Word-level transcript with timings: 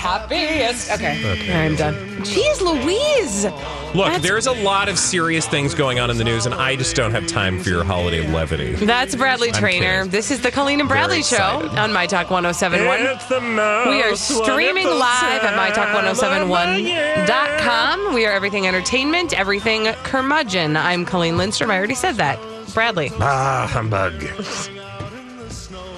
Happiest. 0.00 0.90
Okay. 0.92 1.52
I'm 1.52 1.76
done. 1.76 1.94
Jeez 2.22 2.62
Louise. 2.62 3.44
Look, 3.44 4.06
That's- 4.06 4.22
there's 4.22 4.46
a 4.46 4.52
lot 4.52 4.88
of 4.88 4.98
serious 4.98 5.46
things 5.46 5.74
going 5.74 6.00
on 6.00 6.08
in 6.10 6.16
the 6.16 6.24
news, 6.24 6.46
and 6.46 6.54
I 6.54 6.74
just 6.76 6.96
don't 6.96 7.10
have 7.10 7.26
time 7.26 7.62
for 7.62 7.68
your 7.68 7.84
holiday 7.84 8.26
levity. 8.32 8.72
That's 8.76 9.14
Bradley 9.14 9.52
Traynor. 9.52 10.06
This 10.06 10.30
is 10.30 10.40
the 10.40 10.50
Colleen 10.50 10.80
and 10.80 10.88
Bradley 10.88 11.22
Show 11.22 11.68
on 11.76 11.92
My 11.92 12.06
Talk 12.06 12.30
1071. 12.30 13.90
We 13.90 14.02
are 14.02 14.16
streaming 14.16 14.86
live 14.86 15.44
at 15.44 15.54
mytalk1071.com. 15.74 18.14
We 18.14 18.24
are 18.24 18.32
everything 18.32 18.66
entertainment, 18.66 19.38
everything 19.38 19.84
curmudgeon. 20.04 20.78
I'm 20.78 21.04
Colleen 21.04 21.36
Lindstrom. 21.36 21.70
I 21.70 21.76
already 21.76 21.94
said 21.94 22.14
that. 22.16 22.38
Bradley. 22.72 23.10
Ah, 23.20 23.68
humbug. 23.70 24.24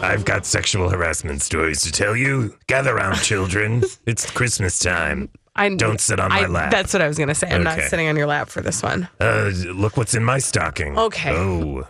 I've 0.03 0.25
got 0.25 0.45
sexual 0.47 0.89
harassment 0.91 1.42
stories 1.42 1.81
to 1.83 1.92
tell 1.92 2.17
you. 2.17 2.56
Gather 2.67 2.95
round, 2.95 3.19
children. 3.22 3.83
it's 4.06 4.31
Christmas 4.31 4.78
time. 4.78 5.28
I 5.55 5.69
Don't 5.75 6.00
sit 6.00 6.19
on 6.19 6.31
my 6.31 6.42
I- 6.42 6.47
lap. 6.47 6.70
That's 6.72 6.92
what 6.92 7.03
I 7.03 7.08
was 7.08 7.17
going 7.19 7.28
to 7.28 7.34
say. 7.34 7.48
I'm 7.50 7.62
not 7.62 7.78
sitting 7.83 8.08
on 8.08 8.17
your 8.17 8.27
lap 8.27 8.48
for 8.48 8.62
this 8.62 8.83
one. 8.83 9.08
Uh, 9.20 9.50
look 9.75 9.97
what's 9.97 10.14
in 10.14 10.25
my 10.25 10.39
stocking. 10.39 10.98
Okay. 10.98 11.30
Oh, 11.33 11.86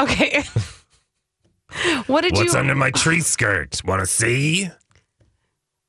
Okay. 0.00 0.42
what 2.06 2.22
did 2.22 2.32
you 2.32 2.40
what's 2.44 2.54
you 2.54 2.58
under 2.60 2.74
my 2.74 2.90
tree 2.90 3.20
skirt? 3.20 3.80
Want 3.84 4.00
to 4.00 4.06
see? 4.06 4.70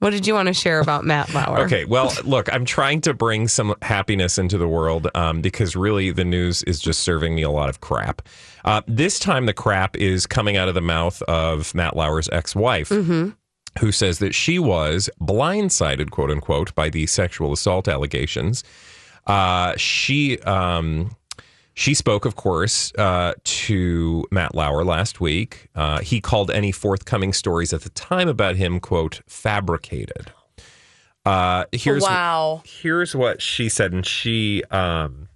What 0.02 0.10
did 0.10 0.26
you 0.26 0.34
want 0.34 0.48
to 0.48 0.54
share 0.56 0.80
about 0.80 1.06
Matt 1.06 1.32
Lauer? 1.32 1.60
Okay, 1.60 1.86
well, 1.86 2.12
look, 2.24 2.52
I'm 2.52 2.66
trying 2.66 3.02
to 3.02 3.14
bring 3.14 3.48
some 3.48 3.76
happiness 3.84 4.40
into 4.40 4.58
the 4.58 4.68
world 4.68 5.08
um, 5.14 5.42
because 5.42 5.76
really 5.76 6.10
the 6.10 6.26
news 6.26 6.64
is 6.64 6.80
just 6.80 7.02
serving 7.02 7.36
me 7.36 7.44
a 7.44 7.52
lot 7.52 7.70
of 7.70 7.82
crap. 7.82 8.24
Uh, 8.66 8.82
this 8.88 9.20
time, 9.20 9.46
the 9.46 9.54
crap 9.54 9.96
is 9.96 10.26
coming 10.26 10.58
out 10.58 10.68
of 10.68 10.74
the 10.74 10.82
mouth 10.82 11.22
of 11.24 11.76
Matt 11.76 11.96
Lauer's 11.96 12.28
ex 12.30 12.56
wife, 12.56 12.90
who 12.90 13.92
says 13.92 14.18
that 14.18 14.34
she 14.34 14.58
was 14.58 15.08
blindsided, 15.22 16.10
quote 16.10 16.32
unquote, 16.32 16.74
by 16.74 16.90
the 16.90 17.06
sexual 17.06 17.54
assault 17.54 17.88
allegations. 17.88 18.64
Uh, 19.28 19.76
she. 19.78 20.40
Um, 20.40 21.16
she 21.82 21.96
spoke, 21.96 22.26
of 22.26 22.36
course, 22.36 22.94
uh, 23.00 23.34
to 23.44 24.24
Matt 24.30 24.54
Lauer 24.54 24.84
last 24.84 25.20
week. 25.20 25.68
Uh, 25.74 26.00
he 26.00 26.22
called 26.22 26.52
any 26.52 26.72
forthcoming 26.72 27.34
stories 27.34 27.74
at 27.74 27.82
the 27.82 27.90
time 27.90 28.28
about 28.28 28.56
him, 28.56 28.80
quote, 28.80 29.22
fabricated. 29.26 30.32
Uh, 31.26 31.66
here's 31.72 32.04
wow. 32.04 32.62
here's 32.66 33.16
what 33.16 33.42
she 33.42 33.68
said, 33.68 33.94
and 33.94 34.06
she 34.06 34.64
um, 34.66 35.28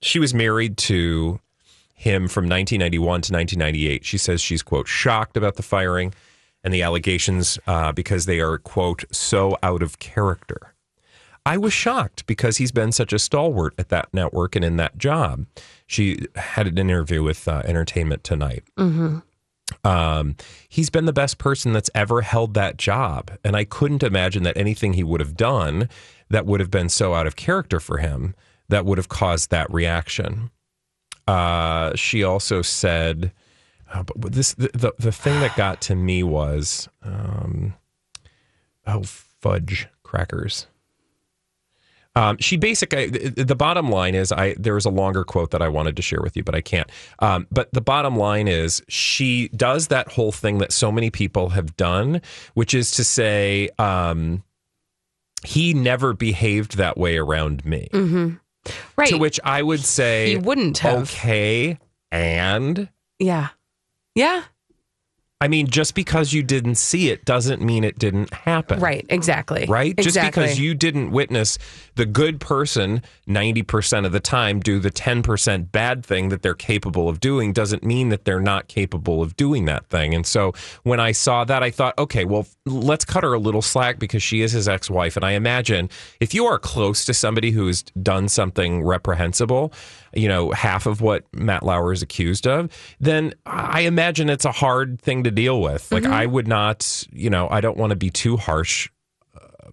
she 0.00 0.20
was 0.20 0.32
married 0.32 0.76
to 0.76 1.40
him 1.94 2.28
from 2.28 2.44
1991 2.44 3.02
to 3.22 3.32
1998. 3.32 4.04
She 4.04 4.18
says 4.18 4.40
she's 4.40 4.62
quote 4.62 4.86
shocked 4.86 5.36
about 5.36 5.56
the 5.56 5.64
firing 5.64 6.14
and 6.62 6.72
the 6.72 6.82
allegations 6.82 7.58
uh, 7.66 7.90
because 7.90 8.26
they 8.26 8.38
are 8.38 8.56
quote 8.58 9.04
so 9.10 9.56
out 9.64 9.82
of 9.82 9.98
character. 9.98 10.74
I 11.44 11.56
was 11.56 11.72
shocked 11.72 12.26
because 12.26 12.58
he's 12.58 12.72
been 12.72 12.92
such 12.92 13.12
a 13.12 13.18
stalwart 13.18 13.74
at 13.78 13.88
that 13.88 14.12
network 14.12 14.54
and 14.54 14.64
in 14.64 14.76
that 14.76 14.98
job. 14.98 15.46
She 15.88 16.26
had 16.36 16.66
an 16.68 16.76
interview 16.78 17.22
with 17.22 17.48
uh, 17.48 17.62
Entertainment 17.64 18.22
Tonight. 18.22 18.62
Um, 19.84 20.36
he's 20.68 20.90
been 20.90 21.06
the 21.06 21.12
best 21.14 21.38
person 21.38 21.72
that's 21.72 21.90
ever 21.94 22.20
held 22.20 22.54
that 22.54 22.76
job. 22.76 23.30
And 23.42 23.56
I 23.56 23.64
couldn't 23.64 24.02
imagine 24.02 24.42
that 24.42 24.56
anything 24.56 24.92
he 24.92 25.02
would 25.02 25.20
have 25.20 25.34
done 25.34 25.88
that 26.28 26.44
would 26.46 26.60
have 26.60 26.70
been 26.70 26.90
so 26.90 27.14
out 27.14 27.26
of 27.26 27.36
character 27.36 27.80
for 27.80 27.98
him 27.98 28.34
that 28.68 28.84
would 28.84 28.98
have 28.98 29.08
caused 29.08 29.50
that 29.50 29.72
reaction. 29.72 30.50
Uh, 31.26 31.94
she 31.96 32.22
also 32.22 32.60
said, 32.60 33.32
oh, 33.94 34.04
but 34.14 34.32
this 34.32 34.52
the, 34.54 34.70
the 34.74 34.92
the 34.98 35.12
thing 35.12 35.40
that 35.40 35.56
got 35.56 35.80
to 35.82 35.94
me 35.94 36.22
was, 36.22 36.88
um, 37.02 37.74
oh 38.86 39.02
fudge 39.04 39.88
crackers. 40.02 40.66
Um, 42.16 42.36
she 42.38 42.56
basically 42.56 43.06
the, 43.06 43.44
the 43.44 43.54
bottom 43.54 43.90
line 43.90 44.14
is 44.14 44.32
I 44.32 44.54
there 44.58 44.74
was 44.74 44.84
a 44.84 44.90
longer 44.90 45.24
quote 45.24 45.50
that 45.52 45.62
I 45.62 45.68
wanted 45.68 45.94
to 45.96 46.02
share 46.02 46.20
with 46.20 46.36
you, 46.36 46.42
but 46.42 46.54
I 46.54 46.60
can't. 46.60 46.90
Um, 47.20 47.46
but 47.52 47.72
the 47.72 47.80
bottom 47.80 48.16
line 48.16 48.48
is 48.48 48.82
she 48.88 49.48
does 49.48 49.88
that 49.88 50.10
whole 50.10 50.32
thing 50.32 50.58
that 50.58 50.72
so 50.72 50.90
many 50.90 51.10
people 51.10 51.50
have 51.50 51.76
done, 51.76 52.20
which 52.54 52.74
is 52.74 52.90
to 52.92 53.04
say, 53.04 53.68
um, 53.78 54.42
he 55.44 55.74
never 55.74 56.12
behaved 56.12 56.76
that 56.78 56.98
way 56.98 57.16
around 57.18 57.64
me. 57.64 57.88
Right. 58.96 59.08
To 59.08 59.18
which 59.18 59.38
I 59.44 59.62
would 59.62 59.84
say, 59.84 60.30
He 60.30 60.36
wouldn't 60.36 60.78
have. 60.78 61.02
Okay, 61.02 61.78
and 62.10 62.88
Yeah. 63.18 63.48
Yeah. 64.14 64.42
I 65.40 65.46
mean, 65.46 65.68
just 65.68 65.94
because 65.94 66.32
you 66.32 66.42
didn't 66.42 66.74
see 66.74 67.10
it 67.10 67.24
doesn't 67.24 67.62
mean 67.62 67.84
it 67.84 67.96
didn't 67.96 68.34
happen. 68.34 68.80
Right. 68.80 69.06
Exactly. 69.08 69.66
Right? 69.68 69.96
Just 69.96 70.20
because 70.20 70.58
you 70.58 70.74
didn't 70.74 71.12
witness 71.12 71.58
the 71.98 72.06
good 72.06 72.40
person 72.40 73.02
90% 73.26 74.06
of 74.06 74.12
the 74.12 74.20
time 74.20 74.60
do 74.60 74.78
the 74.78 74.90
10% 74.90 75.72
bad 75.72 76.06
thing 76.06 76.28
that 76.28 76.42
they're 76.42 76.54
capable 76.54 77.08
of 77.08 77.18
doing 77.18 77.52
doesn't 77.52 77.82
mean 77.82 78.10
that 78.10 78.24
they're 78.24 78.40
not 78.40 78.68
capable 78.68 79.20
of 79.20 79.34
doing 79.34 79.64
that 79.64 79.84
thing. 79.88 80.14
And 80.14 80.24
so 80.24 80.52
when 80.84 81.00
I 81.00 81.10
saw 81.10 81.42
that, 81.44 81.64
I 81.64 81.72
thought, 81.72 81.98
okay, 81.98 82.24
well, 82.24 82.46
let's 82.64 83.04
cut 83.04 83.24
her 83.24 83.32
a 83.32 83.38
little 83.38 83.62
slack 83.62 83.98
because 83.98 84.22
she 84.22 84.42
is 84.42 84.52
his 84.52 84.68
ex 84.68 84.88
wife. 84.88 85.16
And 85.16 85.24
I 85.24 85.32
imagine 85.32 85.90
if 86.20 86.34
you 86.34 86.46
are 86.46 86.60
close 86.60 87.04
to 87.04 87.12
somebody 87.12 87.50
who 87.50 87.66
has 87.66 87.82
done 88.00 88.28
something 88.28 88.84
reprehensible, 88.84 89.72
you 90.14 90.28
know, 90.28 90.52
half 90.52 90.86
of 90.86 91.00
what 91.00 91.24
Matt 91.32 91.64
Lauer 91.64 91.92
is 91.92 92.00
accused 92.00 92.46
of, 92.46 92.70
then 93.00 93.34
I 93.44 93.80
imagine 93.80 94.30
it's 94.30 94.44
a 94.44 94.52
hard 94.52 95.02
thing 95.02 95.24
to 95.24 95.32
deal 95.32 95.60
with. 95.60 95.90
Like, 95.90 96.04
mm-hmm. 96.04 96.12
I 96.12 96.26
would 96.26 96.46
not, 96.46 97.04
you 97.10 97.28
know, 97.28 97.48
I 97.50 97.60
don't 97.60 97.76
want 97.76 97.90
to 97.90 97.96
be 97.96 98.10
too 98.10 98.36
harsh 98.36 98.88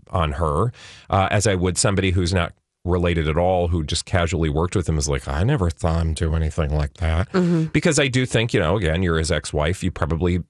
on 0.10 0.34
her 0.34 0.72
uh, 1.10 1.28
as 1.32 1.48
I 1.48 1.56
would 1.56 1.78
somebody 1.78 2.12
who's 2.12 2.34
not 2.34 2.54
related 2.84 3.28
at 3.28 3.38
all 3.38 3.68
who 3.68 3.84
just 3.84 4.06
casually 4.06 4.50
worked 4.50 4.76
with 4.76 4.88
him 4.88 4.98
is 4.98 5.10
like 5.10 5.28
I 5.28 5.44
never 5.44 5.70
saw 5.76 6.00
him 6.00 6.14
do 6.14 6.36
anything 6.36 6.76
like 6.76 6.94
that. 6.96 7.28
Because 7.74 7.98
I 7.98 8.08
do 8.08 8.26
think 8.26 8.54
you 8.54 8.60
know 8.60 8.78
again 8.78 9.02
you're 9.02 9.18
his 9.18 9.32
ex-wife 9.32 9.84
you 9.84 9.92
probably 9.92 10.44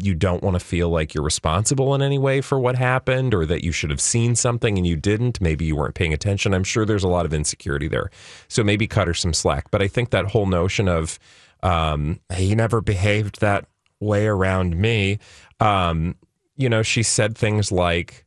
you 0.00 0.14
don't 0.14 0.42
want 0.42 0.54
to 0.54 0.60
feel 0.60 0.90
like 0.90 1.14
you're 1.14 1.24
responsible 1.24 1.94
in 1.94 2.02
any 2.02 2.18
way 2.18 2.40
for 2.40 2.60
what 2.60 2.76
happened 2.76 3.34
or 3.34 3.46
that 3.46 3.64
you 3.64 3.72
should 3.72 3.90
have 3.90 4.00
seen 4.00 4.36
something 4.36 4.76
and 4.76 4.86
you 4.86 4.94
didn't. 4.94 5.40
Maybe 5.40 5.64
you 5.64 5.74
weren't 5.74 5.94
paying 5.94 6.12
attention. 6.12 6.54
I'm 6.54 6.62
sure 6.62 6.84
there's 6.84 7.02
a 7.02 7.08
lot 7.08 7.26
of 7.26 7.32
insecurity 7.32 7.88
there. 7.88 8.10
So 8.46 8.62
maybe 8.62 8.86
cut 8.86 9.08
her 9.08 9.14
some 9.14 9.32
slack. 9.32 9.70
But 9.70 9.82
I 9.82 9.88
think 9.88 10.10
that 10.10 10.26
whole 10.26 10.46
notion 10.46 10.88
of 10.88 11.18
um, 11.62 12.20
he 12.32 12.54
never 12.54 12.80
behaved 12.80 13.40
that 13.40 13.66
way 13.98 14.26
around 14.26 14.76
me 14.76 15.18
um, 15.60 16.14
you 16.56 16.68
know 16.68 16.82
she 16.82 17.02
said 17.02 17.36
things 17.36 17.72
like 17.72 18.24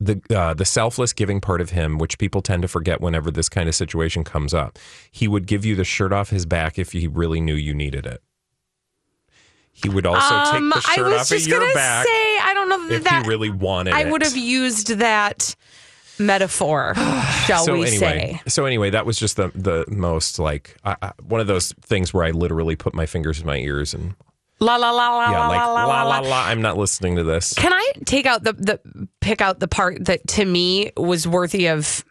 the 0.00 0.20
uh, 0.34 0.54
the 0.54 0.64
selfless 0.64 1.12
giving 1.12 1.40
part 1.40 1.60
of 1.60 1.70
him, 1.70 1.98
which 1.98 2.18
people 2.18 2.40
tend 2.40 2.62
to 2.62 2.68
forget 2.68 3.00
whenever 3.00 3.30
this 3.30 3.48
kind 3.48 3.68
of 3.68 3.74
situation 3.74 4.22
comes 4.24 4.54
up. 4.54 4.78
He 5.10 5.26
would 5.26 5.46
give 5.46 5.64
you 5.64 5.74
the 5.74 5.84
shirt 5.84 6.12
off 6.12 6.30
his 6.30 6.46
back 6.46 6.78
if 6.78 6.92
he 6.92 7.06
really 7.08 7.40
knew 7.40 7.54
you 7.54 7.74
needed 7.74 8.06
it. 8.06 8.22
He 9.72 9.88
would 9.88 10.06
also 10.06 10.34
Um, 10.34 10.72
take 10.72 10.82
the 10.82 10.88
shirt 10.90 11.12
off 11.12 11.30
of 11.30 11.46
your 11.46 11.60
gonna 11.60 11.74
back 11.74 12.06
say 12.06 12.38
I 12.40 12.52
don't 12.54 12.68
know 12.68 12.88
that, 12.88 12.94
if 12.94 13.04
that 13.04 13.22
he 13.24 13.28
really 13.28 13.50
wanted 13.50 13.90
it. 13.90 13.96
I 13.96 14.10
would 14.10 14.22
have 14.22 14.36
used 14.36 14.88
that 14.98 15.54
metaphor, 16.18 16.94
shall 17.46 17.64
so 17.64 17.74
we 17.74 17.86
anyway, 17.86 18.40
say? 18.44 18.50
so 18.50 18.64
anyway, 18.66 18.90
that 18.90 19.06
was 19.06 19.18
just 19.18 19.36
the 19.36 19.50
the 19.54 19.84
most 19.88 20.38
like 20.38 20.76
I, 20.84 20.96
I, 21.02 21.12
one 21.22 21.40
of 21.40 21.46
those 21.46 21.72
things 21.80 22.12
where 22.14 22.24
I 22.24 22.30
literally 22.30 22.74
put 22.76 22.94
my 22.94 23.06
fingers 23.06 23.40
in 23.40 23.46
my 23.46 23.58
ears 23.58 23.94
and 23.94 24.14
La 24.60 24.76
la 24.76 24.90
la 24.90 25.08
la 25.16 25.30
Yeah, 25.30 25.38
la 25.38 25.48
like 25.48 25.58
la 25.58 25.66
la 25.66 25.84
la 25.84 26.02
la 26.02 26.18
la 26.20 26.28
la. 26.28 26.46
I'm 26.46 26.62
not 26.62 26.76
listening 26.76 27.16
to 27.16 27.24
this. 27.24 27.54
Can 27.54 27.72
I 27.72 27.92
take 28.04 28.26
out 28.26 28.42
the 28.42 28.52
the 28.54 29.08
pick 29.20 29.40
out 29.40 29.60
the 29.60 29.68
part 29.68 30.04
that 30.06 30.26
to 30.28 30.44
me 30.44 30.90
was 30.96 31.28
worthy 31.28 31.68
of 31.68 32.04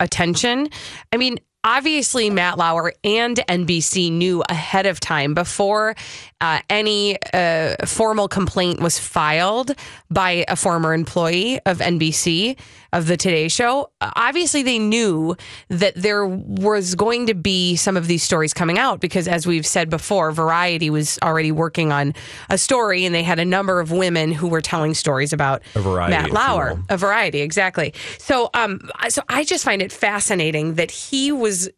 attention? 0.00 0.68
I 1.12 1.16
mean, 1.16 1.38
obviously 1.64 2.28
Matt 2.30 2.58
Lauer 2.58 2.92
and 3.04 3.36
NBC 3.36 4.10
knew 4.10 4.42
ahead 4.48 4.86
of 4.86 4.98
time 5.00 5.34
before 5.34 5.94
uh, 6.42 6.60
any 6.68 7.16
uh, 7.32 7.76
formal 7.86 8.26
complaint 8.26 8.80
was 8.80 8.98
filed 8.98 9.70
by 10.10 10.44
a 10.48 10.56
former 10.56 10.92
employee 10.92 11.60
of 11.60 11.78
NBC 11.78 12.58
of 12.92 13.06
the 13.06 13.16
Today 13.16 13.46
Show. 13.46 13.90
Obviously, 14.00 14.64
they 14.64 14.80
knew 14.80 15.36
that 15.68 15.94
there 15.94 16.26
was 16.26 16.96
going 16.96 17.28
to 17.28 17.34
be 17.34 17.76
some 17.76 17.96
of 17.96 18.08
these 18.08 18.24
stories 18.24 18.52
coming 18.52 18.76
out 18.76 19.00
because, 19.00 19.28
as 19.28 19.46
we've 19.46 19.64
said 19.64 19.88
before, 19.88 20.32
Variety 20.32 20.90
was 20.90 21.16
already 21.22 21.52
working 21.52 21.92
on 21.92 22.12
a 22.50 22.58
story, 22.58 23.04
and 23.04 23.14
they 23.14 23.22
had 23.22 23.38
a 23.38 23.44
number 23.44 23.78
of 23.78 23.92
women 23.92 24.32
who 24.32 24.48
were 24.48 24.60
telling 24.60 24.94
stories 24.94 25.32
about 25.32 25.62
A 25.76 25.80
variety, 25.80 26.10
Matt 26.10 26.32
Lauer. 26.32 26.82
A 26.88 26.96
variety, 26.96 27.40
exactly. 27.40 27.94
So, 28.18 28.50
um, 28.54 28.90
so 29.08 29.22
I 29.28 29.44
just 29.44 29.64
find 29.64 29.80
it 29.80 29.92
fascinating 29.92 30.74
that 30.74 30.90
he 30.90 31.30
was 31.30 31.70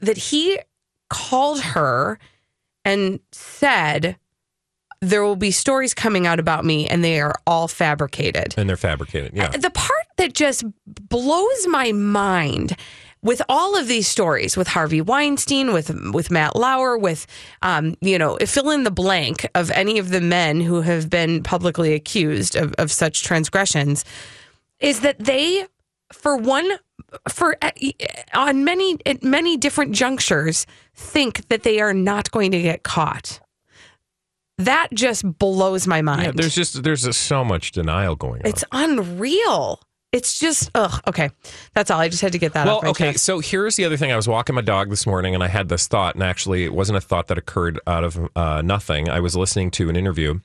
that 0.00 0.16
he 0.16 0.60
called 1.10 1.60
her 1.60 2.20
and 2.84 3.20
said 3.32 4.16
there 5.00 5.24
will 5.24 5.36
be 5.36 5.50
stories 5.50 5.94
coming 5.94 6.26
out 6.26 6.38
about 6.38 6.64
me, 6.64 6.86
and 6.88 7.02
they 7.02 7.20
are 7.20 7.34
all 7.46 7.66
fabricated 7.68 8.54
And 8.56 8.68
they're 8.68 8.76
fabricated. 8.76 9.32
Yeah. 9.34 9.48
the 9.48 9.70
part 9.70 10.06
that 10.16 10.32
just 10.32 10.64
blows 10.86 11.66
my 11.66 11.90
mind 11.92 12.76
with 13.22 13.40
all 13.48 13.76
of 13.76 13.86
these 13.86 14.08
stories 14.08 14.56
with 14.56 14.68
Harvey 14.68 15.00
Weinstein, 15.00 15.72
with 15.72 15.90
with 16.12 16.30
Matt 16.30 16.56
Lauer, 16.56 16.98
with 16.98 17.26
um, 17.62 17.96
you 18.00 18.18
know, 18.18 18.36
fill 18.46 18.70
in 18.70 18.84
the 18.84 18.90
blank 18.90 19.48
of 19.54 19.70
any 19.72 19.98
of 19.98 20.10
the 20.10 20.20
men 20.20 20.60
who 20.60 20.82
have 20.82 21.08
been 21.08 21.42
publicly 21.42 21.94
accused 21.94 22.56
of, 22.56 22.72
of 22.78 22.90
such 22.90 23.22
transgressions, 23.22 24.04
is 24.80 25.00
that 25.00 25.18
they, 25.18 25.66
for 26.12 26.36
one, 26.36 26.68
for 27.28 27.56
uh, 27.62 27.70
on 28.34 28.64
many 28.64 28.98
at 29.06 29.22
many 29.22 29.56
different 29.56 29.92
junctures, 29.92 30.66
think 30.94 31.48
that 31.48 31.62
they 31.62 31.80
are 31.80 31.94
not 31.94 32.30
going 32.30 32.50
to 32.52 32.60
get 32.60 32.82
caught. 32.82 33.40
That 34.58 34.88
just 34.92 35.38
blows 35.38 35.86
my 35.86 36.02
mind. 36.02 36.22
Yeah, 36.22 36.32
there's 36.34 36.54
just 36.54 36.82
there's 36.82 37.02
just 37.02 37.22
so 37.22 37.44
much 37.44 37.72
denial 37.72 38.16
going 38.16 38.42
on. 38.42 38.46
It's 38.46 38.64
unreal. 38.72 39.80
It's 40.12 40.38
just 40.38 40.70
ugh. 40.74 41.00
Okay, 41.06 41.30
that's 41.72 41.90
all. 41.90 41.98
I 41.98 42.08
just 42.08 42.20
had 42.20 42.32
to 42.32 42.38
get 42.38 42.52
that. 42.52 42.66
well, 42.66 42.82
okay. 42.84 43.12
chest. 43.12 43.24
So 43.24 43.40
here's 43.40 43.76
the 43.76 43.86
other 43.86 43.96
thing. 43.96 44.12
I 44.12 44.16
was 44.16 44.28
walking 44.28 44.54
my 44.54 44.60
dog 44.60 44.90
this 44.90 45.06
morning, 45.06 45.34
and 45.34 45.42
I 45.42 45.48
had 45.48 45.70
this 45.70 45.86
thought, 45.86 46.14
and 46.14 46.22
actually, 46.22 46.64
it 46.64 46.74
wasn't 46.74 46.98
a 46.98 47.00
thought 47.00 47.28
that 47.28 47.38
occurred 47.38 47.80
out 47.86 48.04
of 48.04 48.28
uh, 48.36 48.60
nothing. 48.62 49.08
I 49.08 49.20
was 49.20 49.34
listening 49.34 49.70
to 49.72 49.88
an 49.88 49.96
interview 49.96 50.40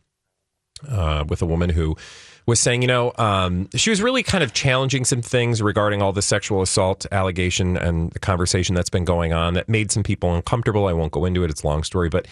uh, 0.88 1.26
with 1.28 1.42
a 1.42 1.46
woman 1.46 1.72
who 1.72 1.98
was 2.48 2.60
saying, 2.60 2.82
you 2.82 2.88
know, 2.88 3.12
um, 3.18 3.70
she 3.76 3.90
was 3.90 4.02
really 4.02 4.24
kind 4.24 4.44
of 4.44 4.54
challenging 4.54 5.06
some 5.06 5.22
things 5.22 5.62
regarding 5.62 6.02
all 6.02 6.14
the 6.14 6.22
sexual 6.22 6.62
assault 6.62 7.06
allegation 7.12 7.78
and 7.78 8.12
the 8.12 8.20
conversation 8.20 8.74
that's 8.74 8.90
been 8.90 9.06
going 9.06 9.34
on 9.34 9.54
that 9.54 9.68
made 9.70 9.92
some 9.92 10.02
people 10.02 10.34
uncomfortable. 10.34 10.88
I 10.88 10.94
won't 10.94 11.12
go 11.12 11.26
into 11.26 11.44
it; 11.44 11.52
it's 11.52 11.64
a 11.64 11.68
long 11.68 11.84
story, 11.84 12.10
but 12.10 12.28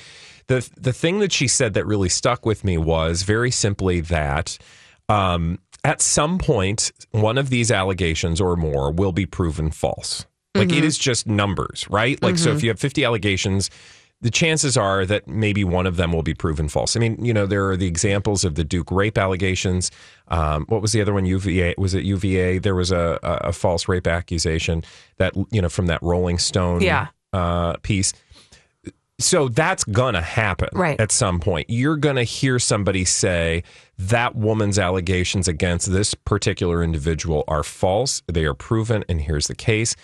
the 0.47 0.67
the 0.77 0.93
thing 0.93 1.19
that 1.19 1.33
she 1.33 1.47
said 1.47 1.73
that 1.73 1.85
really 1.85 2.09
stuck 2.09 2.45
with 2.45 2.63
me 2.63 2.77
was 2.77 3.23
very 3.23 3.51
simply 3.51 3.99
that. 4.01 4.57
Um, 5.07 5.59
at 5.83 6.01
some 6.01 6.39
point, 6.39 6.91
one 7.11 7.37
of 7.37 7.51
these 7.51 7.69
allegations 7.69 8.41
or 8.41 8.55
more 8.55 8.91
will 8.91 9.11
be 9.11 9.27
proven 9.27 9.69
false. 9.69 10.25
Like 10.55 10.71
it 10.71 10.83
is 10.85 10.97
just 10.97 11.27
numbers, 11.27 11.85
right? 11.89 12.21
Like, 12.23 12.37
so 12.37 12.51
if 12.51 12.63
you 12.63 12.69
have 12.69 12.79
50 12.79 13.03
allegations, 13.03 13.69
the 14.25 14.31
chances 14.31 14.75
are 14.75 15.05
that 15.05 15.27
maybe 15.27 15.63
one 15.63 15.85
of 15.85 15.97
them 15.97 16.11
will 16.11 16.23
be 16.23 16.33
proven 16.33 16.67
false. 16.67 16.95
I 16.95 16.99
mean, 16.99 17.23
you 17.23 17.31
know, 17.31 17.45
there 17.45 17.69
are 17.69 17.77
the 17.77 17.85
examples 17.85 18.43
of 18.43 18.55
the 18.55 18.63
Duke 18.63 18.89
rape 18.89 19.19
allegations. 19.19 19.91
Um, 20.29 20.65
what 20.67 20.81
was 20.81 20.93
the 20.93 21.01
other 21.01 21.13
one? 21.13 21.27
UVA 21.27 21.75
was 21.77 21.93
it 21.93 22.03
UVA? 22.05 22.57
There 22.57 22.73
was 22.73 22.91
a, 22.91 23.19
a, 23.21 23.53
false 23.53 23.87
rape 23.87 24.07
accusation 24.07 24.83
that 25.17 25.35
you 25.51 25.61
know 25.61 25.69
from 25.69 25.85
that 25.85 26.01
Rolling 26.01 26.39
Stone 26.39 26.81
Yeah. 26.81 27.09
uh, 27.33 27.75
piece. 27.83 28.13
So 29.19 29.47
that's 29.47 29.83
gonna 29.83 30.23
happen 30.23 30.69
Right. 30.73 30.99
at 30.99 31.11
some 31.11 31.39
point. 31.39 31.69
You're 31.69 31.95
gonna 31.95 32.23
hear 32.23 32.57
somebody 32.57 33.05
say 33.05 33.61
that 33.99 34.35
woman's 34.35 34.79
allegations 34.79 35.47
against 35.47 35.91
this 35.93 36.15
particular 36.15 36.83
individual 36.83 37.43
are 37.47 37.61
false. 37.63 38.23
They 38.27 38.45
are 38.45 38.55
proven, 38.55 39.05
and 39.07 39.21
here's 39.21 39.45
the 39.45 39.55
case. 39.55 39.95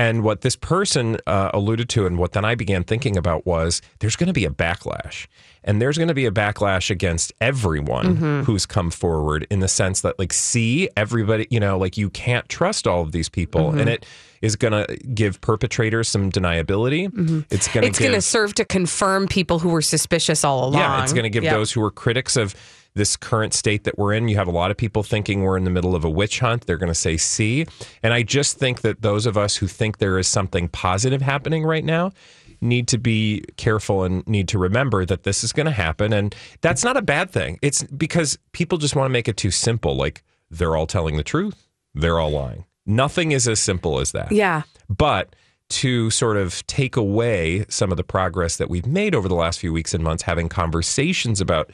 And 0.00 0.22
what 0.22 0.40
this 0.40 0.56
person 0.56 1.18
uh, 1.26 1.50
alluded 1.52 1.90
to, 1.90 2.06
and 2.06 2.16
what 2.16 2.32
then 2.32 2.42
I 2.42 2.54
began 2.54 2.84
thinking 2.84 3.18
about 3.18 3.44
was 3.44 3.82
there's 3.98 4.16
going 4.16 4.28
to 4.28 4.32
be 4.32 4.46
a 4.46 4.50
backlash. 4.50 5.26
And 5.62 5.82
there's 5.82 5.98
going 5.98 6.08
to 6.08 6.14
be 6.14 6.24
a 6.24 6.30
backlash 6.30 6.88
against 6.88 7.34
everyone 7.38 8.16
mm-hmm. 8.16 8.40
who's 8.44 8.64
come 8.64 8.90
forward 8.90 9.46
in 9.50 9.60
the 9.60 9.68
sense 9.68 10.00
that, 10.00 10.18
like, 10.18 10.32
see, 10.32 10.88
everybody, 10.96 11.46
you 11.50 11.60
know, 11.60 11.76
like 11.76 11.98
you 11.98 12.08
can't 12.08 12.48
trust 12.48 12.86
all 12.86 13.02
of 13.02 13.12
these 13.12 13.28
people. 13.28 13.68
And 13.68 13.80
mm-hmm. 13.80 13.88
it 13.88 14.06
is 14.40 14.56
going 14.56 14.72
to 14.72 14.96
give 15.14 15.38
perpetrators 15.42 16.08
some 16.08 16.32
deniability. 16.32 17.10
Mm-hmm. 17.10 17.40
It's 17.50 17.68
going 17.68 17.82
to 17.82 17.88
it's 17.88 17.98
going 17.98 18.12
to 18.12 18.22
serve 18.22 18.54
to 18.54 18.64
confirm 18.64 19.28
people 19.28 19.58
who 19.58 19.68
were 19.68 19.82
suspicious 19.82 20.44
all 20.44 20.64
along. 20.64 20.80
yeah, 20.80 21.02
it's 21.02 21.12
going 21.12 21.24
to 21.24 21.30
give 21.30 21.44
Yep. 21.44 21.52
those 21.52 21.72
who 21.72 21.82
were 21.82 21.90
critics 21.90 22.38
of 22.38 22.54
this 22.94 23.16
current 23.16 23.54
state 23.54 23.84
that 23.84 23.98
we're 23.98 24.12
in. 24.12 24.28
You 24.28 24.36
have 24.36 24.48
a 24.48 24.52
lot 24.52 24.70
of 24.70 24.76
people 24.76 25.02
thinking 25.02 25.42
we're 25.42 25.56
in 25.56 25.64
the 25.64 25.70
middle 25.70 25.94
of 25.94 26.04
a 26.04 26.10
witch 26.10 26.40
hunt. 26.40 26.66
They're 26.66 26.76
going 26.76 26.88
to 26.88 26.94
say 26.94 27.16
see. 27.16 27.66
And 28.02 28.12
I 28.12 28.22
just 28.22 28.58
think 28.58 28.80
that 28.82 29.02
those 29.02 29.26
of 29.26 29.36
us 29.36 29.56
who 29.56 29.66
think 29.66 29.98
there 29.98 30.18
is 30.18 30.28
something 30.28 30.68
positive 30.68 31.22
happening 31.22 31.64
right 31.64 31.84
now 31.84 32.12
need 32.60 32.88
to 32.88 32.98
be 32.98 33.44
careful 33.56 34.04
and 34.04 34.26
need 34.26 34.48
to 34.48 34.58
remember 34.58 35.06
that 35.06 35.22
this 35.22 35.42
is 35.42 35.52
going 35.52 35.66
to 35.66 35.72
happen. 35.72 36.12
And 36.12 36.34
that's 36.60 36.84
not 36.84 36.96
a 36.96 37.02
bad 37.02 37.30
thing. 37.30 37.58
It's 37.62 37.84
because 37.84 38.38
people 38.52 38.76
just 38.76 38.94
want 38.94 39.06
to 39.06 39.12
make 39.12 39.28
it 39.28 39.36
too 39.36 39.50
simple. 39.50 39.96
Like 39.96 40.22
they're 40.50 40.76
all 40.76 40.86
telling 40.86 41.16
the 41.16 41.22
truth, 41.22 41.68
they're 41.94 42.18
all 42.18 42.30
lying. 42.30 42.66
Nothing 42.86 43.32
is 43.32 43.46
as 43.48 43.60
simple 43.60 44.00
as 44.00 44.12
that. 44.12 44.32
Yeah. 44.32 44.62
But 44.88 45.36
to 45.70 46.10
sort 46.10 46.36
of 46.36 46.66
take 46.66 46.96
away 46.96 47.64
some 47.68 47.92
of 47.92 47.96
the 47.96 48.02
progress 48.02 48.56
that 48.56 48.68
we've 48.68 48.86
made 48.86 49.14
over 49.14 49.28
the 49.28 49.36
last 49.36 49.60
few 49.60 49.72
weeks 49.72 49.94
and 49.94 50.02
months, 50.02 50.24
having 50.24 50.48
conversations 50.48 51.40
about, 51.40 51.70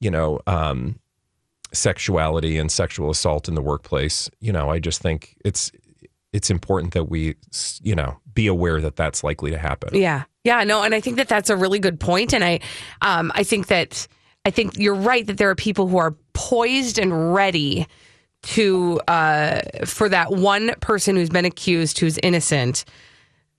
you 0.00 0.10
know, 0.10 0.40
um, 0.46 0.98
sexuality 1.72 2.58
and 2.58 2.70
sexual 2.70 3.10
assault 3.10 3.48
in 3.48 3.54
the 3.54 3.62
workplace, 3.62 4.30
you 4.40 4.52
know, 4.52 4.70
I 4.70 4.78
just 4.78 5.00
think 5.00 5.36
it's 5.44 5.70
it's 6.32 6.50
important 6.50 6.94
that 6.94 7.04
we, 7.04 7.34
you 7.82 7.94
know, 7.94 8.18
be 8.34 8.46
aware 8.46 8.80
that 8.80 8.96
that's 8.96 9.24
likely 9.24 9.50
to 9.50 9.58
happen. 9.58 9.90
Yeah. 9.94 10.24
Yeah, 10.44 10.64
no, 10.64 10.82
and 10.82 10.94
I 10.94 11.00
think 11.00 11.16
that 11.16 11.28
that's 11.28 11.50
a 11.50 11.56
really 11.56 11.78
good 11.78 12.00
point 12.00 12.32
and 12.32 12.42
I 12.42 12.60
um 13.02 13.30
I 13.34 13.42
think 13.42 13.66
that 13.68 14.08
I 14.44 14.50
think 14.50 14.78
you're 14.78 14.94
right 14.94 15.26
that 15.26 15.36
there 15.36 15.50
are 15.50 15.54
people 15.54 15.86
who 15.86 15.98
are 15.98 16.16
poised 16.32 16.98
and 16.98 17.34
ready 17.34 17.86
to 18.42 19.00
uh 19.06 19.60
for 19.84 20.08
that 20.08 20.30
one 20.32 20.72
person 20.80 21.14
who's 21.16 21.30
been 21.30 21.44
accused 21.44 21.98
who's 21.98 22.18
innocent. 22.18 22.84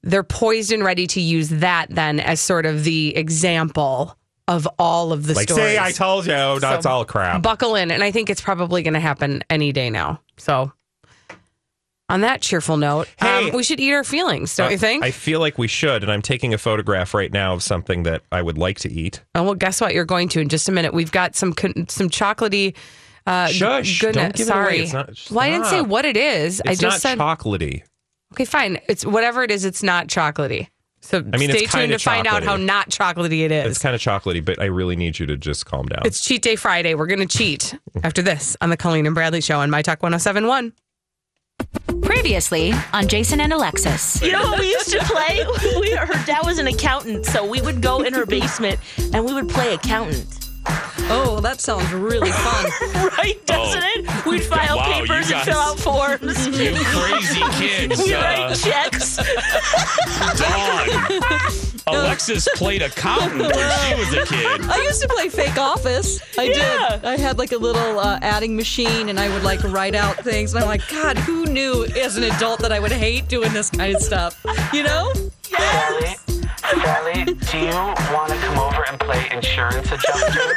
They're 0.04 0.24
poised 0.24 0.72
and 0.72 0.84
ready 0.84 1.06
to 1.08 1.22
use 1.22 1.50
that 1.50 1.86
then 1.92 2.20
as 2.20 2.42
sort 2.42 2.66
of 2.66 2.84
the 2.84 3.16
example 3.16 4.18
of 4.48 4.68
all 4.80 5.14
of 5.14 5.28
the 5.28 5.34
Like, 5.34 5.50
stories. 5.50 5.64
say, 5.64 5.80
I 5.80 5.92
told 5.92 6.26
you, 6.26 6.60
that's 6.60 6.84
So, 6.84 6.90
all 6.90 7.06
crap. 7.06 7.42
Buckle 7.42 7.76
in, 7.76 7.92
and 7.92 8.04
I 8.04 8.12
think 8.12 8.30
it's 8.30 8.42
probably 8.42 8.84
going 8.84 8.94
to 8.96 9.00
happen 9.00 9.44
any 9.50 9.72
day 9.72 9.90
now. 9.90 10.20
So, 10.38 10.72
on 12.10 12.22
that 12.22 12.42
cheerful 12.42 12.76
note, 12.76 13.08
Hey. 13.20 13.50
um, 13.50 13.56
we 13.56 13.64
should 13.64 13.80
eat 13.80 13.94
our 13.94 14.04
feelings, 14.04 14.54
don't 14.56 14.72
you 14.72 14.78
think? 14.78 15.04
I 15.04 15.12
feel 15.12 15.40
like 15.40 15.58
we 15.58 15.68
should, 15.70 16.04
and 16.04 16.12
I'm 16.12 16.22
taking 16.22 16.54
a 16.54 16.58
photograph 16.58 17.14
right 17.14 17.32
now 17.32 17.54
of 17.54 17.64
something 17.64 18.04
that 18.04 18.24
I 18.32 18.42
would 18.42 18.58
like 18.58 18.80
to 18.80 18.92
eat. 18.92 19.22
Oh, 19.36 19.44
well, 19.44 19.54
guess 19.56 19.80
what? 19.80 19.94
You're 19.94 20.04
going 20.06 20.28
to 20.30 20.42
in 20.42 20.50
just 20.50 20.68
a 20.68 20.72
minute. 20.74 20.94
We've 20.94 21.12
got 21.12 21.36
some 21.36 21.54
some 21.88 22.10
chocolatey. 22.10 22.76
Uh, 23.26 23.48
Shush, 23.48 24.02
goodness. 24.02 24.24
don't 24.24 24.36
give 24.36 24.48
it 24.48 24.52
away. 24.52 24.64
Sorry. 24.64 24.80
It's 24.80 24.94
not- 24.94 25.32
well, 25.32 25.40
I 25.46 25.50
didn't 25.52 25.66
say 25.68 25.82
what 25.82 26.06
it 26.06 26.18
is. 26.18 26.62
I 26.66 26.72
just 26.72 26.82
not 26.82 26.94
said 27.02 27.18
chocolatey. 27.20 27.84
okay, 28.34 28.46
fine. 28.46 28.80
It's 28.90 29.06
whatever 29.06 29.44
it 29.44 29.52
is. 29.52 29.64
It's 29.64 29.84
not 29.84 30.08
chocolatey. 30.08 30.68
So 31.01 31.17
I 31.17 31.38
mean, 31.38 31.50
stay 31.50 31.60
tuned 31.62 31.72
kinda 31.72 31.98
to 31.98 32.03
find 32.03 32.27
out 32.27 32.43
how 32.43 32.58
not 32.58 32.89
chocolatey 32.89 33.41
it 33.43 33.51
is. 33.51 33.65
It's 33.72 33.79
kind 33.79 33.96
of 33.96 34.01
chocolatey, 34.01 34.43
but 34.46 34.62
I 34.62 34.65
really 34.65 34.96
need 34.96 35.17
you 35.17 35.25
to 35.25 35.36
just 35.36 35.65
calm 35.65 35.88
down. 35.88 36.01
It's 36.05 36.24
Cheat 36.24 36.41
Day 36.43 36.55
Friday. 36.55 36.93
We're 36.93 37.08
going 37.08 37.27
to 37.27 37.38
cheat 37.38 37.75
after 38.03 38.22
this 38.22 38.55
on 38.62 38.70
the 38.70 38.77
Colleen 38.77 39.05
and 39.08 39.15
Bradley 39.15 39.41
Show 39.41 39.60
on 39.60 39.70
My 39.72 39.81
Talk 39.81 40.03
1071. 40.03 40.74
Previously 42.03 42.74
on 42.93 43.08
Jason 43.08 43.39
and 43.41 43.51
Alexis. 43.53 44.22
You 44.22 44.31
know 44.31 44.43
what 44.43 44.60
we 44.60 44.70
used 44.72 44.89
to 44.91 45.00
play? 45.00 45.46
We, 45.79 45.91
her 45.91 46.25
dad 46.25 46.46
was 46.46 46.60
an 46.60 46.67
accountant, 46.67 47.25
so 47.25 47.46
we 47.46 47.62
would 47.62 47.81
go 47.81 48.01
in 48.01 48.13
her 48.13 48.25
basement 48.25 48.79
and 49.13 49.25
we 49.25 49.34
would 49.34 49.50
play 49.50 49.74
accountant. 49.74 50.41
Oh, 51.13 51.39
that 51.41 51.60
sounds 51.62 51.91
really 51.94 52.32
fun. 52.32 52.72
Right, 53.18 53.46
doesn't 53.46 53.84
it? 53.84 54.25
We'd 54.25 54.44
file 54.44 54.77
Wow, 54.77 54.88
you 54.88 55.03
papers 55.06 55.32
and 55.32 55.41
fill 55.44 55.58
out 55.60 55.80
forms. 55.80 56.48
You 56.58 56.74
crazy 56.75 57.41
kids. 57.60 58.01
we 58.03 58.13
Uh, 58.13 58.22
write 58.22 58.56
checks. 58.56 59.18
Dawn. 60.38 61.22
Alexis 61.88 62.48
played 62.56 62.82
accountant 62.82 63.41
when 63.41 63.51
she 63.53 63.96
was 63.96 64.13
a 64.13 64.25
kid. 64.25 64.62
I 64.70 64.77
used 64.84 65.01
to 65.01 65.08
play 65.10 65.30
fake 65.30 65.58
office. 65.58 66.22
I 66.38 66.44
Yeah. 66.44 66.89
did. 66.98 67.06
I 67.06 67.18
had 67.18 67.38
like 67.38 67.51
a 67.51 67.58
little 67.58 68.00
uh, 68.00 68.20
adding 68.22 68.56
machine 68.56 69.10
and 69.10 69.20
I 69.20 69.30
would 69.30 69.44
like 69.44 69.63
write 69.63 69.96
out 69.96 70.15
things. 70.18 70.53
And 70.53 70.63
I'm 70.63 70.70
like, 70.70 70.88
God, 70.89 71.18
who 71.18 71.46
knew 71.46 71.86
as 71.86 72.18
an 72.18 72.24
adult 72.24 72.60
that 72.62 72.72
I 72.72 72.80
would 72.80 72.91
hate 72.91 73.27
doing 73.27 73.51
this 73.53 73.70
kind 73.70 73.96
of 73.96 74.01
stuff? 74.01 74.39
You 74.74 74.84
know? 74.84 75.12
Yes. 75.50 76.21
Bradley, 76.80 77.25
do 77.25 77.58
you 77.58 77.74
want 78.13 78.30
to 78.32 78.38
come 78.38 78.60
over 78.60 78.86
and 78.88 79.00
play 79.00 79.30
insurance 79.32 79.92
adjuster? 79.92 80.54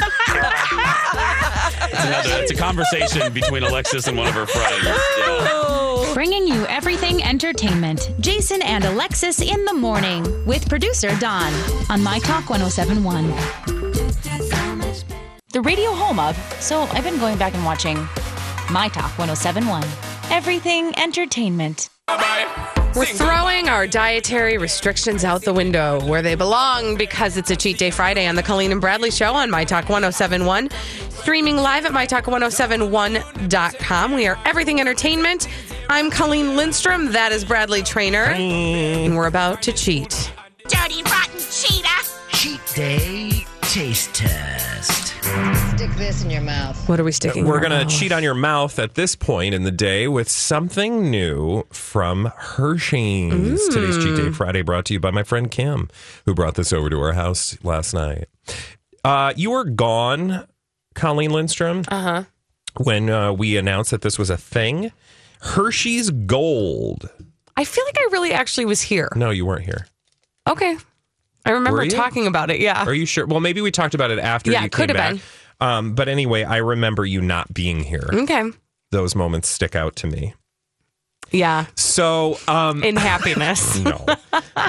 It's 1.91 2.05
another. 2.05 2.43
It's 2.43 2.51
a 2.53 2.57
conversation 2.57 3.33
between 3.33 3.63
Alexis 3.63 4.07
and 4.07 4.17
one 4.17 4.29
of 4.29 4.35
her 4.35 4.47
friends. 4.47 4.85
Yeah. 5.19 6.13
Bringing 6.15 6.47
you 6.47 6.65
everything 6.67 7.23
entertainment. 7.25 8.11
Jason 8.21 8.63
and 8.63 8.85
Alexis 8.85 9.41
in 9.41 9.65
the 9.65 9.75
morning 9.75 10.23
with 10.47 10.69
producer 10.69 11.17
Don 11.19 11.53
on 11.91 12.03
My 12.03 12.21
Talk 12.21 12.49
1071. 12.49 13.31
The 15.53 15.61
radio 15.61 15.93
home 15.93 16.19
of, 16.19 16.37
so 16.61 16.83
I've 16.93 17.05
been 17.05 17.19
going 17.19 17.39
back 17.39 17.55
and 17.55 17.65
watching 17.65 17.97
My 18.71 18.89
Talk 18.89 19.19
1071. 19.19 19.83
Everything 20.31 20.97
entertainment. 20.99 21.91
We're 22.97 23.07
throwing 23.07 23.69
our 23.69 23.89
dietary 23.89 24.57
restrictions 24.57 25.25
out 25.25 25.43
the 25.43 25.53
window 25.53 25.99
where 26.07 26.23
they 26.23 26.37
belong 26.37 26.97
because 26.97 27.37
it's 27.37 27.51
a 27.51 27.57
cheat 27.57 27.77
day 27.77 27.91
Friday 27.91 28.25
on 28.29 28.37
the 28.37 28.43
Colleen 28.43 28.71
and 28.71 28.81
Bradley 28.81 29.11
show 29.11 29.35
on 29.35 29.51
My 29.51 29.65
Talk 29.65 29.89
1071. 29.89 30.71
Streaming 31.09 31.57
live 31.57 31.87
at 31.87 31.93
MyTalk1071.com. 31.93 34.15
We 34.15 34.29
are 34.29 34.39
everything 34.45 34.81
entertainment. 34.81 35.49
I'm 35.89 36.09
Colleen 36.09 36.55
Lindstrom. 36.57 37.11
That 37.11 37.33
is 37.33 37.45
Bradley 37.45 37.83
Traynor. 37.83 38.27
And 38.27 39.17
we're 39.17 39.27
about 39.27 39.61
to 39.63 39.73
cheat. 39.73 40.33
Dirty, 40.69 41.03
rotten 41.03 41.39
cheetah. 41.39 41.89
Cheat 42.29 42.61
day 42.77 43.45
taste 43.63 44.15
test. 44.15 44.74
Stick 45.85 45.97
this 45.99 46.25
in 46.25 46.31
your 46.31 46.41
mouth. 46.41 46.89
What 46.89 46.99
are 46.99 47.05
we 47.05 47.13
sticking? 47.13 47.45
We're 47.45 47.57
in 47.57 47.69
going 47.69 47.79
to 47.79 47.85
mouth? 47.85 47.93
cheat 47.93 48.11
on 48.11 48.23
your 48.23 48.33
mouth 48.33 48.79
at 48.79 48.95
this 48.95 49.15
point 49.15 49.53
in 49.55 49.65
the 49.65 49.71
day 49.71 50.09
with 50.09 50.31
something 50.31 51.11
new 51.11 51.65
from 51.73 52.33
Hershey's. 52.39 53.69
Today's 53.69 53.99
Cheat 54.03 54.17
Day 54.17 54.31
Friday 54.31 54.63
brought 54.63 54.87
to 54.87 54.95
you 54.95 55.01
by 55.01 55.11
my 55.11 55.23
friend 55.23 55.51
Kim, 55.51 55.91
who 56.25 56.33
brought 56.33 56.55
this 56.55 56.73
over 56.73 56.89
to 56.89 56.99
our 57.03 57.13
house 57.13 57.59
last 57.63 57.93
night. 57.93 58.29
Uh, 59.05 59.35
you 59.37 59.51
were 59.51 59.65
gone, 59.65 60.47
Colleen 60.95 61.33
Lindstrom, 61.33 61.83
Uh-huh. 61.89 62.25
when 62.79 63.11
uh, 63.11 63.35
we 63.35 63.59
announced 63.59 63.91
that 63.91 64.01
this 64.01 64.19
was 64.19 64.31
a 64.31 64.39
thing. 64.39 64.91
Hershey's 65.43 66.09
Gold. 66.09 67.11
I 67.59 67.65
feel 67.65 67.85
like 67.85 67.99
I 68.01 68.09
really 68.11 68.33
actually 68.33 68.65
was 68.65 68.81
here. 68.81 69.11
No, 69.17 69.29
you 69.29 69.45
weren't 69.45 69.67
here. 69.67 69.87
Okay. 70.49 70.79
I 71.45 71.51
remember 71.51 71.87
talking 71.89 72.27
about 72.27 72.51
it. 72.51 72.59
Yeah. 72.59 72.87
Are 72.87 72.95
you 72.95 73.05
sure? 73.05 73.27
Well, 73.27 73.41
maybe 73.41 73.61
we 73.61 73.71
talked 73.71 73.93
about 73.95 74.11
it 74.11 74.19
after 74.19 74.51
Yeah, 74.51 74.61
you 74.61 74.67
it 74.67 74.73
came 74.73 74.87
could 74.87 74.89
have 74.89 74.97
back. 74.97 75.11
been. 75.17 75.21
Um, 75.65 75.95
but 75.95 76.09
anyway, 76.09 76.45
I 76.45 76.59
remember 76.59 77.05
you 77.07 77.21
not 77.21 77.53
being 77.55 77.81
here. 77.85 78.09
Okay. 78.13 78.45
Those 78.91 79.15
moments 79.17 79.49
stick 79.49 79.75
out 79.75 79.97
to 79.97 80.07
me. 80.07 80.35
Yeah. 81.31 81.67
So, 81.75 82.39
um, 82.47 82.85
In 82.85 82.97
happiness. 82.97 83.79
no, 83.85 84.05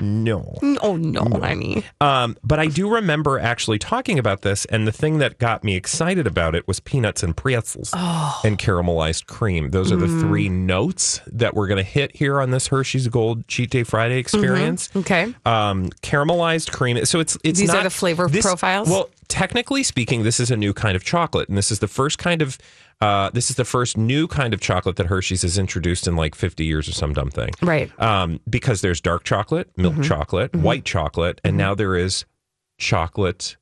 no. 0.01 0.55
oh, 0.81 0.95
no, 0.95 1.21
honey. 1.39 1.83
Um, 2.01 2.37
but 2.43 2.59
I 2.59 2.67
do 2.67 2.89
remember 2.91 3.37
actually 3.37 3.77
talking 3.77 4.17
about 4.17 4.41
this, 4.41 4.65
and 4.65 4.87
the 4.87 4.91
thing 4.91 5.19
that 5.19 5.37
got 5.37 5.63
me 5.63 5.75
excited 5.75 6.25
about 6.25 6.55
it 6.55 6.67
was 6.67 6.79
peanuts 6.79 7.21
and 7.21 7.35
pretzels 7.37 7.91
Oh. 7.93 8.41
and 8.43 8.57
caramelized 8.57 9.27
cream. 9.27 9.71
Those 9.71 9.91
are 9.91 9.97
the 9.97 10.07
Mm. 10.07 10.21
three 10.21 10.49
notes 10.49 11.19
that 11.27 11.53
we're 11.55 11.67
going 11.67 11.77
to 11.77 11.83
hit 11.83 12.15
here 12.15 12.41
on 12.41 12.49
this 12.51 12.67
Hershey's 12.67 13.09
Gold 13.09 13.47
Cheat 13.47 13.69
Day 13.69 13.83
Friday 13.83 14.17
experience. 14.17 14.89
Okay. 14.95 15.35
Um, 15.45 15.89
caramelized 16.01 16.71
cream. 16.71 17.03
So 17.05 17.19
it's 17.19 17.37
it's 17.43 17.59
These 17.59 17.69
are 17.69 17.73
not 17.77 17.83
the 17.83 17.89
flavor 17.91 18.27
this- 18.27 18.45
profiles? 18.45 18.89
Well, 18.89 19.09
technically 19.27 19.83
speaking, 19.83 20.23
this 20.23 20.39
is 20.39 20.51
a 20.51 20.57
new 20.57 20.73
kind 20.73 20.95
of 20.95 21.03
chocolate, 21.03 21.49
and 21.49 21.57
this 21.57 21.71
is 21.71 21.79
the 21.79 21.87
first 21.87 22.17
kind 22.17 22.41
of 22.41 22.57
uh, 23.01 23.29
this 23.33 23.49
is 23.49 23.57
the 23.57 23.65
first 23.65 23.97
new 23.97 24.25
kind 24.27 24.53
of 24.53 24.61
chocolate 24.61 24.95
that 24.95 25.07
Hershey's 25.07 25.41
has 25.41 25.57
introduced 25.57 26.07
in 26.07 26.15
like 26.15 26.33
50 26.33 26.63
years 26.63 26.87
or 26.87 26.93
some 26.93 27.11
dumb 27.13 27.29
thing. 27.29 27.49
Right. 27.61 27.91
Um, 27.99 28.39
because 28.49 28.79
there's 28.79 29.01
dark 29.01 29.25
chocolate, 29.25 29.69
milk 29.77 29.95
Mhm. 29.95 30.03
chocolate, 30.05 30.55
white 30.55 30.85
chocolate, 30.85 31.41
and 31.43 31.57
now 31.57 31.75
there 31.75 31.97
is 31.97 32.23
chocolate 32.77 33.57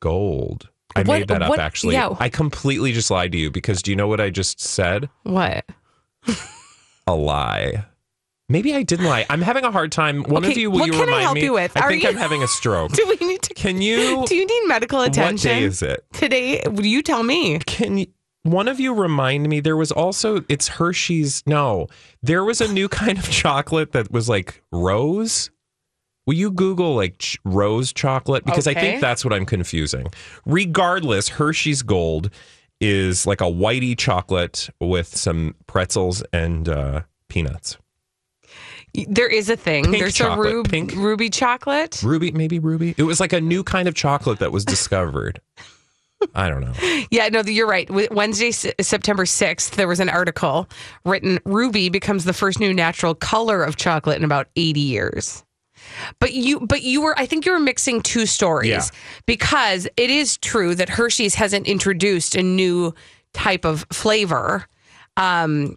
gold. 0.00 0.70
I 0.96 1.00
What- 1.00 1.18
made 1.20 1.28
that 1.28 1.42
up 1.42 1.58
actually. 1.58 1.94
yeah. 1.94 2.14
I 2.18 2.28
completely 2.30 2.92
just 2.92 3.10
lied 3.10 3.32
to 3.32 3.38
you 3.38 3.50
because 3.50 3.82
do 3.82 3.90
you 3.90 3.96
know 3.96 4.08
what 4.08 4.20
I 4.20 4.30
just 4.30 4.60
said? 4.60 5.08
What? 5.24 5.66
A 7.06 7.14
lie. 7.14 7.84
Maybe 8.48 8.74
I 8.74 8.82
didn't 8.82 9.06
lie. 9.06 9.24
I'm 9.30 9.40
having 9.40 9.64
a 9.64 9.70
hard 9.70 9.92
time. 9.92 10.24
One 10.24 10.44
of 10.44 10.50
Okay, 10.50 10.60
you, 10.60 10.70
will 10.70 10.80
what 10.80 10.86
you 10.86 10.92
can 10.92 11.02
I 11.02 11.04
remind 11.06 11.22
help 11.22 11.34
me? 11.36 11.44
you 11.44 11.52
with? 11.54 11.76
I 11.76 11.80
Are 11.80 11.88
think 11.90 12.02
you- 12.02 12.08
I'm 12.10 12.16
having 12.16 12.42
a 12.42 12.48
stroke. 12.58 12.92
Do 12.92 13.06
we 13.20 13.26
need 13.26 13.40
to? 13.42 13.54
Can 13.54 13.80
you? 13.80 14.24
Do 14.28 14.34
you 14.36 14.44
need 14.46 14.68
medical 14.68 15.00
attention? 15.00 15.50
What 15.50 15.58
day 15.60 15.64
is 15.64 15.80
it? 15.82 16.04
Today, 16.12 16.62
would 16.66 16.84
you 16.84 17.02
tell 17.02 17.22
me. 17.22 17.58
Can 17.60 17.98
you, 17.98 18.06
one 18.42 18.68
of 18.68 18.78
you 18.80 18.92
remind 18.94 19.48
me? 19.48 19.60
There 19.60 19.76
was 19.76 19.90
also 19.92 20.44
it's 20.48 20.68
Hershey's. 20.68 21.42
No, 21.46 21.86
there 22.22 22.44
was 22.44 22.60
a 22.60 22.70
new 22.70 22.88
kind 23.00 23.16
of 23.18 23.30
chocolate 23.30 23.92
that 23.92 24.10
was 24.12 24.28
like 24.28 24.62
rose. 24.72 25.50
Will 26.26 26.34
you 26.34 26.50
Google 26.52 26.94
like 26.94 27.18
ch- 27.18 27.38
rose 27.44 27.92
chocolate? 27.92 28.44
Because 28.44 28.66
I 28.66 28.74
think 28.74 29.00
that's 29.00 29.24
what 29.24 29.32
I'm 29.32 29.46
confusing. 29.46 30.06
Regardless, 30.46 31.28
Hershey's 31.28 31.82
Gold 31.82 32.30
is 32.80 33.26
like 33.26 33.40
a 33.40 33.44
whitey 33.44 33.96
chocolate 33.96 34.68
with 34.80 35.06
some 35.08 35.54
pretzels 35.66 36.22
and 36.32 36.68
uh, 36.68 37.02
peanuts. 37.28 37.76
There 39.08 39.28
is 39.28 39.48
a 39.48 39.56
thing. 39.56 39.84
Pink 39.84 39.98
There's 39.98 40.14
chocolate, 40.14 40.52
a 40.52 40.56
rub- 40.58 40.68
pink. 40.68 40.92
ruby 40.94 41.30
chocolate. 41.30 42.02
Ruby, 42.02 42.30
maybe 42.32 42.58
ruby. 42.58 42.94
It 42.98 43.04
was 43.04 43.20
like 43.20 43.32
a 43.32 43.40
new 43.40 43.64
kind 43.64 43.88
of 43.88 43.94
chocolate 43.94 44.38
that 44.40 44.52
was 44.52 44.64
discovered. 44.64 45.40
I 46.34 46.48
don't 46.48 46.60
know. 46.60 46.72
Yeah, 47.10 47.28
no, 47.30 47.40
you're 47.40 47.66
right. 47.66 47.88
Wednesday, 48.12 48.48
S- 48.50 48.66
September 48.80 49.24
6th, 49.24 49.70
there 49.70 49.88
was 49.88 49.98
an 49.98 50.08
article 50.08 50.68
written 51.04 51.40
Ruby 51.44 51.88
becomes 51.88 52.24
the 52.24 52.32
first 52.32 52.60
new 52.60 52.72
natural 52.72 53.14
color 53.14 53.64
of 53.64 53.74
chocolate 53.76 54.18
in 54.18 54.24
about 54.24 54.46
80 54.54 54.78
years. 54.80 55.42
But 56.20 56.32
you 56.32 56.60
but 56.60 56.82
you 56.82 57.02
were 57.02 57.18
I 57.18 57.26
think 57.26 57.44
you 57.44 57.50
were 57.50 57.58
mixing 57.58 58.02
two 58.02 58.24
stories 58.26 58.68
Yeah. 58.70 58.82
because 59.26 59.88
it 59.96 60.10
is 60.10 60.36
true 60.38 60.76
that 60.76 60.88
Hershey's 60.88 61.34
hasn't 61.34 61.66
introduced 61.66 62.36
a 62.36 62.42
new 62.42 62.94
type 63.34 63.64
of 63.64 63.84
flavor 63.92 64.64
um 65.16 65.76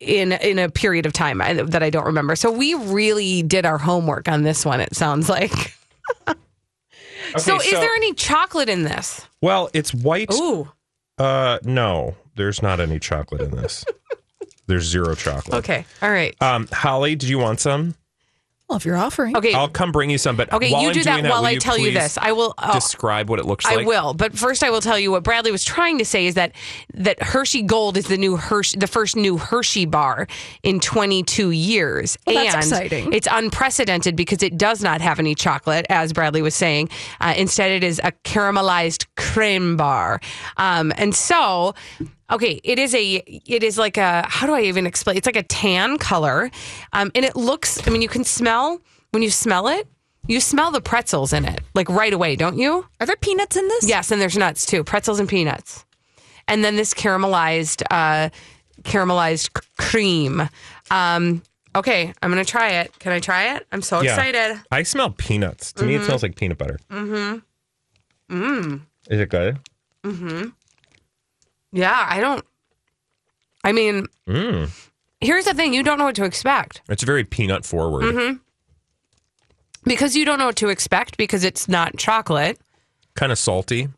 in 0.00 0.32
in 0.32 0.58
a 0.58 0.68
period 0.68 1.06
of 1.06 1.12
time 1.12 1.40
I, 1.40 1.54
that 1.54 1.82
I 1.82 1.90
don't 1.90 2.06
remember. 2.06 2.36
So 2.36 2.50
we 2.50 2.74
really 2.74 3.42
did 3.42 3.64
our 3.64 3.78
homework 3.78 4.28
on 4.28 4.42
this 4.42 4.64
one 4.64 4.80
it 4.80 4.94
sounds 4.94 5.28
like. 5.28 5.52
so 7.36 7.56
Okay, 7.56 7.68
is 7.68 7.72
there 7.72 7.94
any 7.94 8.12
chocolate 8.14 8.68
in 8.68 8.82
this? 8.82 9.26
Well, 9.40 9.70
it's 9.72 9.94
white. 9.94 10.32
Ooh. 10.34 10.70
Uh, 11.18 11.58
no, 11.64 12.14
there's 12.34 12.62
not 12.62 12.80
any 12.80 12.98
chocolate 12.98 13.40
in 13.40 13.50
this. 13.52 13.84
there's 14.66 14.84
zero 14.84 15.14
chocolate. 15.14 15.54
Okay. 15.54 15.84
All 16.02 16.10
right. 16.10 16.36
Um, 16.42 16.68
Holly, 16.72 17.16
did 17.16 17.28
you 17.28 17.38
want 17.38 17.60
some? 17.60 17.94
Well, 18.68 18.76
if 18.78 18.84
you're 18.84 18.96
offering. 18.96 19.36
Okay. 19.36 19.54
I'll 19.54 19.68
come 19.68 19.92
bring 19.92 20.10
you 20.10 20.18
some. 20.18 20.34
But 20.34 20.52
Okay, 20.52 20.72
while 20.72 20.82
you 20.82 20.88
I'm 20.88 20.94
do 20.94 21.04
that 21.04 21.20
doing 21.20 21.30
while 21.30 21.40
will 21.42 21.46
I 21.46 21.54
tell 21.56 21.78
you 21.78 21.92
this. 21.92 22.18
I 22.18 22.32
will- 22.32 22.52
oh, 22.58 22.72
describe 22.72 23.30
what 23.30 23.38
it 23.38 23.46
looks 23.46 23.64
I 23.64 23.76
like. 23.76 23.84
I 23.84 23.88
will, 23.88 24.12
but 24.12 24.36
first 24.36 24.64
I 24.64 24.70
will 24.70 24.80
tell 24.80 24.98
you 24.98 25.12
what 25.12 25.22
Bradley 25.22 25.52
was 25.52 25.64
trying 25.64 25.98
to 25.98 26.04
say 26.04 26.26
is 26.26 26.34
that 26.34 26.50
that 26.94 27.22
Hershey 27.22 27.62
Gold 27.62 27.96
is 27.96 28.06
the 28.08 28.16
new 28.16 28.36
Hershey, 28.36 28.76
the 28.76 28.88
first 28.88 29.14
new 29.14 29.36
Hershey 29.36 29.84
bar 29.86 30.26
in 30.64 30.80
22 30.80 31.52
years, 31.52 32.18
Well, 32.26 32.34
that's 32.34 32.54
and 32.54 32.64
exciting. 32.64 33.12
it's 33.12 33.28
unprecedented 33.30 34.16
because 34.16 34.42
it 34.42 34.58
does 34.58 34.82
not 34.82 35.00
have 35.00 35.20
any 35.20 35.36
chocolate, 35.36 35.86
as 35.88 36.12
Bradley 36.12 36.42
was 36.42 36.56
saying. 36.56 36.88
Uh, 37.20 37.34
instead, 37.36 37.70
it 37.70 37.84
is 37.84 38.00
a 38.02 38.10
caramelized 38.24 39.06
cream 39.16 39.76
bar, 39.76 40.20
um, 40.56 40.92
and 40.96 41.14
so. 41.14 41.74
Okay, 42.30 42.60
it 42.64 42.78
is 42.78 42.94
a 42.94 43.14
it 43.24 43.62
is 43.62 43.78
like 43.78 43.96
a 43.96 44.24
how 44.28 44.46
do 44.46 44.54
I 44.54 44.62
even 44.62 44.86
explain? 44.86 45.16
It's 45.16 45.26
like 45.26 45.36
a 45.36 45.44
tan 45.44 45.96
color, 45.98 46.50
um, 46.92 47.10
and 47.14 47.24
it 47.24 47.36
looks. 47.36 47.86
I 47.86 47.90
mean, 47.90 48.02
you 48.02 48.08
can 48.08 48.24
smell 48.24 48.80
when 49.12 49.22
you 49.22 49.30
smell 49.30 49.68
it. 49.68 49.86
You 50.28 50.40
smell 50.40 50.72
the 50.72 50.80
pretzels 50.80 51.32
in 51.32 51.44
it 51.44 51.60
like 51.74 51.88
right 51.88 52.12
away, 52.12 52.34
don't 52.34 52.58
you? 52.58 52.84
Are 52.98 53.06
there 53.06 53.14
peanuts 53.14 53.54
in 53.56 53.68
this? 53.68 53.88
Yes, 53.88 54.10
and 54.10 54.20
there's 54.20 54.36
nuts 54.36 54.66
too, 54.66 54.82
pretzels 54.82 55.20
and 55.20 55.28
peanuts, 55.28 55.84
and 56.48 56.64
then 56.64 56.74
this 56.74 56.92
caramelized 56.94 57.84
uh, 57.92 58.30
caramelized 58.82 59.50
c- 59.56 59.68
cream. 59.78 60.48
Um, 60.90 61.42
okay, 61.76 62.12
I'm 62.22 62.30
gonna 62.30 62.44
try 62.44 62.70
it. 62.80 62.98
Can 62.98 63.12
I 63.12 63.20
try 63.20 63.54
it? 63.54 63.68
I'm 63.70 63.82
so 63.82 64.00
Yeah. 64.02 64.14
excited. 64.16 64.60
I 64.72 64.82
smell 64.82 65.10
peanuts. 65.10 65.72
To 65.74 65.84
me, 65.84 65.94
it 65.94 66.00
Mhm. 66.00 66.06
smells 66.06 66.22
like 66.24 66.34
peanut 66.34 66.58
butter. 66.58 66.78
Mm-hmm. 66.90 67.38
Mm. 68.36 68.80
Is 69.08 69.20
it 69.20 69.28
good? 69.28 69.60
Mm-hmm. 70.02 70.48
Yeah, 71.76 72.06
I 72.08 72.20
don't. 72.20 72.44
I 73.62 73.72
mean, 73.72 74.06
Mm. 74.26 74.70
here's 75.20 75.44
the 75.44 75.54
thing: 75.54 75.74
you 75.74 75.82
don't 75.82 75.98
know 75.98 76.04
what 76.06 76.16
to 76.16 76.24
expect. 76.24 76.80
It's 76.88 77.02
very 77.02 77.22
peanut 77.24 77.64
forward. 77.66 78.04
Mm-hmm. 78.04 78.36
Because 79.84 80.16
you 80.16 80.24
don't 80.24 80.38
know 80.38 80.46
what 80.46 80.56
to 80.56 80.68
expect 80.68 81.16
because 81.16 81.44
it's 81.44 81.68
not 81.68 81.96
chocolate. 81.96 82.58
Kind 83.14 83.30
of 83.32 83.38
salty. 83.38 83.88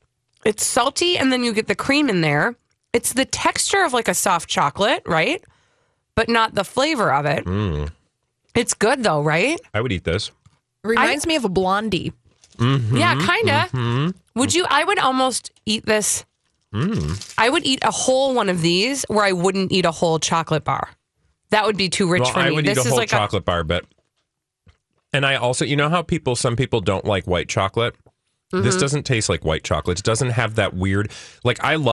It's 0.45 0.65
salty, 0.65 1.17
and 1.17 1.33
then 1.33 1.43
you 1.45 1.53
get 1.53 1.67
the 1.67 1.75
cream 1.75 2.09
in 2.09 2.21
there. 2.21 2.55
It's 2.93 3.13
the 3.13 3.25
texture 3.25 3.85
of 3.85 3.93
like 3.93 4.09
a 4.09 4.15
soft 4.15 4.49
chocolate, 4.49 5.03
right? 5.07 5.43
But 6.15 6.29
not 6.29 6.55
the 6.55 6.65
flavor 6.65 7.13
of 7.13 7.27
it. 7.27 7.45
Mm. 7.45 7.91
It's 8.55 8.75
good 8.75 9.03
though, 9.03 9.23
right? 9.23 9.59
I 9.73 9.81
would 9.81 9.93
eat 9.93 10.05
this. 10.05 10.31
Reminds 10.85 11.27
me 11.27 11.37
of 11.37 11.45
a 11.45 11.49
blondie. 11.49 12.13
Mm-hmm. 12.57 12.97
Yeah, 12.97 13.15
kinda. 13.15 13.69
mhm. 13.73 14.15
Would 14.35 14.55
you? 14.55 14.67
I 14.69 14.85
would 14.85 14.99
almost 14.99 15.53
eat 15.65 15.87
this. 15.87 16.25
Mm. 16.75 17.35
I 17.39 17.49
would 17.49 17.65
eat 17.67 17.79
a 17.83 17.91
whole 17.91 18.35
one 18.35 18.49
of 18.49 18.61
these 18.61 19.05
where 19.09 19.25
I 19.25 19.33
wouldn't 19.33 19.73
eat 19.73 19.85
a 19.85 19.91
whole 19.91 20.19
chocolate 20.19 20.65
bar. 20.65 20.91
That 21.51 21.65
would 21.65 21.77
be 21.79 21.89
too 21.89 22.11
rich 22.11 22.23
Well, 22.23 22.33
for 22.33 22.39
me. 22.41 22.45
I 22.45 22.51
would 22.51 22.65
this 22.67 22.73
eat 22.79 22.81
a 22.81 22.81
is 22.83 22.89
whole 22.89 22.99
like 22.99 23.09
chocolate 23.09 23.45
bar, 23.45 23.65
but 23.65 23.85
And 25.15 25.25
I 25.25 25.37
also, 25.37 25.65
you 25.65 25.75
know 25.77 25.89
how 25.89 26.03
people, 26.03 26.37
some 26.37 26.55
people 26.57 26.83
don't 26.83 27.07
like 27.07 27.27
white 27.27 27.49
chocolate. 27.49 27.95
This 28.53 28.77
Mhm. 28.77 28.81
doesn't 28.81 29.03
taste 29.05 29.29
like 29.31 29.43
white 29.45 29.65
chocolate. 29.65 29.99
It 30.01 30.05
doesn't 30.05 30.31
have 30.31 30.57
that 30.57 30.75
weird. 30.75 31.11
Like 31.45 31.63
I 31.65 31.77
love. 31.77 31.93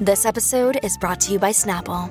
This 0.00 0.24
episode 0.24 0.78
is 0.82 0.96
brought 0.98 1.20
to 1.20 1.32
you 1.32 1.38
by 1.38 1.50
Snapple. 1.52 2.10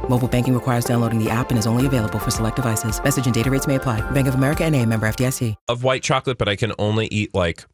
Mobile 0.11 0.27
banking 0.27 0.53
requires 0.53 0.83
downloading 0.83 1.23
the 1.23 1.29
app 1.29 1.51
and 1.51 1.57
is 1.57 1.65
only 1.65 1.85
available 1.85 2.19
for 2.19 2.31
select 2.31 2.57
devices. 2.57 3.01
Message 3.01 3.25
and 3.27 3.33
data 3.33 3.49
rates 3.49 3.65
may 3.65 3.75
apply. 3.75 4.01
Bank 4.11 4.27
of 4.27 4.35
America 4.35 4.65
and 4.65 4.75
a 4.75 4.85
member 4.85 5.07
FDIC. 5.07 5.55
of 5.69 5.85
white 5.85 6.03
chocolate, 6.03 6.37
but 6.37 6.49
I 6.49 6.57
can 6.57 6.73
only 6.77 7.07
eat 7.07 7.33
like 7.33 7.65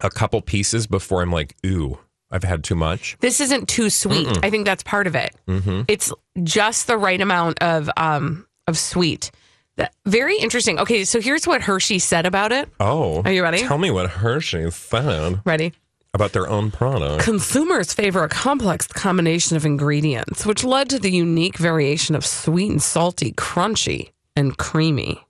a 0.00 0.08
couple 0.08 0.40
pieces 0.40 0.86
before 0.86 1.20
I'm 1.20 1.32
like, 1.32 1.56
ooh, 1.66 1.98
I've 2.30 2.44
had 2.44 2.62
too 2.62 2.76
much. 2.76 3.16
This 3.18 3.40
isn't 3.40 3.68
too 3.68 3.90
sweet. 3.90 4.28
Mm-mm. 4.28 4.44
I 4.44 4.50
think 4.50 4.66
that's 4.66 4.84
part 4.84 5.08
of 5.08 5.16
it. 5.16 5.34
Mm-hmm. 5.48 5.82
It's 5.88 6.12
just 6.44 6.86
the 6.86 6.96
right 6.96 7.20
amount 7.20 7.60
of 7.60 7.90
um 7.96 8.46
of 8.68 8.78
sweet. 8.78 9.32
That, 9.78 9.92
very 10.06 10.38
interesting. 10.38 10.78
Okay, 10.78 11.02
so 11.04 11.20
here's 11.20 11.44
what 11.44 11.62
Hershey 11.62 11.98
said 11.98 12.24
about 12.24 12.52
it. 12.52 12.68
Oh, 12.78 13.22
Are 13.24 13.32
you 13.32 13.42
ready? 13.42 13.58
Tell 13.58 13.78
me 13.78 13.90
what 13.90 14.08
Hershey 14.10 14.70
said 14.70 15.40
Ready? 15.44 15.72
About 16.14 16.32
their 16.32 16.48
own 16.48 16.70
product. 16.70 17.22
Consumers 17.24 17.92
favor 17.92 18.24
a 18.24 18.28
complex 18.28 18.86
combination 18.86 19.56
of 19.56 19.64
ingredients, 19.66 20.44
which 20.46 20.64
led 20.64 20.88
to 20.90 20.98
the 20.98 21.10
unique 21.10 21.58
variation 21.58 22.14
of 22.14 22.24
sweet 22.24 22.70
and 22.70 22.82
salty, 22.82 23.32
crunchy, 23.32 24.10
and 24.36 24.56
creamy. 24.56 25.24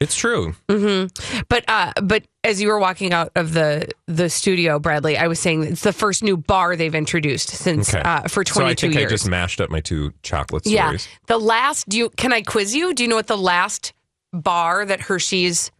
It's 0.00 0.16
true. 0.16 0.54
hmm 0.68 1.04
But 1.48 1.64
uh, 1.68 1.92
but 2.02 2.24
as 2.42 2.60
you 2.60 2.68
were 2.68 2.78
walking 2.80 3.12
out 3.12 3.30
of 3.36 3.52
the 3.54 3.88
the 4.06 4.28
studio, 4.28 4.78
Bradley, 4.78 5.16
I 5.16 5.28
was 5.28 5.38
saying 5.38 5.62
it's 5.62 5.82
the 5.82 5.92
first 5.92 6.22
new 6.22 6.36
bar 6.36 6.74
they've 6.74 6.94
introduced 6.94 7.48
since 7.50 7.94
Okay. 7.94 8.02
uh, 8.02 8.22
for 8.28 8.44
so 8.44 8.60
I 8.62 8.74
22 8.74 8.80
think 8.88 8.94
years. 9.00 9.12
I 9.12 9.14
just 9.14 9.28
mashed 9.28 9.60
up 9.60 9.70
my 9.70 9.80
two 9.80 10.12
chocolate 10.22 10.64
stories. 10.66 11.06
yeah, 11.08 11.18
the 11.28 11.38
last. 11.38 11.88
Do 11.88 11.96
you? 11.96 12.10
Can 12.10 12.32
I 12.32 12.42
quiz 12.42 12.74
you? 12.74 12.92
Do 12.92 13.02
you 13.04 13.08
know 13.08 13.16
what 13.16 13.28
the 13.28 13.38
last 13.38 13.92
bar 14.32 14.84
that 14.84 15.00
Hershey's 15.00 15.70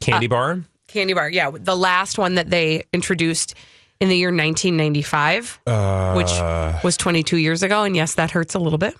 Candy 0.00 0.26
Uh, 0.26 0.30
bar. 0.30 0.64
Candy 0.92 1.12
bar? 1.14 1.28
Yeah, 1.30 1.50
the 1.52 1.76
last 1.76 2.18
one 2.18 2.34
that 2.36 2.50
they 2.50 2.84
introduced 2.92 3.54
in 4.00 4.08
the 4.08 4.16
year 4.16 4.28
1995, 4.30 5.60
Uh, 5.66 6.14
which 6.14 6.30
was 6.84 6.96
22 6.96 7.36
years 7.36 7.62
ago. 7.62 7.82
And 7.84 7.94
yes, 7.96 8.14
that 8.14 8.30
hurts 8.30 8.54
a 8.54 8.58
little 8.58 8.78
bit. 8.78 8.94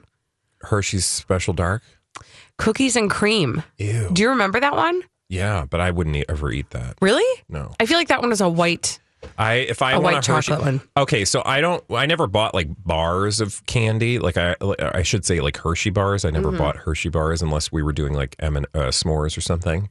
Hershey's 0.62 1.06
Special 1.06 1.54
Dark. 1.54 1.82
Cookies 2.58 2.96
and 2.96 3.10
cream. 3.10 3.62
Ew. 3.78 4.10
Do 4.12 4.22
you 4.22 4.28
remember 4.30 4.60
that 4.60 4.76
one? 4.76 5.02
Yeah, 5.28 5.64
but 5.68 5.80
I 5.80 5.90
wouldn't 5.90 6.24
ever 6.28 6.50
eat 6.52 6.70
that. 6.70 6.96
Really? 7.00 7.24
No. 7.48 7.72
I 7.80 7.86
feel 7.86 7.96
like 7.96 8.08
that 8.08 8.20
one 8.20 8.28
was 8.30 8.40
a 8.40 8.48
white. 8.48 8.98
I 9.38 9.54
if 9.54 9.80
I 9.82 9.92
A 9.92 10.00
want 10.00 10.14
white 10.16 10.28
a 10.28 10.32
Hershey, 10.32 10.48
chocolate 10.52 10.66
one. 10.66 10.80
Okay, 10.96 11.24
so 11.26 11.42
I 11.44 11.60
don't. 11.60 11.84
I 11.90 12.06
never 12.06 12.26
bought 12.26 12.54
like 12.54 12.68
bars 12.84 13.40
of 13.40 13.64
candy. 13.66 14.18
Like 14.18 14.36
I, 14.38 14.56
I 14.80 15.02
should 15.02 15.24
say 15.26 15.40
like 15.40 15.58
Hershey 15.58 15.90
bars. 15.90 16.24
I 16.24 16.30
never 16.30 16.50
Mhm. 16.50 16.58
bought 16.58 16.76
Hershey 16.76 17.10
bars 17.10 17.42
unless 17.42 17.70
we 17.70 17.82
were 17.82 17.92
doing 17.92 18.12
like 18.14 18.34
M 18.38 18.56
and 18.56 18.66
uh, 18.74 18.88
s'mores 18.88 19.36
or 19.36 19.42
something. 19.42 19.88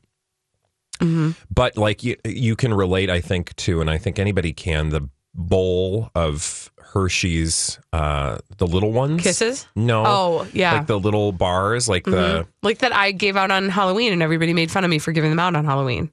Mhm. 1.00 1.36
But 1.54 1.78
like 1.78 2.04
you, 2.04 2.16
you 2.26 2.56
can 2.56 2.74
relate, 2.74 3.10
I 3.10 3.22
think, 3.22 3.56
to, 3.58 3.82
and 3.82 3.90
I 3.90 3.98
think 3.98 4.20
anybody 4.20 4.54
can. 4.54 4.90
The 4.90 5.08
bowl 5.34 6.10
of 6.16 6.72
Hershey's, 6.80 7.80
uh, 7.94 8.40
the 8.58 8.66
little 8.68 8.92
ones, 8.92 9.22
Kisses? 9.22 9.68
No, 9.76 10.04
Oh, 10.06 10.48
yeah. 10.54 10.74
like 10.74 10.88
the 10.88 11.00
little 11.00 11.32
bars, 11.32 11.88
like 11.88 12.04
the 12.06 12.44
Mhm. 12.44 12.48
like 12.64 12.80
that 12.80 12.94
I 12.96 13.12
gave 13.12 13.38
out 13.38 13.52
on 13.52 13.70
Halloween, 13.70 14.12
and 14.12 14.24
everybody 14.24 14.54
made 14.54 14.72
fun 14.72 14.84
of 14.84 14.90
me 14.90 14.98
for 15.00 15.12
giving 15.12 15.30
them 15.30 15.40
out 15.40 15.56
on 15.56 15.66
Halloween. 15.66 16.12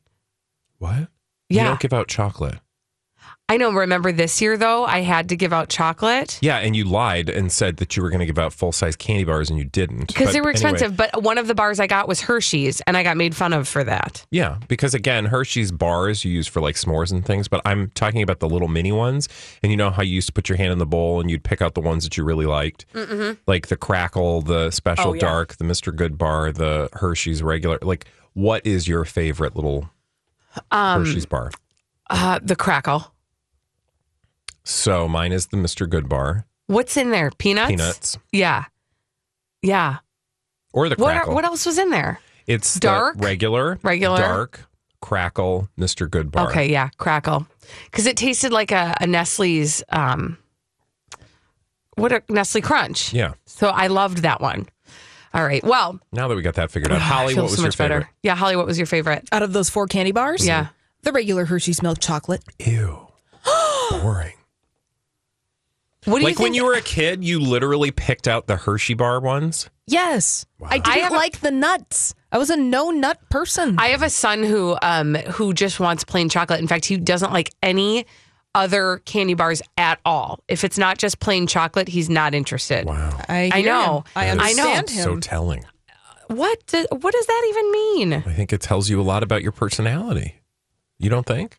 what? 0.78 1.08
Yeah. 1.48 1.62
You 1.62 1.68
don't 1.70 1.80
give 1.80 1.92
out 1.94 2.08
chocolate. 2.08 2.58
I 3.48 3.58
know. 3.58 3.70
Remember 3.70 4.10
this 4.10 4.40
year 4.42 4.56
though, 4.56 4.84
I 4.84 5.02
had 5.02 5.28
to 5.28 5.36
give 5.36 5.52
out 5.52 5.68
chocolate 5.68 6.38
Yeah, 6.42 6.58
and 6.58 6.74
you 6.74 6.82
lied 6.84 7.28
and 7.28 7.52
said 7.52 7.76
that 7.76 7.96
you 7.96 8.02
were 8.02 8.10
going 8.10 8.18
to 8.20 8.26
give 8.26 8.40
out 8.40 8.52
full 8.52 8.72
size 8.72 8.96
candy 8.96 9.22
bars, 9.22 9.48
and 9.50 9.56
you 9.58 9.64
didn't 9.64 10.08
because 10.08 10.32
they 10.32 10.40
were 10.40 10.50
anyway. 10.50 10.70
expensive. 10.72 10.96
But 10.96 11.22
one 11.22 11.38
of 11.38 11.46
the 11.46 11.54
bars 11.54 11.78
I 11.78 11.86
got 11.86 12.08
was 12.08 12.20
Hershey's, 12.22 12.80
and 12.88 12.96
I 12.96 13.04
got 13.04 13.16
made 13.16 13.36
fun 13.36 13.52
of 13.52 13.68
for 13.68 13.84
that. 13.84 14.26
Yeah, 14.32 14.58
because 14.66 14.94
again, 14.94 15.26
Hershey's 15.26 15.70
bars 15.70 16.24
you 16.24 16.32
use 16.32 16.48
for 16.48 16.60
like 16.60 16.74
s'mores 16.74 17.12
and 17.12 17.24
things, 17.24 17.46
but 17.46 17.62
I'm 17.64 17.90
talking 17.94 18.20
about 18.20 18.40
the 18.40 18.48
little 18.48 18.66
mini 18.66 18.90
ones. 18.90 19.28
And 19.62 19.70
you 19.70 19.76
know 19.76 19.90
how 19.90 20.02
you 20.02 20.14
used 20.14 20.26
to 20.26 20.32
put 20.32 20.48
your 20.48 20.58
hand 20.58 20.72
in 20.72 20.78
the 20.78 20.86
bowl 20.86 21.20
and 21.20 21.30
you'd 21.30 21.44
pick 21.44 21.62
out 21.62 21.74
the 21.74 21.80
ones 21.80 22.02
that 22.02 22.16
you 22.16 22.24
really 22.24 22.46
liked, 22.46 22.84
Mm-hmm. 22.94 23.34
like 23.46 23.68
the 23.68 23.76
Crackle, 23.76 24.42
the 24.42 24.72
Special 24.72 25.10
Oh, 25.10 25.14
yeah. 25.14 25.20
Dark, 25.20 25.56
the 25.58 25.64
Mr. 25.64 25.94
Good 25.94 26.18
bar, 26.18 26.50
the 26.50 26.88
Hershey's 26.94 27.44
regular. 27.44 27.78
Like, 27.80 28.06
what 28.32 28.66
is 28.66 28.88
your 28.88 29.04
favorite 29.04 29.54
little 29.54 29.88
Um, 30.72 31.04
Hershey's 31.04 31.26
bar? 31.26 31.52
uh, 32.10 32.40
the 32.42 32.56
crackle. 32.56 33.12
So 34.68 35.06
mine 35.06 35.30
is 35.30 35.46
the 35.46 35.56
Mr. 35.56 35.88
Good 35.88 36.08
bar, 36.08 36.44
What's 36.66 36.96
in 36.96 37.12
there? 37.12 37.30
Peanuts. 37.38 37.68
peanuts, 37.70 38.18
Yeah, 38.32 38.64
yeah. 39.62 39.98
or 40.72 40.88
the 40.88 40.96
What 40.96 41.12
Crackle. 41.12 41.30
are, 41.30 41.34
what 41.36 41.44
else 41.44 41.64
was 41.64 41.78
in 41.78 41.90
there? 41.90 42.18
It's 42.48 42.74
the 42.74 42.80
Dark? 42.80 43.14
regular, 43.18 43.78
Regular? 43.84 44.18
dark, 44.18 44.66
Crackle, 45.00 45.68
Mr. 45.78 46.10
Good 46.10 46.32
bar. 46.32 46.48
Okay, 46.48 46.68
yeah, 46.68 46.88
crackle. 46.96 47.46
Because 47.84 48.06
it 48.06 48.16
tasted 48.16 48.50
like 48.52 48.72
a, 48.72 48.94
a 49.00 49.06
Nestle's. 49.06 49.84
Um, 49.90 50.38
what 51.94 52.10
a 52.12 52.22
Nestle 52.28 52.60
Crunch. 52.60 53.12
Yeah. 53.12 53.34
So 53.44 53.68
I 53.68 53.86
loved 53.86 54.18
that 54.18 54.40
one. 54.40 54.66
All 55.32 55.44
right. 55.44 55.62
Well, 55.62 56.00
Now 56.12 56.26
that 56.28 56.34
we 56.34 56.42
got 56.42 56.54
that 56.54 56.70
figured 56.72 56.90
out, 56.92 57.00
Holly, 57.00 57.34
what 57.36 57.44
was 57.44 57.52
so 57.52 57.58
your 57.62 57.68
much 57.68 57.78
better. 57.78 57.94
favorite? 58.00 58.12
Yeah, 58.24 58.34
Holly, 58.34 58.56
what 58.56 58.66
was 58.66 58.78
your 58.78 58.86
favorite? 58.86 59.28
Out 59.32 59.42
of 59.42 59.52
those 59.52 59.70
four 59.70 59.86
candy 59.86 60.12
bars? 60.12 60.44
Yeah. 60.46 60.68
The 61.02 61.12
regular 61.12 61.44
Hershey's 61.44 61.82
milk 61.82 61.98
chocolate. 62.00 62.42
Ew. 62.58 63.06
Boring. 63.90 64.32
What 66.06 66.18
do 66.20 66.24
like 66.24 66.32
you 66.32 66.36
think? 66.36 66.38
when 66.40 66.54
you 66.54 66.64
were 66.64 66.74
a 66.74 66.80
kid, 66.80 67.22
you 67.24 67.38
literally 67.40 67.90
picked 67.90 68.26
out 68.26 68.46
the 68.46 68.56
Hershey 68.56 68.94
bar 68.94 69.20
ones. 69.20 69.68
Yes. 69.86 70.46
I 70.64 70.76
I 70.76 70.78
didn't 70.78 71.02
have 71.02 71.12
a- 71.12 71.16
like 71.16 71.40
the 71.40 71.50
nuts. 71.50 72.14
I 72.32 72.38
was 72.38 72.50
a 72.50 72.56
no 72.56 72.90
nut 72.90 73.18
person. 73.30 73.76
I 73.78 73.88
have 73.88 74.02
a 74.02 74.10
son 74.10 74.42
who 74.42 74.76
um 74.82 75.14
who 75.14 75.52
just 75.52 75.78
wants 75.80 76.02
plain 76.04 76.28
chocolate. 76.28 76.60
In 76.60 76.66
fact, 76.66 76.84
he 76.86 76.96
doesn't 76.96 77.32
like 77.32 77.52
any 77.62 78.06
other 78.54 79.02
candy 79.04 79.34
bars 79.34 79.60
at 79.76 80.00
all. 80.04 80.40
If 80.48 80.64
it's 80.64 80.78
not 80.78 80.96
just 80.98 81.20
plain 81.20 81.46
chocolate, 81.46 81.88
he's 81.88 82.08
not 82.08 82.34
interested. 82.34 82.86
Wow. 82.86 83.16
I, 83.28 83.50
I 83.52 83.60
know. 83.62 83.96
him. 83.98 84.04
I 84.16 84.24
That 84.26 84.36
is 84.50 84.58
understand 84.58 84.90
So 84.90 85.12
him. 85.12 85.20
telling. 85.20 85.64
What 86.28 86.66
do, 86.66 86.86
what 86.90 87.12
does 87.12 87.26
that 87.26 87.46
even 87.50 87.70
mean? 87.72 88.12
I 88.14 88.32
think 88.34 88.52
it 88.52 88.60
tells 88.60 88.88
you 88.88 89.00
a 89.00 89.02
lot 89.04 89.22
about 89.22 89.42
your 89.42 89.52
personality. 89.52 90.40
You 90.98 91.10
don't 91.10 91.26
think? 91.26 91.58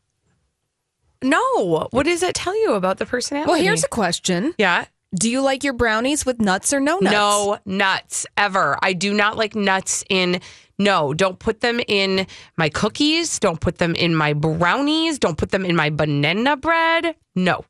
No. 1.24 1.88
What 1.92 2.06
does 2.06 2.24
it 2.24 2.36
tell 2.36 2.60
you 2.60 2.74
about 2.74 2.98
the 2.98 3.06
personality? 3.06 3.52
well, 3.52 3.62
here's 3.62 3.84
a 3.84 3.88
question. 3.90 4.54
yeah. 4.58 4.86
Do 5.18 5.30
you 5.30 5.42
like 5.42 5.64
your 5.64 5.72
brownies 5.74 6.26
with 6.26 6.42
nuts 6.42 6.74
or 6.74 6.82
no 6.82 7.00
nuts? 7.00 7.14
No 7.14 7.58
nuts 7.66 8.26
ever. 8.36 8.78
I 8.82 8.92
do 8.92 9.14
not 9.14 9.38
like 9.38 9.56
nuts 9.56 10.04
in. 10.10 10.42
No, 10.78 11.14
don't 11.14 11.40
put 11.40 11.62
them 11.62 11.80
in 11.88 12.28
my 12.58 12.68
cookies. 12.68 13.40
Don't 13.40 13.60
put 13.62 13.78
them 13.78 13.96
in 13.96 14.14
my 14.14 14.34
brownies. 14.34 15.18
Don't 15.18 15.38
put 15.38 15.52
them 15.52 15.64
in 15.66 15.78
my 15.78 15.90
banana 15.90 16.58
bread. 16.58 17.16
No. 17.36 17.64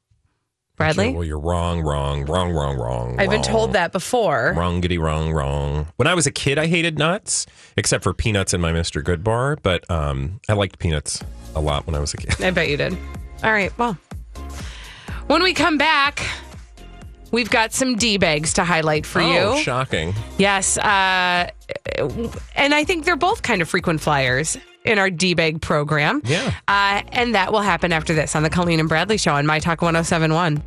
Bradley? 0.78 1.14
Well, 1.14 1.24
you're 1.24 1.40
wrong, 1.40 1.82
wrong, 1.82 2.26
wrong, 2.26 2.52
wrong, 2.52 2.78
wrong. 2.78 3.20
I've 3.20 3.30
been 3.30 3.42
wrong. 3.42 3.44
told 3.44 3.74
that 3.74 3.92
before. 3.92 4.54
Wrongity 4.56 4.98
wrong, 4.98 5.32
wrong. 5.32 5.88
When 5.96 6.08
I 6.08 6.14
was 6.14 6.28
a 6.28 6.32
kid, 6.32 6.60
I 6.60 6.68
hated 6.68 7.00
nuts, 7.00 7.46
except 7.78 8.04
for 8.04 8.14
peanuts 8.14 8.54
in 8.54 8.62
my 8.62 8.72
Mr. 8.72 9.04
Good 9.04 9.24
bar. 9.24 9.58
But 9.62 9.90
um, 9.90 10.40
I 10.50 10.54
liked 10.54 10.78
peanuts 10.80 11.24
a 11.56 11.62
lot 11.62 11.86
when 11.88 11.96
I 11.96 12.00
was 12.00 12.14
a 12.14 12.18
kid. 12.18 12.40
I 12.44 12.52
bet 12.52 12.70
you 12.70 12.78
did. 12.78 12.98
All 13.44 13.52
right. 13.52 13.76
Well, 13.78 13.98
when 15.28 15.44
we 15.44 15.54
come 15.54 15.78
back, 15.78 16.26
we've 17.32 17.50
got 17.50 17.74
some 17.74 17.96
D 17.96 18.18
bags 18.18 18.54
to 18.54 18.64
highlight 18.64 19.06
for 19.06 19.22
you. 19.22 19.38
oh, 19.40 19.56
you. 19.58 19.64
shocking! 19.64 20.14
Yes. 20.38 20.78
Uh, 20.78 21.50
and 22.56 22.74
I 22.74 22.84
think 22.84 23.06
they're 23.06 23.16
both 23.16 23.44
kind 23.44 23.62
of 23.62 23.70
frequent 23.70 24.02
flyers 24.02 24.58
in 24.86 25.00
our 25.00 25.10
D 25.10 25.34
bag 25.34 25.62
program. 25.62 26.22
Yeah. 26.24 26.54
Uh, 26.68 27.04
and 27.12 27.36
that 27.36 27.52
will 27.52 27.62
happen 27.62 27.92
after 27.92 28.14
this 28.14 28.36
on 28.36 28.44
the 28.44 28.50
Colleen 28.50 28.80
and 28.80 28.90
Bradley 28.90 29.18
show 29.18 29.34
on 29.34 29.46
My 29.46 29.60
Talk 29.60 29.82
1071. 29.82 30.64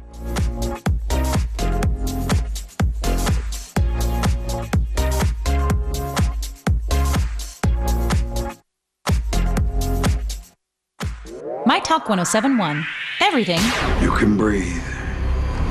My 11.70 11.78
Talk 11.78 12.08
1071. 12.08 12.84
Everything 13.20 13.60
You 14.02 14.10
can 14.10 14.36
breathe. 14.36 14.82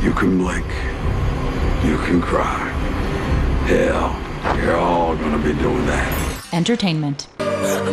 You 0.01 0.13
can 0.13 0.37
blink. 0.37 0.65
You 1.83 1.97
can 1.97 2.21
cry. 2.21 2.69
Hell, 3.67 4.15
you're 4.55 4.77
all 4.77 5.17
gonna 5.17 5.43
be 5.43 5.51
doing 5.61 5.85
that. 5.87 6.53
entertainment. 6.53 7.27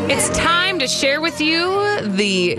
It's 0.09 0.29
time 0.38 0.79
to 0.79 0.87
share 0.87 1.21
with 1.21 1.40
you 1.40 2.01
the 2.03 2.55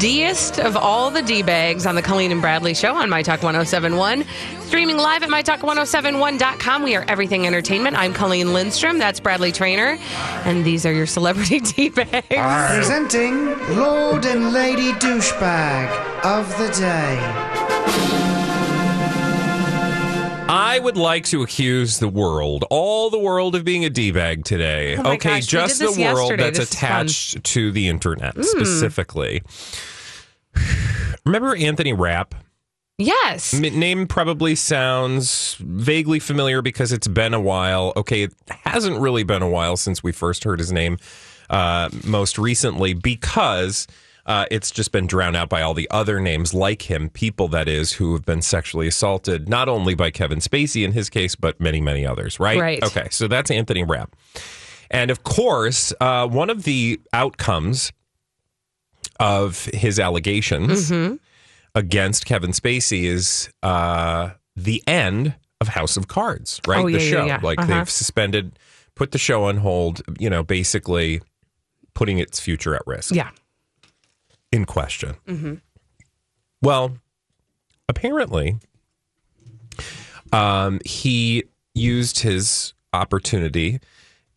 D-est 0.00 0.58
of 0.58 0.78
all 0.78 1.10
the 1.10 1.20
D-bags 1.20 1.84
on 1.84 1.94
the 1.94 2.00
Colleen 2.00 2.32
and 2.32 2.40
Bradley 2.40 2.72
show 2.72 2.94
on 2.94 3.10
My 3.10 3.22
Talk 3.22 3.42
1071. 3.42 4.24
Streaming 4.62 4.96
live 4.96 5.22
at 5.22 5.28
MyTalk1071.com. 5.28 6.82
We 6.82 6.96
are 6.96 7.04
everything 7.06 7.46
entertainment. 7.46 7.96
I'm 7.98 8.14
Colleen 8.14 8.54
Lindstrom. 8.54 8.98
That's 8.98 9.20
Bradley 9.20 9.52
Traynor. 9.52 9.98
And 10.46 10.64
these 10.64 10.86
are 10.86 10.92
your 10.92 11.04
celebrity 11.04 11.60
D-bags. 11.60 12.26
Presenting 12.30 13.58
Lord 13.76 14.24
and 14.24 14.54
Lady 14.54 14.92
Douchebag 14.92 16.24
of 16.24 16.48
the 16.56 16.68
Day. 16.80 17.59
I 20.50 20.78
would 20.78 20.96
like 20.96 21.24
to 21.26 21.42
accuse 21.42 21.98
the 21.98 22.08
world, 22.08 22.64
all 22.70 23.08
the 23.10 23.18
world, 23.18 23.54
of 23.54 23.64
being 23.64 23.84
a 23.84 23.90
d 23.90 24.10
bag 24.10 24.44
today. 24.44 24.96
Oh 24.96 25.12
okay, 25.12 25.36
gosh, 25.36 25.46
just 25.46 25.78
the 25.78 25.86
world 25.86 25.98
yesterday. 25.98 26.42
that's 26.44 26.58
This 26.58 26.72
attached 26.72 27.44
to 27.44 27.70
the 27.70 27.88
internet 27.88 28.34
Mm. 28.34 28.44
specifically. 28.44 29.42
Remember 31.24 31.54
Anthony 31.54 31.92
Rapp? 31.92 32.34
Yes. 32.98 33.54
Name 33.54 34.06
probably 34.06 34.54
sounds 34.54 35.56
vaguely 35.60 36.18
familiar 36.18 36.60
because 36.60 36.92
it's 36.92 37.08
been 37.08 37.32
a 37.32 37.40
while. 37.40 37.92
Okay, 37.96 38.24
it 38.24 38.34
hasn't 38.50 39.00
really 39.00 39.22
been 39.22 39.40
a 39.42 39.48
while 39.48 39.76
since 39.78 40.02
we 40.02 40.12
first 40.12 40.44
heard 40.44 40.58
his 40.58 40.70
name 40.70 40.98
uh, 41.48 41.88
most 42.04 42.38
recently 42.38 42.92
because 42.92 43.86
uh, 44.26 44.46
it's 44.50 44.70
just 44.70 44.92
been 44.92 45.06
drowned 45.06 45.36
out 45.36 45.48
by 45.48 45.62
all 45.62 45.74
the 45.74 45.88
other 45.90 46.20
names 46.20 46.52
like 46.54 46.90
him, 46.90 47.08
people 47.10 47.48
that 47.48 47.68
is, 47.68 47.92
who 47.94 48.12
have 48.12 48.24
been 48.24 48.42
sexually 48.42 48.86
assaulted, 48.86 49.48
not 49.48 49.68
only 49.68 49.94
by 49.94 50.10
Kevin 50.10 50.38
Spacey 50.38 50.84
in 50.84 50.92
his 50.92 51.08
case, 51.10 51.34
but 51.34 51.60
many, 51.60 51.80
many 51.80 52.06
others, 52.06 52.38
right? 52.38 52.58
Right. 52.58 52.82
Okay, 52.82 53.08
so 53.10 53.26
that's 53.28 53.50
Anthony 53.50 53.82
Rapp. 53.84 54.14
And 54.90 55.10
of 55.10 55.22
course, 55.24 55.92
uh, 56.00 56.26
one 56.28 56.50
of 56.50 56.64
the 56.64 57.00
outcomes 57.12 57.92
of 59.18 59.64
his 59.66 59.98
allegations 59.98 60.90
Mm-hmm. 60.90 61.16
against 61.74 62.24
Kevin 62.26 62.50
Spacey 62.52 63.04
is 63.04 63.50
uh, 63.62 64.30
the 64.56 64.82
end 64.86 65.34
of 65.60 65.68
House 65.68 65.96
of 65.96 66.08
Cards, 66.08 66.60
right? 66.66 66.82
Oh, 66.82 66.86
yeah, 66.86 66.98
the 66.98 67.04
yeah, 67.04 67.10
show. 67.10 67.24
yeah. 67.26 67.40
Like 67.42 67.58
Uh-huh. 67.60 67.78
they've 67.78 67.90
suspended, 67.90 68.58
put 68.94 69.12
the 69.12 69.18
show 69.18 69.44
on 69.44 69.58
hold, 69.58 70.02
you 70.18 70.30
know, 70.30 70.42
basically 70.42 71.20
putting 71.94 72.18
its 72.18 72.40
future 72.40 72.74
at 72.74 72.82
risk. 72.86 73.14
Yeah. 73.14 73.30
In 74.52 74.64
question. 74.64 75.14
Mm-hmm. 75.26 75.54
Well, 76.62 76.98
apparently, 77.88 78.56
um, 80.32 80.80
he 80.84 81.44
used 81.74 82.20
his 82.20 82.74
opportunity 82.92 83.80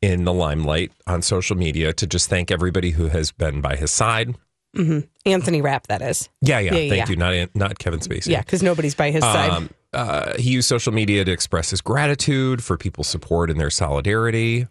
in 0.01 0.25
the 0.25 0.33
limelight 0.33 0.91
on 1.07 1.21
social 1.21 1.55
media 1.57 1.93
to 1.93 2.05
just 2.05 2.29
thank 2.29 2.51
everybody 2.51 2.91
who 2.91 3.07
has 3.07 3.31
been 3.31 3.61
by 3.61 3.75
his 3.75 3.91
side. 3.91 4.35
hmm 4.75 4.99
Anthony 5.25 5.61
Rapp, 5.61 5.87
that 5.87 6.01
is. 6.01 6.29
Yeah, 6.41 6.59
yeah. 6.59 6.75
Yeah, 6.75 6.89
thank 6.89 6.95
yeah. 6.95 7.09
you. 7.09 7.15
Not 7.15 7.55
not 7.55 7.79
Kevin 7.79 7.99
Spacey. 7.99 8.27
Yeah, 8.27 8.41
because 8.41 8.61
nobody's 8.61 8.95
by 8.95 9.11
his 9.11 9.23
side. 9.23 9.49
Um, 9.49 9.69
uh, 9.93 10.37
he 10.37 10.51
used 10.51 10.67
social 10.67 10.91
media 10.91 11.23
to 11.23 11.31
express 11.31 11.69
his 11.69 11.81
gratitude 11.81 12.63
for 12.63 12.77
people's 12.77 13.07
support 13.07 13.49
and 13.49 13.59
their 13.59 13.69
solidarity. 13.69 14.67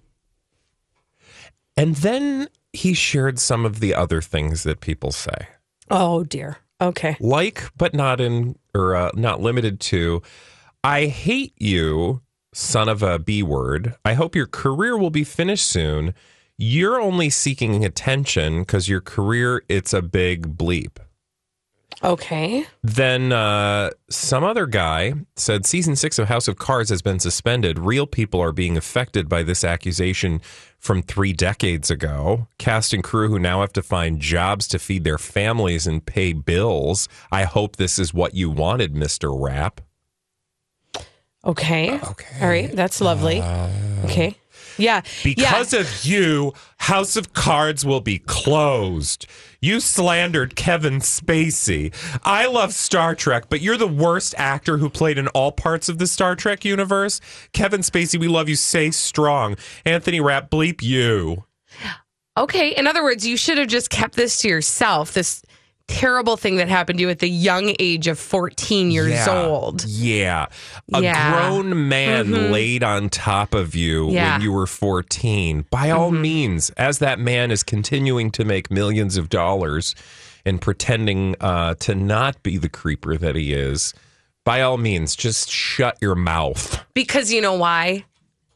And 1.77 1.95
then 1.97 2.49
he 2.73 2.95
shared 2.95 3.39
some 3.39 3.65
of 3.65 3.81
the 3.81 3.95
other 3.95 4.21
things 4.21 4.63
that 4.63 4.81
people 4.81 5.13
say, 5.13 5.49
Oh, 5.91 6.25
dear. 6.25 6.59
Okay. 6.81 7.17
like 7.21 7.71
but 7.77 7.95
not 7.95 8.21
in 8.21 8.57
or 8.75 8.97
uh, 8.97 9.11
not 9.15 9.41
limited 9.41 9.79
to. 9.81 10.21
I 10.83 11.07
hate 11.07 11.55
you, 11.59 12.23
son 12.53 12.89
of 12.89 13.03
a 13.03 13.19
B 13.21 13.43
word. 13.43 13.95
I 14.05 14.15
hope 14.15 14.35
your 14.35 14.47
career 14.49 14.97
will 14.99 15.11
be 15.11 15.23
finished 15.23 15.67
soon. 15.67 16.13
You're 16.59 17.01
only 17.01 17.31
seeking 17.31 17.85
attention 17.85 18.61
because 18.63 18.89
your 18.89 19.01
career 19.01 19.63
it's 19.69 19.93
a 19.93 20.03
big 20.03 20.57
bleep. 20.57 20.97
Okay. 22.03 22.67
Then 22.83 23.33
uh, 23.33 23.91
some 24.11 24.45
other 24.45 24.67
guy 24.67 25.15
said 25.37 25.67
season 25.67 25.97
six 25.97 26.19
of 26.19 26.29
House 26.29 26.49
of 26.49 26.59
Cards 26.59 26.91
has 26.91 27.03
been 27.03 27.19
suspended. 27.19 27.79
Real 27.79 28.07
people 28.07 28.41
are 28.41 28.53
being 28.53 28.77
affected 28.77 29.29
by 29.29 29.43
this 29.43 29.65
accusation 29.65 30.41
from 30.79 31.03
three 31.03 31.33
decades 31.33 31.91
ago. 31.91 32.49
Cast 32.59 32.93
and 32.93 33.05
crew 33.05 33.29
who 33.29 33.39
now 33.39 33.61
have 33.61 33.73
to 33.75 33.83
find 33.83 34.21
jobs 34.21 34.67
to 34.69 34.79
feed 34.79 35.05
their 35.05 35.19
families 35.19 35.87
and 35.87 36.05
pay 36.05 36.33
bills. 36.33 37.09
I 37.31 37.45
hope 37.45 37.77
this 37.77 37.99
is 37.99 38.13
what 38.13 38.35
you 38.35 38.51
wanted, 38.51 38.95
Mr. 38.95 39.33
Rapp. 39.33 39.81
Okay. 41.45 41.99
Okay. 41.99 42.41
All 42.41 42.49
right. 42.49 42.71
That's 42.75 43.01
lovely. 43.01 43.43
okay. 44.05 44.37
Yeah. 44.79 45.03
Because 45.23 45.73
of 45.73 46.05
you, 46.05 46.53
House 46.79 47.17
of 47.17 47.33
Cards 47.33 47.85
will 47.85 48.01
be 48.01 48.19
closed. 48.19 49.27
You 49.61 49.79
slandered 49.79 50.57
Kevin 50.57 50.99
Spacey. 50.99 51.95
I 52.25 52.47
love 52.47 52.75
Star 52.75 53.15
Trek, 53.15 53.45
but 53.49 53.61
you're 53.61 53.77
the 53.77 53.87
worst 53.87 54.35
actor 54.37 54.79
who 54.79 54.91
played 54.91 55.19
in 55.19 55.29
all 55.29 55.53
parts 55.53 55.89
of 55.89 55.99
the 55.99 56.07
Star 56.07 56.35
Trek 56.35 56.65
universe. 56.65 57.21
Kevin 57.53 57.81
Spacey, 57.83 58.19
we 58.19 58.29
love 58.29 58.49
you. 58.49 58.57
Stay 58.57 58.91
strong. 58.91 59.57
Anthony 59.85 60.21
Rapp, 60.21 60.51
bleep 60.51 60.83
you. 60.83 61.45
Okay. 62.37 62.71
In 62.75 62.87
other 62.87 63.03
words, 63.03 63.27
you 63.27 63.37
should 63.37 63.59
have 63.59 63.69
just 63.69 63.91
kept 63.91 64.17
this 64.17 64.39
to 64.39 64.49
yourself. 64.49 65.13
This 65.13 65.43
terrible 65.89 66.37
thing 66.37 66.57
that 66.57 66.69
happened 66.69 66.99
to 66.99 67.03
you 67.03 67.11
at 67.11 67.19
the 67.19 67.29
young 67.29 67.75
age 67.79 68.07
of 68.07 68.19
14 68.19 68.91
years 68.91 69.11
Yeah. 69.13 69.45
old. 69.47 69.85
Yeah. 69.85 70.47
A 70.95 71.03
Yeah. 71.03 71.33
grown 71.49 71.89
man 71.89 72.27
Mhm. 72.29 72.51
laid 72.51 72.83
on 72.85 73.09
top 73.09 73.55
of 73.55 73.75
you 73.75 74.11
Yeah. 74.11 74.33
when 74.35 74.43
you 74.43 74.53
were 74.53 74.67
14. 74.67 75.67
By 75.71 75.91
all 75.91 76.11
Mhm. 76.11 76.21
means, 76.21 76.71
as 76.71 76.99
that 76.99 77.19
man 77.19 77.51
is 77.51 77.63
continuing 77.63 78.31
to 78.33 78.45
make 78.45 78.71
millions 78.71 79.17
of 79.17 79.29
dollars 79.29 79.95
and 80.45 80.61
pretending 80.61 81.37
uh, 81.41 81.75
to 81.81 81.95
not 81.95 82.43
be 82.43 82.59
the 82.59 82.69
creeper 82.69 83.17
that 83.17 83.37
he 83.37 83.53
is, 83.53 83.95
by 84.45 84.61
all 84.61 84.77
means, 84.77 85.15
just 85.15 85.51
shut 85.51 85.97
your 86.01 86.17
mouth. 86.17 86.85
Because 86.95 87.33
you 87.33 87.41
know 87.41 87.55
why? 87.55 88.05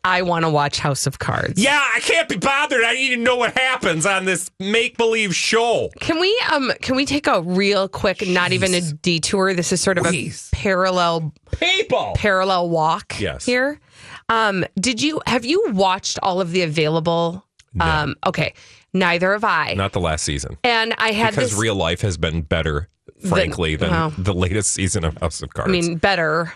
I 0.07 0.23
want 0.23 0.45
to 0.45 0.51
watch 0.51 0.79
House 0.79 1.07
of 1.07 1.19
Cards. 1.19 1.61
Yeah, 1.61 1.79
I 1.95 2.01
can't 2.01 2.29
be 2.29 2.37
bothered. 2.37 2.85
I 2.85 2.95
need 2.95 3.11
to 3.11 3.16
know 3.16 3.37
what 3.37 3.59
happens 3.59 4.07
on 4.07 4.25
this 4.25 4.51
make 4.61 4.97
believe 4.97 5.35
show. 5.35 5.90
Can 6.01 6.21
we 6.21 6.40
um 6.53 6.71
can 6.81 6.95
we 6.97 7.05
take 7.05 7.27
a 7.27 7.42
real 7.42 7.88
quick, 7.88 8.27
not 8.27 8.53
even 8.53 8.73
a 8.75 8.81
detour? 8.81 9.53
This 9.55 9.73
is 9.73 9.81
sort 9.81 9.99
of 9.99 10.05
Please. 10.05 10.49
a 10.53 10.57
parallel 10.57 11.33
people 11.59 12.12
parallel 12.16 12.69
walk 12.71 13.21
Yes. 13.21 13.45
here. 13.45 13.81
Um, 14.29 14.64
did 14.79 15.03
you 15.03 15.21
have 15.27 15.45
you 15.45 15.64
watched 15.73 16.19
all 16.23 16.40
of 16.40 16.53
the 16.53 16.62
available? 16.62 17.45
Um, 17.79 18.14
okay, 18.27 18.55
neither 18.95 19.33
have 19.33 19.45
I. 19.45 19.75
Not 19.75 19.92
the 19.92 20.01
last 20.01 20.25
season. 20.25 20.57
and 20.64 20.95
I 20.99 21.11
had 21.12 21.31
because 21.35 21.51
this. 21.51 21.59
real 21.61 21.75
life 21.75 22.01
has 22.01 22.16
been 22.16 22.40
better, 22.42 22.88
frankly, 23.29 23.77
than 23.77 23.90
well. 23.90 24.14
the 24.16 24.33
latest 24.33 24.73
season 24.73 25.05
of 25.05 25.19
House 25.19 25.42
of 25.42 25.53
Cards. 25.53 25.69
I 25.69 25.73
mean, 25.73 25.97
better, 25.97 26.55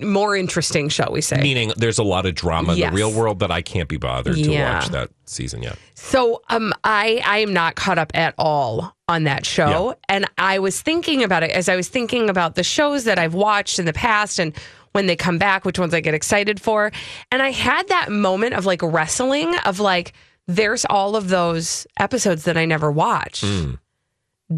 more 0.00 0.36
interesting, 0.36 0.88
shall 0.88 1.10
we 1.12 1.20
say? 1.20 1.40
Meaning 1.40 1.72
there's 1.76 1.98
a 1.98 2.02
lot 2.02 2.26
of 2.26 2.34
drama 2.34 2.72
in 2.72 2.78
Yes. 2.78 2.90
the 2.90 2.96
real 2.96 3.12
world 3.12 3.38
that 3.40 3.50
I 3.50 3.62
can't 3.62 3.88
be 3.88 3.96
bothered 3.96 4.34
to 4.34 4.40
Yeah. 4.40 4.74
watch 4.80 4.88
that 4.88 5.10
season 5.24 5.62
yet. 5.62 5.76
So 5.94 6.42
um 6.50 6.72
I 6.84 7.22
I 7.24 7.38
am 7.38 7.52
not 7.52 7.74
caught 7.76 7.98
up 7.98 8.10
at 8.14 8.34
all 8.38 8.94
on 9.08 9.24
that 9.24 9.46
show 9.46 9.94
and 10.08 10.26
I 10.36 10.58
was 10.58 10.80
thinking 10.80 11.22
about 11.22 11.42
it 11.42 11.50
as 11.52 11.68
I 11.68 11.76
was 11.76 11.88
thinking 11.88 12.28
about 12.28 12.54
the 12.54 12.64
shows 12.64 13.04
that 13.04 13.18
I've 13.18 13.34
watched 13.34 13.78
in 13.78 13.84
the 13.86 13.92
past 13.92 14.38
and 14.38 14.52
when 14.92 15.06
they 15.06 15.16
come 15.16 15.38
back 15.38 15.64
which 15.64 15.78
ones 15.78 15.94
I 15.94 16.00
get 16.00 16.14
excited 16.14 16.60
for 16.60 16.90
and 17.32 17.40
I 17.42 17.50
had 17.50 17.88
that 17.88 18.10
moment 18.10 18.54
of 18.54 18.66
like 18.66 18.82
wrestling 18.82 19.54
of 19.64 19.80
like 19.80 20.12
there's 20.46 20.84
all 20.84 21.14
of 21.16 21.28
those 21.28 21.86
episodes 21.98 22.44
that 22.44 22.56
I 22.56 22.64
never 22.64 22.90
watched. 22.90 23.44
Hmm. 23.44 23.74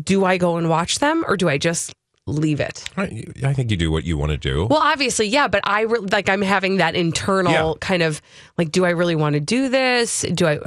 Do 0.03 0.25
I 0.25 0.37
go 0.39 0.57
and 0.57 0.69
watch 0.69 0.99
them 1.01 1.25
or 1.27 1.37
do 1.37 1.49
I 1.49 1.59
just 1.59 1.93
leave 2.31 2.61
it? 2.61 2.85
I, 2.97 3.25
I 3.45 3.53
think 3.53 3.71
you 3.71 3.77
do 3.77 3.91
what 3.91 4.05
you 4.05 4.17
want 4.17 4.31
to 4.33 4.39
do. 4.39 4.67
Well, 4.71 4.81
obviously, 4.83 5.27
yeah, 5.27 5.49
but 5.49 5.61
I 5.65 5.83
re- 5.83 5.99
like 6.01 6.29
I'm 6.29 6.43
having 6.43 6.77
that 6.79 6.95
internal 6.95 7.53
Yeah. 7.53 7.73
kind 7.81 8.03
of 8.03 8.23
like, 8.59 8.71
do 8.73 8.85
I 8.85 8.91
really 8.91 9.17
want 9.17 9.35
to 9.35 9.41
do 9.41 9.69
this? 9.69 10.23
Do 10.35 10.47
I 10.47 10.59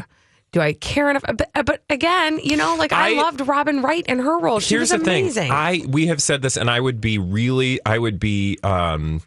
do 0.51 0.61
I 0.61 0.73
care 0.73 1.09
enough? 1.09 1.23
But, 1.27 1.49
but 1.65 1.83
again, 1.89 2.39
you 2.43 2.55
know, 2.57 2.75
like 2.75 2.93
I, 2.93 3.13
I- 3.17 3.21
loved 3.21 3.41
Robin 3.47 3.81
Wright 3.81 4.05
and 4.07 4.19
her 4.21 4.37
role. 4.37 4.59
She 4.59 4.75
Here's 4.75 4.91
was 4.91 5.01
the 5.01 5.05
amazing. 5.09 5.43
thing. 5.43 5.51
I 5.51 5.81
we 5.87 6.07
have 6.07 6.21
said 6.21 6.41
this, 6.43 6.57
and 6.57 6.69
I 6.69 6.79
would 6.79 7.01
be 7.01 7.17
really, 7.17 7.79
I 7.85 7.97
would 7.97 8.19
be, 8.19 8.59
um, 8.63 9.21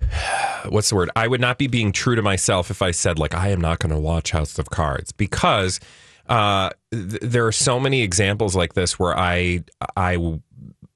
what's 0.68 0.90
the 0.90 0.94
word? 0.96 1.10
I 1.16 1.26
would 1.28 1.40
not 1.40 1.58
be 1.58 1.66
being 1.66 1.92
true 1.92 2.14
to 2.16 2.22
myself 2.22 2.70
if 2.70 2.82
I 2.82 2.90
said 2.90 3.18
like 3.18 3.34
I 3.34 3.48
am 3.48 3.60
not 3.60 3.78
going 3.78 3.92
to 3.94 4.00
watch 4.00 4.30
House 4.30 4.58
of 4.58 4.70
Cards 4.70 5.12
because 5.12 5.80
uh, 6.28 6.70
th- 6.92 7.20
there 7.22 7.46
are 7.46 7.52
so 7.52 7.78
many 7.80 8.02
examples 8.02 8.54
like 8.56 8.74
this 8.74 8.98
where 8.98 9.16
I 9.18 9.64
I 9.96 10.16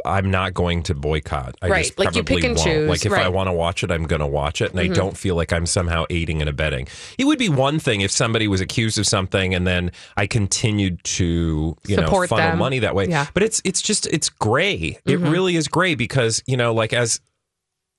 I'm 0.04 0.30
not 0.30 0.54
going 0.54 0.82
to 0.84 0.94
boycott. 0.94 1.56
I 1.62 1.68
Right, 1.68 1.84
just 1.84 1.98
like 1.98 2.14
you 2.14 2.22
pick 2.24 2.44
and 2.44 2.56
won't. 2.56 2.66
choose, 2.68 2.88
Like 2.88 3.04
if 3.06 3.12
I 3.12 3.28
want 3.28 3.48
to 3.48 3.52
watch 3.52 3.82
it, 3.84 3.90
I'm 3.90 4.04
going 4.06 4.20
to 4.20 4.26
watch 4.26 4.60
it, 4.60 4.70
and 4.72 4.80
Mhm. 4.80 4.90
I 4.90 4.94
don't 4.94 5.16
feel 5.16 5.34
like 5.34 5.52
I'm 5.52 5.66
somehow 5.66 6.04
aiding 6.10 6.40
and 6.40 6.48
abetting. 6.48 6.88
It 7.18 7.24
would 7.24 7.38
be 7.38 7.48
one 7.48 7.78
thing 7.78 8.00
if 8.00 8.10
somebody 8.10 8.48
was 8.48 8.60
accused 8.60 8.98
of 8.98 9.06
something 9.06 9.54
and 9.54 9.66
then 9.66 9.90
I 10.16 10.26
continued 10.26 11.02
to 11.04 11.76
you 11.86 11.94
Support 11.96 12.30
know 12.30 12.36
funnel 12.36 12.50
them. 12.50 12.58
money 12.58 12.78
that 12.80 12.94
way. 12.94 13.06
Yeah. 13.08 13.26
But 13.34 13.42
it's 13.42 13.60
it's 13.64 13.80
just 13.82 14.06
it's 14.08 14.28
gray. 14.28 14.98
It 15.06 15.20
Mhm. 15.20 15.30
really 15.30 15.56
is 15.56 15.68
gray 15.68 15.94
because 15.94 16.42
you 16.46 16.56
know 16.56 16.72
like 16.74 16.92
as 16.92 17.20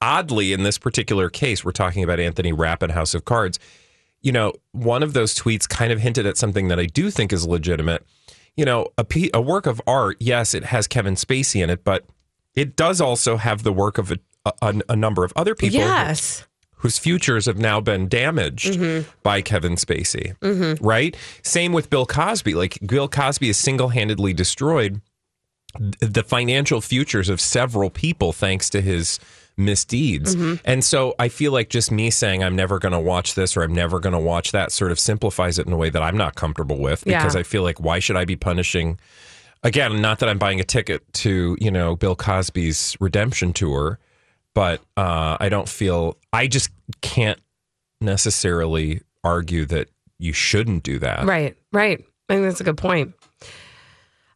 oddly 0.01 0.53
in 0.53 0.63
this 0.63 0.77
particular 0.77 1.29
case, 1.29 1.63
we're 1.63 1.71
talking 1.71 2.03
about 2.03 2.19
Anthony 2.19 2.51
Rapp 2.53 2.81
and 2.81 2.91
House 2.91 3.13
of 3.13 3.25
Cards. 3.25 3.59
You 4.23 4.31
know, 4.31 4.53
one 4.71 5.03
of 5.03 5.13
those 5.13 5.33
tweets 5.35 5.67
kind 5.67 5.91
of 5.91 5.99
hinted 5.99 6.25
at 6.25 6.37
something 6.37 6.67
that 6.67 6.79
I 6.79 6.85
do 6.85 7.09
think 7.09 7.33
is 7.33 7.47
legitimate. 7.47 8.05
You 8.57 8.65
know, 8.65 8.87
a, 8.97 9.05
a 9.33 9.41
work 9.41 9.65
of 9.65 9.81
art, 9.87 10.17
yes, 10.19 10.53
it 10.53 10.65
has 10.65 10.87
Kevin 10.87 11.15
Spacey 11.15 11.63
in 11.63 11.69
it, 11.69 11.83
but 11.83 12.05
it 12.53 12.75
does 12.75 12.99
also 12.99 13.37
have 13.37 13.63
the 13.63 13.71
work 13.71 13.97
of 13.97 14.11
a, 14.11 14.17
a, 14.61 14.81
a 14.89 14.95
number 14.95 15.23
of 15.23 15.31
other 15.35 15.55
people 15.55 15.79
Yes. 15.79 16.45
whose 16.77 16.97
futures 16.97 17.45
have 17.45 17.57
now 17.57 17.79
been 17.79 18.07
damaged 18.09 18.73
Mhm. 18.73 19.05
by 19.23 19.41
Kevin 19.41 19.75
Spacey. 19.75 20.35
Mhm. 20.39 20.77
Right? 20.81 21.15
Same 21.43 21.71
with 21.73 21.89
Bill 21.89 22.05
Cosby. 22.05 22.53
Like 22.55 22.77
Bill 22.85 23.07
Cosby 23.07 23.47
has 23.47 23.57
single 23.57 23.89
handedly 23.89 24.33
destroyed 24.33 24.99
the 26.01 26.23
financial 26.23 26.81
futures 26.81 27.29
of 27.29 27.39
several 27.39 27.89
people 27.89 28.33
thanks 28.33 28.69
to 28.71 28.81
his 28.81 29.19
misdeeds. 29.65 30.35
Mm-hmm. 30.35 30.55
And 30.65 30.83
so 30.83 31.15
I 31.19 31.29
feel 31.29 31.51
like 31.51 31.69
just 31.69 31.91
me 31.91 32.09
saying 32.09 32.43
I'm 32.43 32.55
never 32.55 32.79
going 32.79 32.91
to 32.93 32.99
watch 32.99 33.35
this 33.35 33.55
or 33.55 33.63
I'm 33.63 33.73
never 33.73 33.99
going 33.99 34.13
to 34.13 34.19
watch 34.19 34.51
that 34.51 34.71
sort 34.71 34.91
of 34.91 34.99
simplifies 34.99 35.59
it 35.59 35.67
in 35.67 35.73
a 35.73 35.77
way 35.77 35.89
that 35.89 36.01
I'm 36.01 36.17
not 36.17 36.35
comfortable 36.35 36.77
with 36.79 37.03
because 37.03 37.35
Yeah. 37.35 37.39
I 37.39 37.43
feel 37.43 37.63
like 37.63 37.79
why 37.79 37.99
should 37.99 38.17
I 38.17 38.25
be 38.25 38.35
punishing 38.35 38.99
again, 39.63 40.01
not 40.01 40.19
that 40.19 40.29
I'm 40.29 40.39
buying 40.39 40.59
a 40.59 40.63
ticket 40.63 41.01
to, 41.13 41.55
you 41.61 41.69
know, 41.71 41.95
Bill 41.95 42.15
Cosby's 42.15 42.97
redemption 42.99 43.53
tour, 43.53 43.99
but 44.55 44.81
uh, 44.97 45.37
I 45.39 45.49
don't 45.49 45.69
feel 45.69 46.17
I 46.33 46.47
just 46.47 46.69
can't 47.01 47.39
necessarily 48.01 49.01
argue 49.23 49.65
that 49.67 49.89
you 50.19 50.33
shouldn't 50.33 50.83
do 50.83 50.99
that. 50.99 51.25
Right, 51.25 51.55
right. 51.71 52.03
I 52.29 52.33
think 52.33 52.43
that's 52.45 52.61
a 52.61 52.63
good 52.63 52.77
point. 52.77 53.13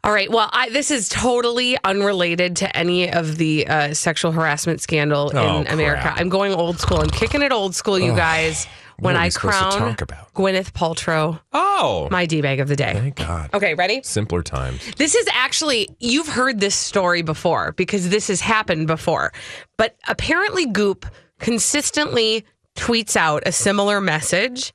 All 0.06 0.12
right. 0.14 0.30
Well, 0.30 0.50
I, 0.54 0.70
this 0.70 0.92
is 0.92 1.10
totally 1.10 1.78
unrelated 1.84 2.58
to 2.58 2.78
any 2.78 3.12
of 3.12 3.38
the 3.38 3.66
uh, 3.68 3.94
sexual 3.96 4.32
harassment 4.32 4.80
scandal 4.80 5.32
Oh, 5.34 5.62
in 5.62 5.68
America. 5.68 6.04
crap. 6.04 6.20
I'm 6.22 6.30
going 6.30 6.54
old 6.54 6.80
school. 6.80 7.02
I'm 7.02 7.10
kicking 7.10 7.42
it 7.42 7.52
old 7.52 7.74
school, 7.74 7.98
you 7.98 8.16
guys. 8.16 8.68
When 9.00 9.16
I 9.18 9.30
crown 9.32 9.72
talk 9.72 10.02
about? 10.02 10.32
Gwyneth 10.36 10.72
Paltrow, 10.72 11.42
Oh, 11.52 12.08
my 12.12 12.26
d 12.28 12.42
bag 12.42 12.60
of 12.62 12.68
the 12.70 12.76
day. 12.78 12.94
thank 12.94 13.16
God. 13.16 13.50
Okay, 13.54 13.74
ready? 13.74 14.02
Simpler 14.04 14.42
times. 14.42 14.80
This 14.96 15.16
is 15.16 15.28
actually, 15.34 15.90
you've 16.00 16.28
heard 16.30 16.60
this 16.62 16.76
story 16.76 17.22
before 17.22 17.74
because 17.74 18.08
this 18.10 18.28
has 18.30 18.40
happened 18.40 18.88
before. 18.88 19.34
But 19.78 19.98
apparently, 20.08 20.66
Goop 20.68 21.06
consistently 21.40 22.46
tweets 22.78 23.16
out 23.18 23.44
a 23.46 23.52
similar 23.52 24.00
message. 24.00 24.72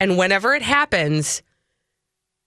And 0.00 0.16
whenever 0.18 0.54
it 0.54 0.62
happens, 0.62 1.42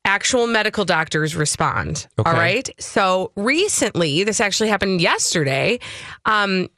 actual 0.06 0.48
medical 0.48 0.86
doctors 0.86 1.36
respond. 1.36 2.08
Okay. 2.20 2.30
All 2.30 2.36
right. 2.36 2.70
So 2.80 3.32
recently, 3.36 4.24
this 4.24 4.40
actually 4.42 4.70
happened 4.70 5.02
yesterday. 5.02 5.80
Um, 6.26 6.70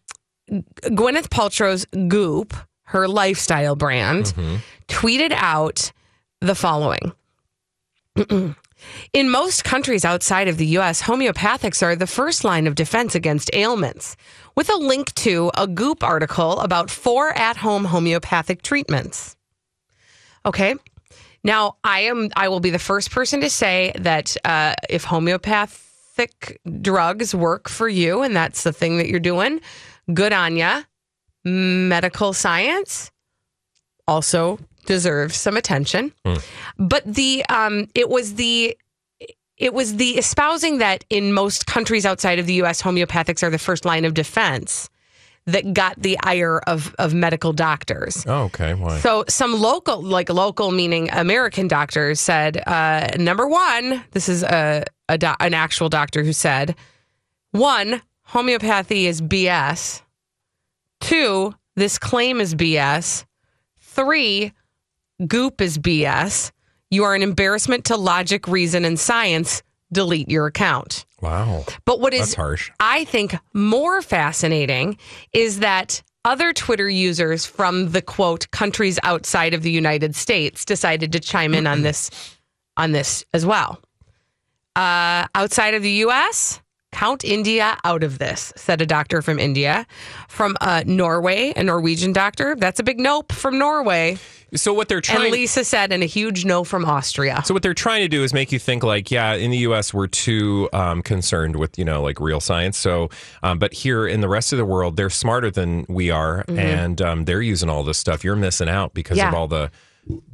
Gwyneth 0.49 1.29
Paltrow's 1.29 1.85
Goop, 2.07 2.53
her 2.83 3.07
lifestyle 3.07 3.75
brand, 3.75 4.33
tweeted 4.87 5.31
out 5.35 5.91
the 6.41 6.55
following. 6.55 7.13
In 9.13 9.29
most 9.29 9.63
countries 9.63 10.05
outside 10.05 10.47
of 10.47 10.57
the 10.57 10.77
US, 10.77 11.01
homeopathics 11.01 11.81
are 11.81 11.95
the 11.95 12.05
first 12.05 12.43
line 12.43 12.67
of 12.67 12.75
defense 12.75 13.15
against 13.15 13.49
ailments, 13.53 14.15
with 14.55 14.69
a 14.69 14.75
link 14.77 15.13
to 15.15 15.51
a 15.57 15.65
Goop 15.65 16.03
article 16.03 16.59
about 16.59 16.91
four 16.91 17.35
at 17.35 17.57
home 17.57 17.85
homeopathic 17.85 18.61
treatments. 18.61 19.35
Okay. 20.45 20.75
Now, 21.45 21.75
I 21.83 21.99
am 22.01 22.31
I 22.35 22.49
will 22.49 22.59
be 22.59 22.71
the 22.71 22.79
first 22.79 23.11
person 23.11 23.39
to 23.41 23.51
say 23.51 23.93
that 23.99 24.35
uh, 24.43 24.73
if 24.89 25.03
homeopathic 25.03 26.59
drugs 26.81 27.35
work 27.35 27.69
for 27.69 27.87
you 27.87 28.23
and 28.23 28.35
that's 28.35 28.63
the 28.63 28.73
thing 28.73 28.97
that 28.97 29.07
you're 29.07 29.19
doing, 29.19 29.61
good 30.11 30.33
on 30.33 30.57
ya. 30.57 30.81
Medical 31.43 32.33
science 32.33 33.11
also 34.07 34.57
deserves 34.87 35.35
some 35.35 35.55
attention. 35.55 36.11
But 36.79 37.03
the 37.05 37.45
um 37.49 37.87
it 37.93 38.09
was 38.09 38.33
the 38.35 38.75
it 39.57 39.71
was 39.71 39.97
the 39.97 40.17
espousing 40.17 40.79
that 40.79 41.05
in 41.11 41.31
most 41.31 41.67
countries 41.67 42.07
outside 42.07 42.39
of 42.39 42.47
the 42.47 42.55
US 42.63 42.81
homeopathics 42.81 43.43
are 43.43 43.51
the 43.51 43.59
first 43.59 43.85
line 43.85 44.03
of 44.03 44.15
defense 44.15 44.89
that 45.47 45.73
got 45.73 46.01
the 46.01 46.17
ire 46.23 46.59
of 46.65 46.95
of 46.97 47.13
medical 47.13 47.53
doctors. 47.53 48.25
Oh, 48.27 48.43
okay. 48.45 48.73
Why? 48.73 48.99
So 48.99 49.25
some 49.29 49.59
local, 49.59 50.01
like 50.01 50.29
local 50.29 50.71
meaning 50.71 51.09
American 51.11 51.67
doctors 51.67 52.19
said, 52.19 52.61
uh, 52.67 53.09
number 53.17 53.47
one, 53.47 54.03
this 54.11 54.27
is 54.27 54.43
a, 54.43 54.85
a 55.07 55.17
do- 55.17 55.33
an 55.39 55.53
actual 55.53 55.89
doctor 55.89 56.23
who 56.23 56.33
said, 56.33 56.75
one, 57.51 58.01
homeopathy 58.23 59.05
is 59.05 59.21
BS. 59.21 60.01
Two, 60.99 61.53
this 61.75 61.99
claim 61.99 62.41
is 62.41 62.55
BS. 62.55 63.25
Three, 63.79 64.51
goop 65.27 65.61
is 65.61 65.77
BS. 65.77 66.51
You 66.89 67.03
are 67.03 67.13
an 67.13 67.21
embarrassment 67.21 67.85
to 67.85 67.97
logic, 67.97 68.47
reason, 68.47 68.83
and 68.85 68.99
science. 68.99 69.61
Delete 69.91 70.29
your 70.29 70.47
account. 70.47 71.05
Wow. 71.25 71.65
But 71.85 71.99
what 71.99 72.13
is 72.13 72.35
harsh. 72.35 72.71
I 72.79 73.05
think 73.05 73.35
more 73.53 74.01
fascinating 74.01 74.97
is 75.33 75.59
that 75.59 76.03
other 76.23 76.53
Twitter 76.53 76.89
users 76.89 77.45
from 77.45 77.91
the 77.91 78.01
quote 78.01 78.49
countries 78.51 78.99
outside 79.03 79.53
of 79.53 79.63
the 79.63 79.71
United 79.71 80.15
States 80.15 80.65
decided 80.65 81.11
to 81.13 81.19
chime 81.19 81.53
in 81.53 81.67
on 81.67 81.81
this 81.81 82.09
on 82.77 82.91
this 82.91 83.25
as 83.33 83.45
well. 83.45 83.79
Uh, 84.75 85.25
outside 85.33 85.73
of 85.73 85.81
the 85.81 85.91
U.S., 85.91 86.61
count 86.91 87.23
India 87.23 87.77
out 87.83 88.03
of 88.03 88.19
this," 88.19 88.53
said 88.55 88.81
a 88.81 88.85
doctor 88.85 89.21
from 89.21 89.39
India. 89.39 89.87
From 90.27 90.55
uh, 90.61 90.83
Norway, 90.85 91.53
a 91.55 91.63
Norwegian 91.63 92.13
doctor, 92.13 92.55
that's 92.55 92.79
a 92.79 92.83
big 92.83 92.99
nope 92.99 93.31
from 93.31 93.57
Norway. 93.57 94.17
So 94.55 94.73
what 94.73 94.87
they're 94.87 95.01
trying 95.01 95.23
and 95.23 95.31
Lisa 95.31 95.63
said, 95.63 95.91
and 95.91 96.01
a 96.03 96.05
huge 96.05 96.45
no 96.45 96.63
from 96.63 96.85
Austria. 96.85 97.41
So 97.45 97.53
what 97.53 97.63
they're 97.63 97.73
trying 97.73 98.01
to 98.01 98.07
do 98.07 98.23
is 98.23 98.33
make 98.33 98.51
you 98.51 98.59
think 98.59 98.83
like, 98.83 99.11
yeah, 99.11 99.33
in 99.33 99.51
the 99.51 99.57
U.S. 99.59 99.93
we're 99.93 100.07
too 100.07 100.69
um, 100.73 101.01
concerned 101.01 101.55
with 101.57 101.77
you 101.77 101.85
know 101.85 102.01
like 102.01 102.19
real 102.19 102.39
science. 102.39 102.77
So, 102.77 103.09
um, 103.43 103.59
but 103.59 103.73
here 103.73 104.07
in 104.07 104.21
the 104.21 104.29
rest 104.29 104.51
of 104.53 104.57
the 104.57 104.65
world, 104.65 104.95
they're 104.97 105.09
smarter 105.09 105.51
than 105.51 105.85
we 105.89 106.09
are, 106.11 106.43
Mhm. 106.47 106.57
and 106.57 107.01
um, 107.01 107.25
they're 107.25 107.41
using 107.41 107.69
all 107.69 107.83
this 107.83 107.97
stuff. 107.97 108.23
You're 108.23 108.35
missing 108.35 108.69
out 108.69 108.93
because 108.93 109.17
Yeah. 109.17 109.29
of 109.29 109.33
all 109.35 109.47
the 109.47 109.71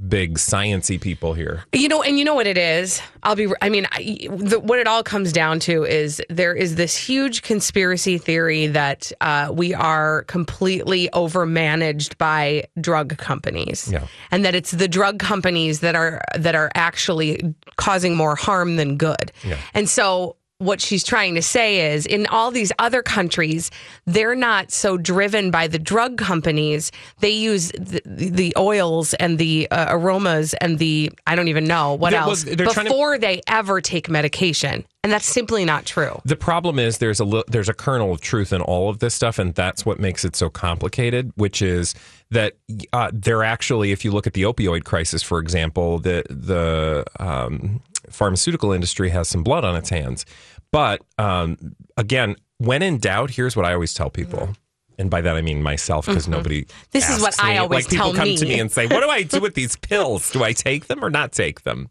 big 0.08 0.38
sciency 0.38 1.00
people 1.00 1.34
here. 1.34 1.64
You 1.74 1.88
know, 1.88 2.02
and 2.04 2.20
you 2.20 2.26
know 2.26 2.36
what 2.36 2.48
it 2.48 2.58
is. 2.58 3.02
I'll 3.24 3.36
be. 3.36 3.48
I 3.62 3.70
mean, 3.70 3.88
I, 3.92 4.28
the, 4.30 4.60
what 4.60 4.80
it 4.80 4.88
all 4.88 5.04
comes 5.04 5.32
down 5.32 5.60
to 5.62 5.84
is 5.86 6.22
there 6.30 6.54
is 6.54 6.76
this 6.76 6.96
huge 6.98 7.42
conspiracy 7.42 8.18
theory 8.18 8.68
that 8.68 9.12
uh, 9.22 9.50
we 9.54 9.74
are 9.74 10.24
completely 10.24 11.10
overmanaged 11.14 12.18
by 12.18 12.66
drug 12.80 13.18
companies, 13.18 13.90
Yeah. 13.92 14.08
and 14.32 14.44
that 14.46 14.56
it's 14.56 14.72
the 14.72 14.88
drug 14.88 15.20
companies 15.20 15.80
that 15.82 15.96
are 15.96 16.22
that 16.38 16.56
are 16.56 16.72
actually 16.76 17.56
causing 17.78 18.16
more 18.16 18.36
harm 18.36 18.76
than 18.76 18.98
good. 18.98 19.32
Yeah. 19.44 19.58
And 19.74 19.88
so 19.90 20.36
what 20.62 20.80
she's 20.80 21.04
trying 21.04 21.36
to 21.36 21.42
say 21.42 21.94
is 21.94 22.06
in 22.06 22.28
all 22.28 22.52
these 22.52 22.72
other 22.80 23.02
countries, 23.02 23.72
they're 24.06 24.36
not 24.36 24.72
so 24.72 24.96
driven 24.98 25.50
by 25.52 25.68
the 25.68 25.80
drug 25.80 26.18
companies. 26.18 26.92
They 27.20 27.32
use 27.32 27.72
the, 27.72 28.02
the 28.06 28.54
oils 28.58 29.14
and 29.16 29.38
the 29.38 29.68
uh, 29.72 29.88
aromas 29.90 30.54
and 30.56 30.78
the, 30.80 31.12
I 31.26 31.36
don't 31.36 31.48
even 31.48 31.66
know 31.66 31.96
what 31.96 32.12
They- 32.12 32.18
well, 32.18 32.30
else, 32.30 32.44
they're 32.44 32.68
trying 32.68 32.86
to- 32.86 32.92
before 32.92 33.18
they 33.18 33.42
ever 33.48 33.82
take 33.82 34.10
medication. 34.10 34.86
And 35.04 35.12
that's 35.12 35.26
simply 35.26 35.66
not 35.66 35.88
true. 35.88 36.22
The 36.26 36.36
problem 36.36 36.78
is 36.78 37.00
there's 37.00 37.20
a 37.20 37.26
li- 37.26 37.44
there's 37.48 37.68
a 37.70 37.74
kernel 37.74 38.12
of 38.12 38.22
truth 38.22 38.54
in 38.54 38.62
all 38.62 38.88
of 38.88 39.00
this 39.00 39.16
stuff, 39.16 39.40
and 39.40 39.56
that's 39.56 39.84
what 39.84 40.00
makes 40.00 40.24
it 40.24 40.36
so 40.36 40.48
complicated. 40.48 41.32
Which 41.38 41.64
is 41.64 41.96
that 42.30 42.54
uh, 42.94 43.10
they're 43.12 43.44
actually, 43.44 43.92
if 43.92 44.06
you 44.06 44.12
look 44.12 44.28
at 44.28 44.34
the 44.34 44.44
opioid 44.44 44.84
crisis, 44.84 45.24
for 45.24 45.40
example, 45.40 45.98
the 45.98 46.22
the 46.30 47.04
um, 47.20 47.82
pharmaceutical 48.12 48.72
industry 48.72 49.10
has 49.10 49.28
some 49.30 49.44
blood 49.44 49.64
on 49.66 49.76
its 49.76 49.90
hands. 49.90 50.26
But 50.72 51.02
um, 51.18 51.76
again, 51.98 52.36
when 52.60 52.82
in 52.82 52.98
doubt, 53.00 53.32
here's 53.32 53.56
what 53.56 53.66
I 53.66 53.74
always 53.74 53.94
tell 53.94 54.10
people. 54.10 54.50
And 54.98 55.10
by 55.10 55.22
that 55.22 55.36
I 55.36 55.42
mean 55.42 55.64
myself, 55.64 56.06
because 56.06 56.28
Mhm. 56.28 56.32
nobody. 56.32 56.66
This 56.92 57.10
is 57.10 57.22
what 57.22 57.36
I 57.44 57.54
me. 57.54 57.58
always 57.58 57.86
like 57.86 57.90
people 57.90 58.14
tell 58.14 58.14
come 58.14 58.36
to 58.36 58.46
me. 58.46 58.54
me 58.54 58.60
and 58.60 58.72
say, 58.72 58.86
"What 58.86 59.02
do 59.02 59.10
I 59.10 59.24
do 59.24 59.40
with 59.40 59.56
these 59.56 59.76
pills? 59.78 60.30
Do 60.32 60.44
I 60.44 60.54
take 60.54 60.88
them 60.88 61.04
or 61.04 61.10
not 61.10 61.32
take 61.32 61.64
them?" 61.64 61.90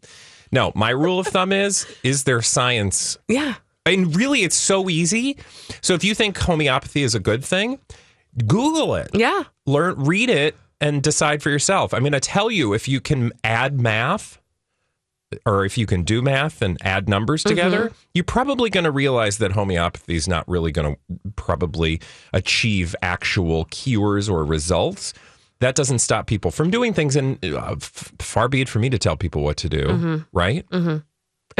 No, 0.53 0.71
my 0.77 0.91
rule 0.91 1.19
of 1.19 1.27
thumb 1.27 1.51
is: 1.53 1.87
is 2.05 2.23
there 2.25 2.41
science 2.43 3.19
Yeah. 3.27 3.55
and 3.85 4.15
really, 4.15 4.43
it's 4.45 4.55
so 4.57 4.89
easy. 4.89 5.37
So 5.81 5.95
if 5.95 6.05
you 6.05 6.15
think 6.15 6.39
homeopathy 6.39 7.03
is 7.03 7.15
a 7.17 7.21
good 7.21 7.45
thing, 7.45 7.79
Google 8.47 8.95
it. 8.95 9.11
Yeah. 9.13 9.43
Or 15.47 15.65
if 15.65 15.79
you 15.79 15.87
can 15.87 16.03
do 16.03 16.23
math 16.23 16.61
and 16.63 16.77
add 16.83 17.09
numbers 17.09 17.45
together, 17.45 17.93
you're 18.15 18.25
probably 18.25 18.69
going 18.71 18.85
to 18.85 18.91
realize 18.91 19.39
that 19.39 19.53
homeopathy 19.53 20.17
is 20.17 20.27
not 20.27 20.47
really 20.49 20.73
going 20.73 20.95
to 20.95 21.19
probably 21.37 22.01
achieve 22.33 22.95
actual 23.03 23.65
cures 23.67 24.29
or 24.29 24.45
results. 24.45 25.15
That 25.61 25.75
doesn't 25.75 25.99
stop 25.99 26.27
people 26.27 26.51
from 26.51 26.71
doing 26.71 26.95
things, 26.95 27.17
and 27.17 27.39
uh, 27.45 27.73
f- 27.77 28.13
far 28.19 28.49
be 28.49 28.63
it 28.63 28.69
for 28.69 28.79
me 28.79 28.89
to 28.91 28.99
tell 28.99 29.17
people 29.17 29.43
what 29.43 29.57
to 29.59 29.69
do, 29.69 29.83
Mhm. 29.87 30.27
right? 30.33 30.65
hmm 30.73 30.97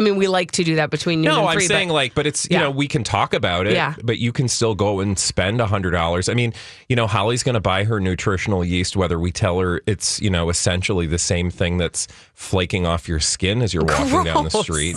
I 0.01 0.03
mean, 0.03 0.17
we 0.17 0.29
like 0.29 0.53
to 0.53 0.65
do 0.65 0.77
that 0.77 0.89
between 0.91 1.21
noon 1.21 1.33
No, 1.35 1.41
and 1.41 1.51
I'm 1.51 1.61
saying 1.61 1.89
but 1.89 1.95
like, 1.95 2.15
but 2.15 2.27
it's 2.27 2.45
you 2.51 2.55
Yeah. 2.57 2.61
know 2.61 2.71
we 2.71 2.89
can 2.89 3.05
talk 3.05 3.35
about 3.35 3.67
it, 3.67 3.75
Yeah. 3.75 3.95
but 4.03 4.19
you 4.19 4.33
can 4.33 4.49
still 4.49 4.75
go 4.75 5.01
and 5.01 5.19
spend 5.19 5.61
a 5.61 5.67
hundred 5.67 5.91
dollars. 5.91 6.29
I 6.31 6.35
mean, 6.35 6.55
you 6.89 6.97
know, 6.97 7.07
Holly's 7.07 7.43
going 7.43 7.55
to 7.55 7.61
buy 7.61 7.85
her 7.85 8.01
nutritional 8.01 8.65
yeast, 8.65 8.97
whether 8.97 9.19
we 9.19 9.31
tell 9.31 9.61
her 9.61 9.83
it's 9.87 10.21
you 10.23 10.31
know 10.31 10.49
essentially 10.49 11.07
the 11.07 11.19
same 11.19 11.51
thing 11.51 11.77
that's 11.77 12.09
flaking 12.33 12.87
off 12.87 13.09
your 13.09 13.21
skin 13.21 13.61
as 13.61 13.75
you're 13.75 13.85
walking 13.85 14.25
down 14.25 14.45
the 14.45 14.51
street. 14.51 14.97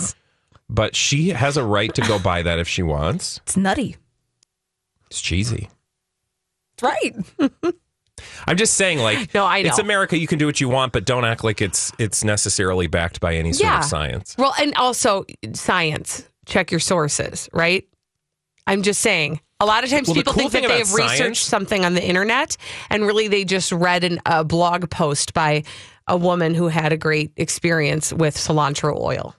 But 0.70 0.96
she 0.96 1.28
has 1.28 1.58
a 1.58 1.64
right 1.64 1.94
to 1.94 2.00
go 2.00 2.18
buy 2.18 2.40
that 2.42 2.58
if 2.58 2.66
she 2.66 2.82
wants. 2.82 3.40
It's 3.44 3.56
nutty. 3.58 3.96
It's 5.10 5.20
cheesy. 5.20 5.68
Right. 6.80 7.14
I'm 8.46 8.56
just 8.56 8.74
saying, 8.74 8.98
like, 8.98 9.32
No, 9.34 9.44
I 9.44 9.58
it's. 9.58 9.78
America. 9.78 10.18
You 10.18 10.26
can 10.26 10.38
do 10.38 10.46
what 10.46 10.60
you 10.60 10.68
want, 10.68 10.92
but 10.92 11.04
don't 11.04 11.24
act 11.24 11.44
like 11.44 11.60
it's 11.62 11.92
it's 11.98 12.24
necessarily 12.24 12.86
backed 12.86 13.20
by 13.20 13.34
any 13.36 13.52
sort 13.52 13.64
Yeah. 13.70 13.78
of 13.80 13.84
science. 13.84 14.34
Well, 14.38 14.54
and 14.60 14.74
also 14.76 15.24
science. 15.52 16.28
Check 16.46 16.70
your 16.70 16.80
sources, 16.80 17.48
right? 17.52 17.86
I'm 18.66 18.82
just 18.82 19.00
saying. 19.00 19.40
A 19.60 19.66
lot 19.66 19.84
of 19.84 19.88
times 19.90 20.08
Well, 20.08 20.16
people 20.16 20.32
cool 20.34 20.48
think 20.50 20.64
that 20.66 20.68
they 20.68 20.78
have 20.78 20.92
researched 20.94 21.44
something 21.46 21.84
on 21.84 21.94
the 21.94 22.04
internet, 22.04 22.56
and 22.90 23.04
really 23.06 23.28
they 23.28 23.44
just 23.44 23.72
read 23.72 24.04
an, 24.04 24.20
a 24.26 24.44
blog 24.44 24.90
post 24.90 25.32
by 25.32 25.62
a 26.06 26.16
woman 26.16 26.54
who 26.54 26.68
had 26.68 26.92
a 26.92 26.96
great 26.98 27.32
experience 27.36 28.12
with 28.12 28.36
cilantro 28.36 28.98
oil. 29.00 29.34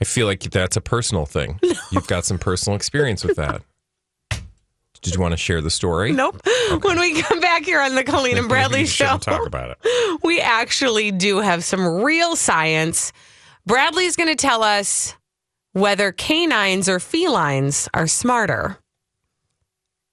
I 0.00 0.04
feel 0.04 0.26
like 0.26 0.40
that's 0.42 0.76
a 0.76 0.80
personal 0.80 1.26
thing. 1.26 1.58
You've 1.90 2.06
got 2.06 2.24
some 2.24 2.38
personal 2.38 2.76
experience 2.76 3.24
with 3.24 3.36
that. 3.36 3.62
Did 5.04 5.14
you 5.14 5.20
want 5.20 5.32
to 5.32 5.36
share 5.36 5.60
the 5.60 5.70
story? 5.70 6.12
Nope. 6.12 6.40
When 6.82 6.98
we 6.98 7.20
come 7.20 7.40
back 7.40 7.64
here 7.64 7.80
on 7.80 7.94
the 7.94 8.02
Colleen 8.02 8.38
and 8.38 8.48
Bradley 8.48 8.80
you 8.80 8.86
show, 8.86 9.18
talk 9.18 9.46
about 9.46 9.70
it. 9.70 10.20
we 10.22 10.40
actually 10.40 11.12
do 11.12 11.40
have 11.40 11.62
some 11.62 12.02
real 12.02 12.36
science. 12.36 13.12
Bradley's 13.66 14.16
going 14.16 14.30
to 14.30 14.34
tell 14.34 14.62
us 14.62 15.14
whether 15.72 16.10
canines 16.10 16.88
or 16.88 16.98
felines 16.98 17.86
are 17.92 18.06
smarter 18.06 18.78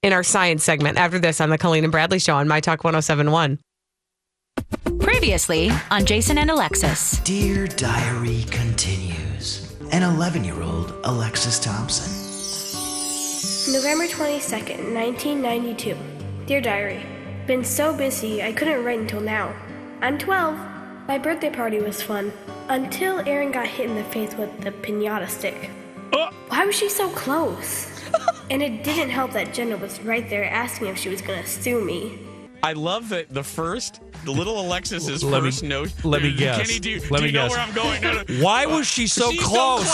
in 0.02 0.12
our 0.12 0.22
science 0.22 0.62
segment 0.62 0.98
after 0.98 1.18
this 1.18 1.40
on 1.40 1.48
the 1.48 1.58
Colleen 1.58 1.84
and 1.84 1.90
Bradley 1.90 2.18
show 2.18 2.36
on 2.36 2.46
My 2.46 2.60
Talk 2.60 2.84
1071. 2.84 3.58
Previously 5.00 5.70
on 5.90 6.04
Jason 6.04 6.36
and 6.36 6.50
Alexis. 6.50 7.18
Dear 7.20 7.66
Diary 7.66 8.44
continues. 8.50 9.74
An 9.90 10.02
11 10.02 10.44
year 10.44 10.62
old 10.62 10.94
Alexis 11.04 11.58
Thompson. 11.58 12.21
November 13.72 14.06
22nd, 14.06 14.92
1992. 14.92 15.96
Dear 16.44 16.60
Diary, 16.60 17.06
Been 17.46 17.64
so 17.64 17.96
busy 17.96 18.42
I 18.42 18.52
couldn't 18.52 18.84
write 18.84 19.00
until 19.00 19.22
now. 19.22 19.54
I'm 20.02 20.18
12. 20.18 20.58
My 21.08 21.16
birthday 21.16 21.48
party 21.48 21.80
was 21.80 22.02
fun. 22.02 22.34
Until 22.68 23.26
Erin 23.26 23.50
got 23.50 23.66
hit 23.66 23.88
in 23.88 23.96
the 23.96 24.04
face 24.04 24.34
with 24.34 24.60
the 24.60 24.72
pinata 24.72 25.26
stick. 25.26 25.70
Uh. 26.12 26.30
Why 26.48 26.66
was 26.66 26.74
she 26.74 26.90
so 26.90 27.08
close? 27.12 27.88
and 28.50 28.62
it 28.62 28.84
didn't 28.84 29.08
help 29.08 29.32
that 29.32 29.54
Jenna 29.54 29.78
was 29.78 29.98
right 30.02 30.28
there 30.28 30.44
asking 30.44 30.88
if 30.88 30.98
she 30.98 31.08
was 31.08 31.22
gonna 31.22 31.46
sue 31.46 31.82
me. 31.82 32.18
I 32.64 32.74
love 32.74 33.08
that 33.08 33.28
the 33.28 33.42
first, 33.42 34.00
the 34.24 34.30
little 34.30 34.60
Alexis's 34.60 35.24
Let 35.24 35.42
me- 35.42 35.48
first 35.50 35.64
note. 35.64 35.92
let 36.04 36.22
me 36.22 36.32
guess. 36.32 36.58
Kenny, 36.66 36.78
do, 36.78 37.00
Let 37.10 37.18
do 37.18 37.22
me 37.24 37.30
you 37.30 37.32
know 37.32 37.48
guess. 37.48 37.50
where 37.50 37.60
I'm 37.60 37.74
going? 37.74 38.02
No, 38.02 38.22
no. 38.22 38.42
Why 38.44 38.66
was 38.66 38.86
she 38.86 39.08
so 39.08 39.32
She's 39.32 39.42
close? 39.42 39.84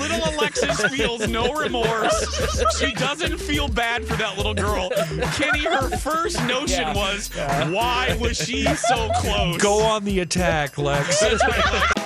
little 0.00 0.20
Alexis 0.36 0.80
feels 0.94 1.26
no 1.28 1.54
remorse. 1.54 2.76
She 2.78 2.92
doesn't 2.92 3.38
feel 3.38 3.66
bad 3.68 4.04
for 4.06 4.14
that 4.16 4.36
little 4.36 4.54
girl. 4.54 4.90
Kenny, 5.34 5.64
her 5.64 5.96
first 5.96 6.38
notion 6.46 6.92
was, 6.94 7.28
why 7.34 8.16
was 8.20 8.36
she 8.36 8.64
so 8.76 9.10
close? 9.16 9.56
Go 9.60 9.82
on 9.82 10.04
the 10.04 10.20
attack, 10.20 10.78
Lex. 10.78 11.20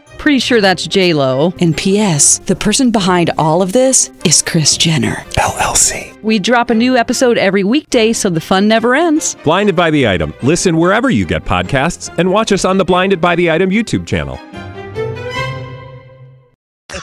Pretty 0.21 0.37
sure 0.37 0.61
that's 0.61 0.85
J 0.85 1.15
Lo. 1.15 1.51
And 1.61 1.75
P.S. 1.75 2.37
The 2.37 2.55
person 2.55 2.91
behind 2.91 3.31
all 3.39 3.63
of 3.63 3.73
this 3.73 4.11
is 4.23 4.43
Kris 4.43 4.77
Jenner 4.77 5.15
LLC. 5.31 6.21
We 6.21 6.37
drop 6.37 6.69
a 6.69 6.75
new 6.75 6.95
episode 6.95 7.39
every 7.39 7.63
weekday, 7.63 8.13
so 8.13 8.29
the 8.29 8.39
fun 8.39 8.67
never 8.67 8.93
ends. 8.93 9.35
Blinded 9.43 9.75
by 9.75 9.89
the 9.89 10.07
item. 10.07 10.31
Listen 10.43 10.77
wherever 10.77 11.09
you 11.09 11.25
get 11.25 11.43
podcasts, 11.43 12.15
and 12.19 12.29
watch 12.29 12.51
us 12.51 12.65
on 12.65 12.77
the 12.77 12.85
Blinded 12.85 13.19
by 13.19 13.35
the 13.35 13.49
Item 13.49 13.71
YouTube 13.71 14.05
channel. 14.05 14.39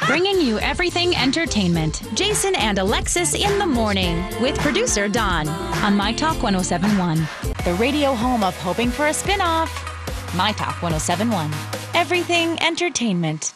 Bringing 0.07 0.41
you 0.41 0.61
everything 0.61 1.17
entertainment. 1.17 2.03
Jason 2.15 2.55
and 2.55 2.79
Alexis 2.79 3.35
in 3.35 3.59
the 3.59 3.67
morning 3.67 4.25
with 4.41 4.57
producer 4.61 5.09
Don 5.09 5.49
on 5.49 5.97
My 5.97 6.13
Talk 6.13 6.41
1071. 6.41 7.27
The 7.65 7.75
radio 7.81 8.15
home 8.15 8.45
of 8.45 8.57
hoping 8.59 8.93
for 8.93 9.09
a 9.09 9.13
spin-off. 9.13 9.73
My 10.37 10.53
Talk 10.53 10.81
1071. 10.81 11.51
Everything 11.95 12.61
entertainment. 12.63 13.53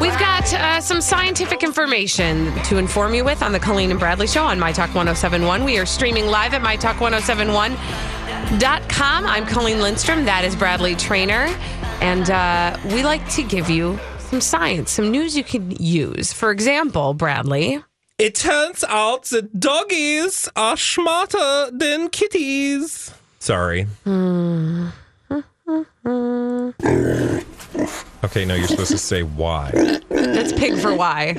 We've 0.00 0.18
got 0.18 0.52
uh, 0.54 0.80
some 0.80 1.00
scientific 1.00 1.62
information 1.62 2.52
to 2.64 2.78
inform 2.78 3.14
you 3.14 3.24
with 3.24 3.42
on 3.42 3.52
the 3.52 3.60
Colleen 3.60 3.90
and 3.90 3.98
Bradley 3.98 4.26
Show 4.26 4.44
on 4.44 4.58
My 4.58 4.72
Talk 4.72 4.94
1071. 4.94 5.64
We 5.64 5.78
are 5.78 5.86
streaming 5.86 6.26
live 6.26 6.54
at 6.54 6.62
MyTalk1071.com. 6.62 9.26
I'm 9.26 9.46
Colleen 9.46 9.80
Lindstrom. 9.80 10.24
That 10.24 10.44
is 10.44 10.54
Bradley 10.54 10.94
Traynor. 10.94 11.48
And 12.00 12.30
uh, 12.30 12.76
we 12.86 13.04
like 13.04 13.28
to 13.30 13.42
give 13.42 13.68
you 13.68 13.98
some 14.18 14.40
science, 14.40 14.92
some 14.92 15.10
news 15.10 15.36
you 15.36 15.44
can 15.44 15.70
use. 15.72 16.32
For 16.32 16.50
example, 16.50 17.14
Bradley. 17.14 17.82
It 18.18 18.34
turns 18.34 18.82
out 18.84 19.24
that 19.26 19.60
doggies 19.60 20.48
are 20.56 20.76
smarter 20.76 21.70
than 21.72 22.08
kitties. 22.08 23.12
Sorry. 23.40 23.82
Hmm. 24.04 24.88
Okay, 28.24 28.44
no, 28.44 28.54
you're 28.54 28.68
supposed 28.68 28.90
to 28.90 28.98
say 28.98 29.22
why. 29.22 29.70
That's 30.08 30.52
pig 30.52 30.78
for 30.78 30.94
why. 30.94 31.36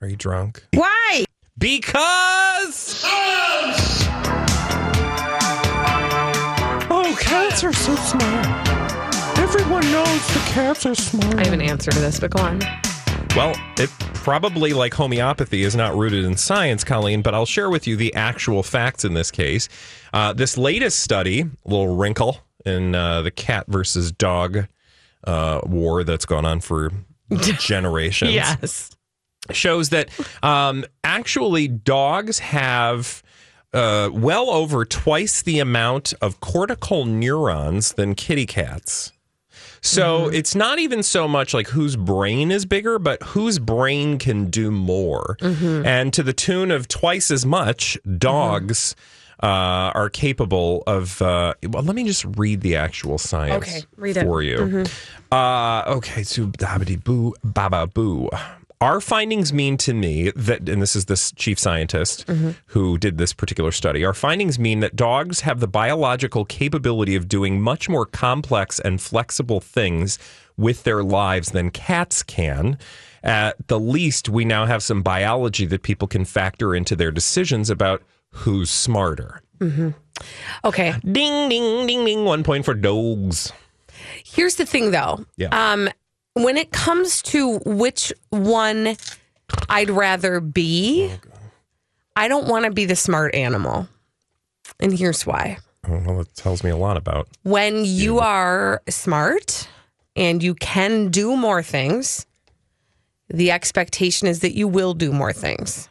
Are 0.00 0.08
you 0.08 0.16
drunk? 0.16 0.64
Why? 0.72 1.24
Because. 1.58 3.04
Oh, 6.88 7.16
cats 7.20 7.62
are 7.64 7.72
so 7.72 7.94
smart. 7.96 8.46
Everyone 9.38 9.82
knows 9.92 10.26
the 10.28 10.42
cats 10.50 10.86
are 10.86 10.94
smart. 10.94 11.34
I 11.34 11.44
have 11.44 11.52
an 11.52 11.60
answer 11.60 11.90
to 11.90 11.98
this, 11.98 12.18
but 12.18 12.30
go 12.30 12.42
on. 12.42 12.60
Well, 13.36 13.54
it 13.76 13.90
probably, 14.14 14.72
like 14.72 14.94
homeopathy, 14.94 15.62
is 15.62 15.76
not 15.76 15.94
rooted 15.96 16.24
in 16.24 16.36
science, 16.36 16.82
Colleen, 16.82 17.22
but 17.22 17.34
I'll 17.34 17.46
share 17.46 17.70
with 17.70 17.86
you 17.86 17.96
the 17.96 18.14
actual 18.14 18.62
facts 18.62 19.04
in 19.04 19.14
this 19.14 19.30
case. 19.30 19.68
Uh, 20.12 20.32
this 20.32 20.56
latest 20.56 21.00
study, 21.00 21.42
a 21.42 21.48
little 21.64 21.96
wrinkle 21.96 22.38
in 22.64 22.94
uh, 22.94 23.22
the 23.22 23.30
cat 23.30 23.66
versus 23.68 24.12
dog 24.12 24.66
uh, 25.24 25.60
war 25.64 26.04
that's 26.04 26.24
gone 26.24 26.44
on 26.44 26.60
for 26.60 26.92
generations. 27.58 28.32
Yes. 28.32 28.90
Shows 29.50 29.88
that 29.88 30.08
um, 30.42 30.84
actually 31.02 31.66
dogs 31.66 32.38
have 32.40 33.22
uh, 33.72 34.10
well 34.12 34.50
over 34.50 34.84
twice 34.84 35.42
the 35.42 35.58
amount 35.58 36.12
of 36.20 36.40
cortical 36.40 37.04
neurons 37.04 37.94
than 37.94 38.14
kitty 38.14 38.46
cats. 38.46 39.12
So 39.82 40.28
it's 40.28 40.54
not 40.54 40.78
even 40.78 41.02
so 41.02 41.26
much 41.26 41.54
like 41.54 41.68
whose 41.68 41.96
brain 41.96 42.50
is 42.50 42.66
bigger, 42.66 42.98
but 42.98 43.22
whose 43.22 43.58
brain 43.58 44.18
can 44.18 44.50
do 44.50 44.70
more. 44.70 45.38
Mm-hmm. 45.40 45.86
And 45.86 46.12
to 46.12 46.22
the 46.22 46.34
tune 46.34 46.70
of 46.70 46.86
twice 46.86 47.30
as 47.30 47.46
much, 47.46 47.98
dogs 48.18 48.94
uh, 49.42 49.46
are 49.94 50.10
capable 50.10 50.82
of. 50.86 51.20
Uh, 51.22 51.54
well, 51.68 51.82
let 51.82 51.94
me 51.96 52.04
just 52.04 52.24
read 52.36 52.60
the 52.60 52.76
actual 52.76 53.18
science 53.18 53.62
Okay, 53.64 53.82
read 53.96 54.16
it. 54.16 54.24
for 54.24 54.42
you. 54.42 54.56
Mhm. 54.58 54.92
Uh, 55.32 55.84
okay, 55.96 56.22
so 56.22 56.46
dabity 56.46 57.02
boo, 57.02 57.34
baba 57.44 57.86
boo. 57.86 58.28
Our 58.82 59.02
findings 59.02 59.52
mean 59.52 59.76
to 59.78 59.92
me 59.92 60.30
that, 60.34 60.66
and 60.66 60.80
this 60.80 60.96
is 60.96 61.04
this 61.04 61.32
chief 61.32 61.58
scientist 61.58 62.26
Mhm. 62.26 62.54
who 62.68 62.96
did 62.96 63.18
this 63.18 63.34
particular 63.34 63.72
study. 63.72 64.06
Our 64.06 64.14
findings 64.14 64.58
mean 64.58 64.80
that 64.80 64.96
dogs 64.96 65.40
have 65.40 65.60
the 65.60 65.68
biological 65.68 66.46
capability 66.46 67.14
of 67.14 67.28
doing 67.28 67.60
much 67.60 67.90
more 67.90 68.06
complex 68.06 68.80
and 68.80 68.98
flexible 68.98 69.60
things 69.60 70.18
with 70.56 70.84
their 70.84 71.02
lives 71.02 71.50
than 71.50 71.70
cats 71.70 72.22
can. 72.22 72.78
At 73.22 73.56
the 73.68 73.78
least, 73.78 74.30
we 74.30 74.46
now 74.46 74.64
have 74.64 74.82
some 74.82 75.02
biology 75.02 75.66
that 75.66 75.82
people 75.82 76.08
can 76.08 76.24
factor 76.24 76.74
into 76.74 76.96
their 76.96 77.10
decisions 77.10 77.68
about 77.68 78.02
who's 78.32 78.70
smarter. 78.70 79.42
hmm 79.58 79.90
Okay. 80.64 80.94
Ding, 81.02 81.48
ding, 81.48 81.86
ding, 81.86 82.04
ding. 82.04 82.24
One 82.26 82.42
point 82.44 82.64
for 82.66 82.74
dogs. 82.74 83.52
Here's 84.24 84.56
the 84.56 84.66
thing, 84.66 84.90
though. 84.90 85.24
Yeah. 85.36 85.48
Um, 85.72 85.88
when 86.34 86.58
it 86.58 86.72
comes 86.72 87.22
to 87.22 87.58
which 87.64 88.12
one 88.28 88.96
I'd 89.70 89.88
rather 89.88 90.40
be, 90.40 91.10
I 92.16 92.28
don't 92.28 92.48
want 92.48 92.66
to 92.66 92.70
be 92.70 92.84
the 92.84 92.96
smart 92.96 93.34
animal. 93.34 93.88
And 94.78 94.96
here's 94.96 95.24
why. 95.26 95.56
Oh, 95.88 96.02
Well, 96.06 96.20
it 96.20 96.34
tells 96.34 96.62
me 96.62 96.68
a 96.70 96.76
lot 96.76 96.98
about. 96.98 97.28
When 97.42 97.84
you 97.86 98.18
are 98.18 98.82
smart 98.90 99.68
and 100.16 100.42
you 100.42 100.54
can 100.54 101.08
do 101.08 101.34
more 101.34 101.62
things, 101.62 102.26
the 103.28 103.50
expectation 103.52 104.28
is 104.28 104.40
that 104.40 104.54
you 104.54 104.68
will 104.68 104.92
do 104.92 105.12
more 105.12 105.32
things. 105.32 105.88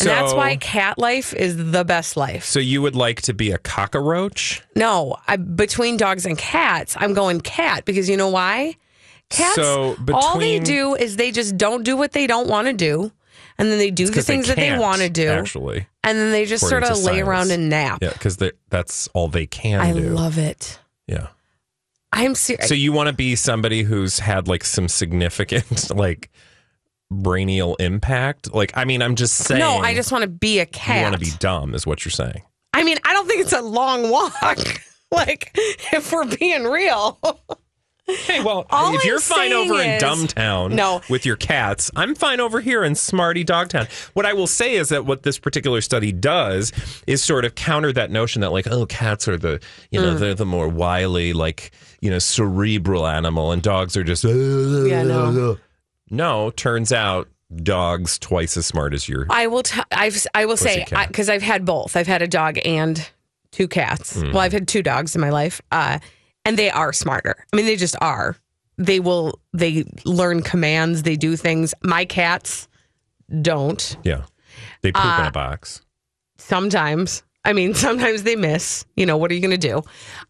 And 0.00 0.08
that's 0.08 0.32
why 0.32 0.56
cat 0.56 0.98
life 0.98 1.34
is 1.34 1.56
the 1.72 1.84
best 1.84 2.16
life. 2.16 2.44
So 2.44 2.58
you 2.60 2.80
would 2.82 2.94
like 2.96 3.22
to 3.22 3.34
be 3.34 3.50
a 3.50 3.58
cockroach? 3.58 4.62
No, 4.76 5.16
I, 5.26 5.36
between 5.36 5.96
dogs 5.96 6.24
and 6.26 6.38
cats, 6.38 6.96
I'm 6.98 7.14
going 7.14 7.40
cat 7.40 7.84
because 7.84 8.08
you 8.08 8.16
know 8.16 8.28
why? 8.28 8.76
Cats, 9.30 9.54
So 9.56 9.96
all 10.12 10.38
they 10.38 10.58
do 10.58 10.94
is 10.94 11.16
they 11.16 11.30
just 11.32 11.56
don't 11.56 11.82
do 11.84 11.96
what 11.96 12.12
they 12.12 12.26
don't 12.26 12.48
want 12.48 12.66
to 12.68 12.72
do. 12.72 13.10
And 13.58 13.70
then 13.70 13.78
they 13.78 13.90
do 13.90 14.06
the 14.06 14.12
'cause 14.12 14.26
they 14.26 14.34
things 14.34 14.48
that 14.48 14.56
they 14.56 14.76
want 14.78 15.02
to 15.02 15.10
do. 15.10 15.28
Actually, 15.28 15.86
and 16.04 16.18
then 16.18 16.32
they 16.32 16.46
just 16.46 16.66
sort 16.68 16.82
of 16.84 16.98
lay 16.98 17.20
around 17.20 17.50
and 17.50 17.68
nap. 17.68 17.98
yeah, 18.02 18.12
because 18.12 18.38
that's 18.70 19.08
all 19.14 19.28
they 19.28 19.46
can 19.46 19.80
I 19.80 19.92
do. 19.92 20.08
love 20.10 20.38
it. 20.38 20.78
Yeah. 21.06 21.28
I'm 22.12 22.34
serious. 22.34 22.68
So 22.68 22.74
you 22.74 22.92
want 22.92 23.08
to 23.08 23.14
be 23.14 23.36
somebody 23.36 23.82
who's 23.84 24.18
had 24.18 24.48
like 24.48 24.64
some 24.64 24.88
significant 24.88 25.90
like 25.96 26.30
brainial 27.12 27.76
impact? 27.80 28.52
Like, 28.54 28.72
I 28.76 28.84
mean, 28.84 29.02
I'm 29.02 29.14
just 29.14 29.34
saying. 29.36 29.60
no, 29.60 29.76
I 29.78 29.94
just 29.94 30.10
want 30.12 30.22
to 30.22 30.28
be 30.28 30.58
a 30.60 30.66
cat. 30.66 30.96
You 30.96 31.02
want 31.02 31.14
to 31.14 31.20
be 31.20 31.36
dumb, 31.38 31.74
is 31.74 31.86
what 31.86 32.04
you're 32.04 32.10
saying. 32.10 32.42
I 32.74 32.82
mean, 32.84 32.98
I 33.04 33.12
don't 33.12 33.26
think 33.28 33.42
it's 33.42 33.52
a 33.52 33.60
long 33.62 34.10
walk. 34.10 34.58
like, 35.12 35.50
if 35.92 36.10
we're 36.12 36.24
being 36.36 36.64
real. 36.64 37.18
Hey, 38.06 38.42
well, 38.42 38.66
All 38.70 38.94
if 38.96 39.04
you're 39.04 39.20
fine 39.20 39.52
over 39.52 39.74
saying 39.74 39.92
in 39.94 40.00
Dumbtown 40.00 40.72
No. 40.72 41.00
with 41.08 41.24
your 41.24 41.36
cats, 41.36 41.90
I'm 41.94 42.14
fine 42.14 42.40
over 42.40 42.60
here 42.60 42.82
in 42.82 42.94
Smarty 42.94 43.44
Dogtown. 43.44 43.86
What 44.14 44.26
I 44.26 44.32
will 44.32 44.48
say 44.48 44.74
is 44.74 44.88
that 44.88 45.06
what 45.06 45.22
this 45.22 45.38
particular 45.38 45.80
study 45.80 46.10
does 46.12 46.72
is 47.06 47.22
sort 47.22 47.44
of 47.44 47.54
counter 47.54 47.92
that 47.92 48.10
notion 48.10 48.40
that 48.40 48.50
like, 48.50 48.66
oh, 48.66 48.86
cats 48.86 49.28
are 49.28 49.36
the, 49.36 49.60
you 49.90 50.00
know, 50.00 50.14
Mm. 50.14 50.18
they're 50.18 50.34
the 50.34 50.44
more 50.46 50.66
wily, 50.68 51.32
like, 51.32 51.70
you 52.00 52.10
know, 52.10 52.18
cerebral 52.18 53.06
animal 53.06 53.52
and 53.52 53.62
dogs 53.62 53.96
are 53.96 54.02
just, 54.04 54.24
yeah, 54.24 55.02
no. 55.04 55.58
No, 56.12 56.50
turns 56.50 56.92
out 56.92 57.28
dogs 57.56 58.18
twice 58.18 58.56
as 58.56 58.66
smart 58.66 58.94
as 58.94 59.08
your 59.08 59.26
I 59.30 59.46
will. 59.48 59.62
T- 59.64 59.80
I've. 59.90 60.24
I 60.34 60.44
will 60.46 60.56
say 60.56 60.84
because 61.08 61.28
I've 61.28 61.42
had 61.42 61.64
both. 61.64 61.96
I've 61.96 62.06
had 62.06 62.22
a 62.22 62.28
dog 62.28 62.58
and 62.64 63.10
two 63.50 63.66
cats. 63.66 64.16
Mm. 64.18 64.32
Well, 64.32 64.42
I've 64.42 64.52
had 64.52 64.68
two 64.68 64.82
dogs 64.82 65.14
in 65.14 65.20
my 65.20 65.30
life, 65.30 65.60
uh, 65.72 65.98
and 66.44 66.56
they 66.58 66.70
are 66.70 66.92
smarter. 66.92 67.34
I 67.52 67.56
mean, 67.56 67.66
they 67.66 67.76
just 67.76 67.96
are. 68.00 68.36
They 68.78 69.00
will. 69.00 69.40
They 69.52 69.84
learn 70.04 70.42
commands. 70.42 71.02
They 71.02 71.16
do 71.16 71.34
things. 71.36 71.74
My 71.82 72.04
cats 72.04 72.68
don't. 73.40 73.96
Yeah. 74.04 74.22
They 74.82 74.92
poop 74.92 75.02
in 75.04 75.10
Uh, 75.10 75.28
a 75.28 75.32
box. 75.32 75.80
Sometimes. 76.38 77.22
I 77.44 77.52
mean, 77.52 77.74
sometimes 77.86 78.22
they 78.22 78.36
miss. 78.36 78.84
You 78.96 79.06
know, 79.06 79.16
what 79.16 79.30
are 79.30 79.34
you 79.34 79.40
going 79.40 79.50
to 79.50 79.56
do? 79.68 79.82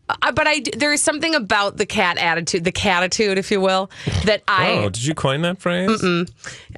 Uh, 0.08 0.32
but 0.32 0.46
I, 0.46 0.62
there 0.76 0.92
is 0.92 1.02
something 1.02 1.34
about 1.34 1.76
the 1.76 1.86
cat 1.86 2.18
attitude, 2.18 2.64
the 2.64 2.72
catitude, 2.72 3.36
if 3.36 3.50
you 3.50 3.60
will, 3.60 3.90
that 4.24 4.42
I. 4.48 4.72
oh, 4.72 4.88
did 4.90 5.04
you 5.04 5.14
coin 5.14 5.42
that 5.42 5.58
phrase? 5.58 5.88
Mm-mm. 5.88 6.30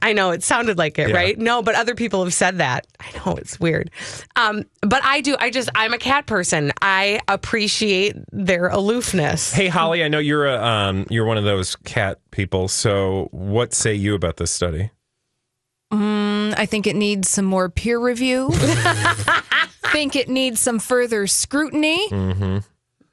I 0.02 0.12
know 0.12 0.30
it 0.30 0.42
sounded 0.42 0.76
like 0.78 0.98
it, 0.98 1.08
Yeah. 1.08 1.14
right? 1.16 1.38
No, 1.38 1.62
but 1.62 1.74
other 1.74 1.94
people 1.94 2.22
have 2.24 2.34
said 2.34 2.58
that. 2.58 2.86
I 3.00 3.06
know 3.18 3.34
it's 3.36 3.58
weird. 3.58 3.90
Um, 4.36 4.64
but 4.82 5.02
I 5.04 5.20
do. 5.20 5.36
I 5.38 5.50
just, 5.50 5.68
I'm 5.74 5.94
a 5.94 5.98
cat 5.98 6.26
person. 6.26 6.72
I 6.82 7.20
appreciate 7.28 8.16
their 8.30 8.68
aloofness. 8.68 9.52
Hey 9.52 9.68
Holly, 9.68 10.04
I 10.04 10.08
know 10.08 10.18
you're 10.18 10.46
a 10.46 10.62
um, 10.62 11.06
you're 11.10 11.24
one 11.26 11.38
of 11.38 11.44
those 11.44 11.76
cat 11.76 12.18
people. 12.30 12.68
So, 12.68 13.28
what 13.30 13.72
say 13.72 13.94
you 13.94 14.14
about 14.14 14.36
this 14.36 14.50
study? 14.50 14.90
Mm, 15.92 16.33
I 16.54 16.66
think 16.66 16.86
it 16.86 16.96
needs 16.96 17.30
some 17.30 17.44
more 17.46 17.68
peer 17.70 17.98
review. 17.98 18.50
think 19.92 20.16
it 20.16 20.28
needs 20.28 20.60
some 20.60 20.78
further 20.78 21.26
scrutiny. 21.26 22.08
Mm-hmm. 22.08 22.58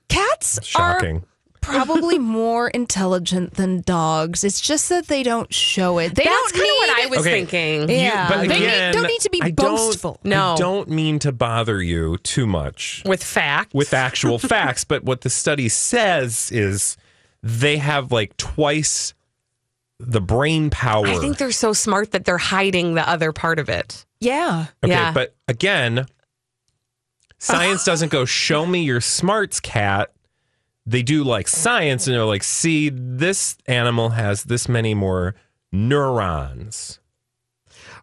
Cats 0.09 0.59
Shocking. 0.65 1.17
are 1.17 1.21
probably 1.61 2.17
more 2.41 2.69
intelligent 2.69 3.53
than 3.53 3.81
dogs. 3.81 4.43
It's 4.43 4.59
just 4.59 4.89
that 4.89 5.07
they 5.07 5.21
don't 5.23 5.53
show 5.53 5.99
it. 5.99 6.15
They 6.15 6.23
That's 6.23 6.51
don't 6.51 6.53
kinda 6.53 6.65
need 6.67 6.77
what 6.77 6.89
I 6.89 7.05
was 7.07 7.19
Okay. 7.19 7.31
thinking. 7.45 7.89
You- 7.89 7.95
Yeah, 8.03 8.27
but 8.29 8.47
they 8.47 8.59
need- 8.59 8.93
don't 8.93 9.07
need 9.07 9.21
to 9.21 9.29
be 9.29 9.41
I 9.43 9.51
boastful. 9.51 10.19
I 10.25 10.55
don't 10.57 10.89
mean 10.89 11.19
to 11.19 11.31
bother 11.31 11.81
you 11.81 12.17
too 12.17 12.47
much 12.47 13.03
With 13.05 13.23
facts. 13.23 13.73
with 13.73 13.93
actual 13.93 14.39
facts, 14.53 14.83
but 14.83 15.03
what 15.03 15.21
the 15.21 15.29
study 15.29 15.69
says 15.69 16.49
is 16.51 16.97
they 17.43 17.77
have 17.77 18.11
like 18.11 18.35
twice 18.37 19.13
the 20.05 20.21
brain 20.21 20.69
power. 20.69 21.07
I 21.07 21.17
think 21.17 21.37
they're 21.37 21.51
so 21.51 21.73
smart 21.73 22.11
that 22.11 22.25
they're 22.25 22.37
hiding 22.37 22.95
the 22.95 23.07
other 23.07 23.31
part 23.31 23.59
of 23.59 23.69
it. 23.69 24.05
Yeah. 24.19 24.67
Okay, 24.83 24.93
yeah. 24.93 25.11
but 25.11 25.35
again, 25.47 26.05
science 27.39 27.83
doesn't 27.83 28.11
go 28.11 28.25
show 28.25 28.65
me 28.65 28.83
your 28.83 29.01
smarts 29.01 29.59
cat. 29.59 30.11
They 30.85 31.03
do 31.03 31.23
like 31.23 31.47
science 31.47 32.07
and 32.07 32.15
they're 32.15 32.25
like, 32.25 32.43
see, 32.43 32.89
this 32.89 33.57
animal 33.65 34.09
has 34.09 34.43
this 34.43 34.67
many 34.69 34.93
more 34.93 35.35
neurons. 35.71 36.99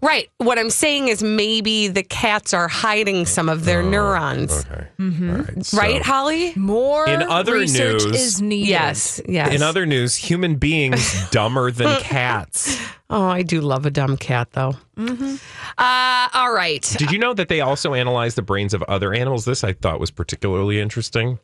Right. 0.00 0.30
What 0.38 0.58
I'm 0.58 0.70
saying 0.70 1.08
is 1.08 1.22
maybe 1.22 1.88
the 1.88 2.02
cats 2.04 2.54
are 2.54 2.68
hiding 2.68 3.26
some 3.26 3.48
of 3.48 3.64
their 3.64 3.82
neurons. 3.82 4.52
Oh, 4.52 4.72
Okay. 4.72 4.86
Mhm. 5.00 5.76
Right, 5.78 6.00
Holly? 6.02 6.52
More 6.56 7.08
In 7.08 7.22
other 7.22 7.54
research 7.54 8.04
news- 8.04 8.20
is 8.20 8.40
needed. 8.42 8.68
Yes. 8.68 9.20
Yes. 9.28 9.52
In 9.54 9.62
other 9.62 9.86
news, 9.86 10.14
human 10.14 10.54
beings 10.56 11.28
dumber 11.30 11.70
than 11.72 12.00
cats. 12.00 12.78
oh, 13.10 13.26
I 13.26 13.42
do 13.42 13.60
love 13.60 13.86
a 13.86 13.90
dumb 13.90 14.16
cat, 14.16 14.48
though. 14.52 14.74
Mm-hmm. 14.96 15.36
Uh, 15.78 16.28
all 16.34 16.52
right. 16.52 16.82
Did 16.98 17.10
you 17.10 17.18
know 17.18 17.34
that 17.34 17.48
they 17.48 17.60
also 17.60 17.94
analyze 17.94 18.34
the 18.36 18.42
brains 18.42 18.74
of 18.74 18.82
other 18.84 19.12
animals? 19.12 19.44
This 19.44 19.64
I 19.64 19.72
thought 19.72 19.98
was 20.00 20.10
particularly 20.10 20.80
interesting. 20.80 21.38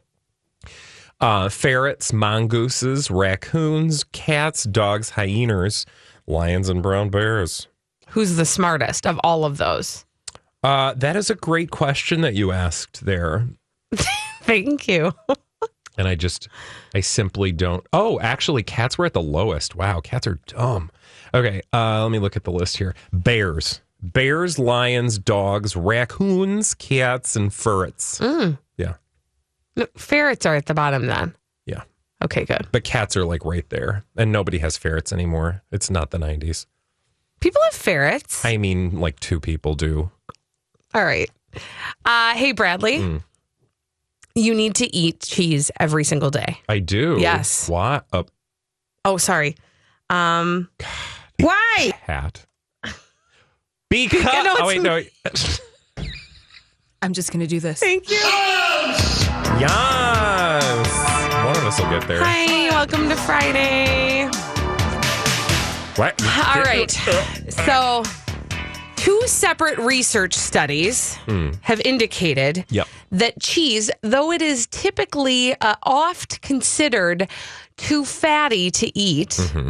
Uh, 1.21 1.49
ferrets, 1.49 2.13
mongooses, 2.13 3.11
raccoons, 3.11 4.05
cats, 4.13 4.65
dogs, 4.65 5.11
hyenas, 5.11 5.87
lions, 6.27 6.69
and 6.69 6.83
brown 6.83 7.09
bears. 7.09 7.69
Who's 8.15 8.37
the 8.37 8.45
smartest 8.45 9.07
of 9.07 9.19
all 9.25 9.45
of 9.45 9.57
those? 9.59 10.05
Uh, 10.63 10.95
that 10.95 11.17
is 11.17 11.31
a 11.31 11.35
great 11.35 11.71
question 11.71 12.21
that 12.23 12.35
you 12.35 12.53
asked 12.53 13.05
there. 13.05 13.49
Thank 14.43 14.89
you. 14.89 15.13
And 15.97 16.09
I 16.09 16.17
just, 16.17 16.49
I 16.93 16.99
simply 16.99 17.53
don't. 17.53 17.87
Oh, 17.93 18.19
actually, 18.19 18.65
cats 18.65 18.99
were 18.99 19.07
at 19.07 19.13
the 19.13 19.23
lowest. 19.23 19.77
Wow, 19.77 20.01
cats 20.01 20.27
are 20.27 20.41
dumb. 20.49 20.91
Okay, 21.33 21.63
uh, 21.73 22.03
let 22.03 22.11
me 22.11 22.19
look 22.19 22.35
at 22.35 22.43
the 22.43 22.51
list 22.51 22.79
here. 22.79 22.97
Bears, 23.13 23.81
bears, 24.03 24.59
lions, 24.59 25.21
dogs, 25.21 25.77
raccoons, 25.77 26.75
cats, 26.75 27.37
and 27.37 27.55
ferrets. 27.55 28.19
Mm. 28.19 28.59
Yeah, 28.77 28.95
No, 29.77 29.87
ferrets 29.97 30.45
are 30.47 30.57
at 30.57 30.67
the 30.67 30.75
bottom 30.75 31.07
then. 31.07 31.33
yeah. 31.65 31.83
Okay, 32.25 32.45
good. 32.45 32.67
But 32.73 32.83
cats 32.83 33.17
are 33.17 33.25
like 33.25 33.45
right 33.45 33.69
there, 33.71 34.03
and 34.17 34.33
nobody 34.33 34.59
has 34.59 34.77
ferrets 34.77 35.13
anymore. 35.13 35.63
It's 35.71 35.91
not 35.91 36.11
the 36.11 36.19
'90s. 36.19 36.67
People 37.45 37.61
have 37.65 37.75
ferrets. 37.75 38.43
I 38.43 38.57
mean, 38.57 38.99
like 39.01 39.21
two 39.21 39.39
people 39.39 39.75
do. 39.75 40.11
All 40.95 41.05
right. 41.05 41.31
Uh, 42.03 42.33
hey, 42.33 42.53
Bradley. 42.53 43.01
Mm. 43.01 43.23
You 44.35 44.55
need 44.55 44.77
to 44.77 44.97
eat 44.97 45.21
cheese 45.21 45.71
every 45.79 46.05
single 46.05 46.31
day. 46.31 46.63
I 46.71 46.79
do. 46.79 47.19
Yes. 47.21 47.69
What 47.69 48.07
a 48.15 48.25
Oh, 49.05 49.19
sorry. 49.19 49.57
Um, 50.09 50.71
why? 51.39 51.93
Hat. 52.05 52.47
Because 53.91 54.25
I 54.27 54.43
know 54.43 54.55
oh 54.61 54.67
wait 54.67 54.81
no. 54.81 55.03
I'm 57.03 57.13
just 57.13 57.31
going 57.31 57.41
to 57.41 57.47
do 57.47 57.61
this. 57.61 57.79
Thank 57.79 58.11
you. 58.11 58.17
Yes. 59.61 60.89
One 61.45 61.57
of 61.59 61.65
us 61.67 61.79
will 61.79 61.91
get 61.91 62.09
there. 62.09 62.25
Hi, 62.25 62.71
welcome 62.71 63.11
to 63.11 63.17
Friday. 63.17 64.31
What? 65.97 66.21
All 66.55 66.63
right. 66.63 66.91
So, 67.51 68.03
Two 68.97 69.21
separate 69.27 69.79
research 69.79 70.33
studies 70.35 71.17
Hmm. 71.27 71.51
have 71.61 71.79
indicated 71.83 72.65
Yep. 72.71 72.89
that 73.13 73.39
cheese, 73.39 73.91
though 74.01 74.33
it 74.33 74.41
is 74.41 74.67
typically 74.69 75.55
uh, 75.61 75.75
oft 75.83 76.41
considered 76.41 77.29
too 77.77 78.05
fatty 78.07 78.71
to 78.71 78.99
eat, 78.99 79.31
Mm-hmm. 79.31 79.69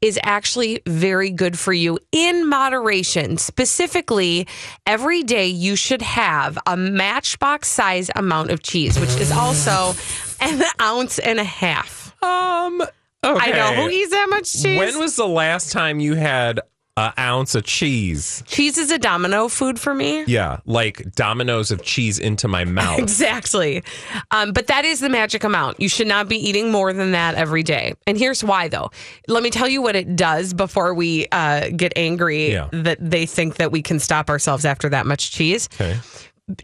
is 0.00 0.20
actually 0.22 0.80
very 0.86 1.30
good 1.30 1.58
for 1.58 1.72
you 1.72 1.98
in 2.12 2.46
moderation. 2.48 3.38
Specifically, 3.38 4.46
every 4.86 5.24
day 5.24 5.48
you 5.48 5.74
should 5.74 6.02
have 6.02 6.56
a 6.64 6.76
matchbox 6.76 7.66
size 7.66 8.08
amount 8.14 8.52
of 8.52 8.62
cheese, 8.62 9.00
which 9.00 9.16
is 9.20 9.32
also 9.32 9.94
an 10.40 10.62
ounce 10.80 11.18
and 11.18 11.40
a 11.40 11.44
half. 11.44 12.14
Um, 12.22 12.82
I 13.22 13.50
know 13.50 13.68
okay. 13.72 13.82
who 13.82 13.88
eats 13.90 14.10
that 14.10 14.26
much 14.30 14.52
cheese. 14.52 14.78
When 14.78 14.98
was 14.98 15.16
the 15.16 15.26
last 15.26 15.72
time 15.72 16.00
you 16.00 16.14
had 16.14 16.60
an 16.96 17.12
ounce 17.18 17.54
of 17.54 17.64
cheese? 17.64 18.42
cheese 18.46 18.76
is 18.78 18.90
a 18.90 18.98
domino 18.98 19.48
food 19.48 19.78
for 19.78 19.94
me. 19.94 20.24
Yeah, 20.26 20.58
like 20.66 21.12
dominoes 21.14 21.70
of 21.70 21.82
cheese 21.82 22.18
into 22.18 22.48
my 22.48 22.64
mouth. 22.80 22.98
Exactly. 22.98 23.82
Um, 24.30 24.52
but 24.52 24.68
that 24.68 24.84
is 24.84 25.00
the 25.00 25.08
magic 25.08 25.44
amount. 25.44 25.80
You 25.80 25.88
should 25.88 26.06
not 26.06 26.28
be 26.28 26.36
eating 26.36 26.70
more 26.70 26.92
than 26.92 27.12
that 27.12 27.34
every 27.34 27.62
day. 27.62 27.94
And 28.06 28.16
here's 28.18 28.42
why, 28.42 28.68
though. 28.68 28.90
Let 29.28 29.42
me 29.42 29.50
tell 29.50 29.68
you 29.68 29.82
what 29.82 29.94
it 29.96 30.16
does 30.16 30.54
before 30.54 30.94
we 30.94 31.26
uh, 31.32 31.70
get 31.76 31.92
angry 31.96 32.52
Yeah. 32.52 32.68
that 32.72 32.98
they 33.00 33.26
think 33.26 33.56
that 33.56 33.70
we 33.72 33.82
can 33.82 33.98
stop 33.98 34.28
ourselves 34.30 34.64
after 34.64 34.88
that 34.88 35.06
much 35.06 35.30
cheese. 35.32 35.68
Okay. 35.74 35.98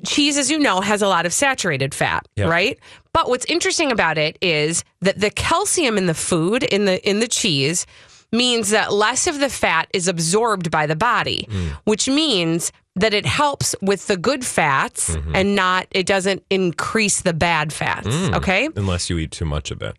Cheese, 0.06 0.38
as 0.38 0.50
you 0.50 0.58
know, 0.58 0.80
has 0.80 1.02
a 1.02 1.08
lot 1.08 1.26
of 1.26 1.32
saturated 1.32 1.94
fat, 1.94 2.26
Yep. 2.36 2.48
right? 2.48 2.78
But 3.12 3.28
what's 3.28 3.44
interesting 3.46 3.92
about 3.92 4.18
it 4.18 4.38
is 4.40 4.82
that 5.02 5.20
the 5.20 5.30
calcium 5.30 5.98
in 5.98 6.06
the 6.06 6.14
food, 6.14 6.62
in 6.62 6.84
the 6.86 7.06
in 7.08 7.20
the 7.20 7.28
cheese, 7.28 7.86
means 8.32 8.70
that 8.70 8.92
less 8.92 9.26
of 9.26 9.38
the 9.40 9.48
fat 9.48 9.88
is 9.92 10.08
absorbed 10.08 10.70
by 10.70 10.86
the 10.86 10.96
body, 10.96 11.48
which 11.84 12.08
means 12.08 12.72
that 12.96 13.12
it 13.14 13.26
helps 13.26 13.74
with 13.82 14.06
the 14.06 14.16
good 14.16 14.44
fats 14.44 15.16
and 15.34 15.54
not 15.54 15.86
it 15.90 16.06
doesn't 16.06 16.42
increase 16.50 17.22
the 17.22 17.32
bad 17.34 17.72
fats. 17.72 18.08
Mm. 18.08 18.34
Okay? 18.36 18.68
Unless 18.76 19.10
you 19.10 19.18
eat 19.18 19.30
too 19.32 19.44
much 19.44 19.70
of 19.70 19.82
it. 19.82 19.96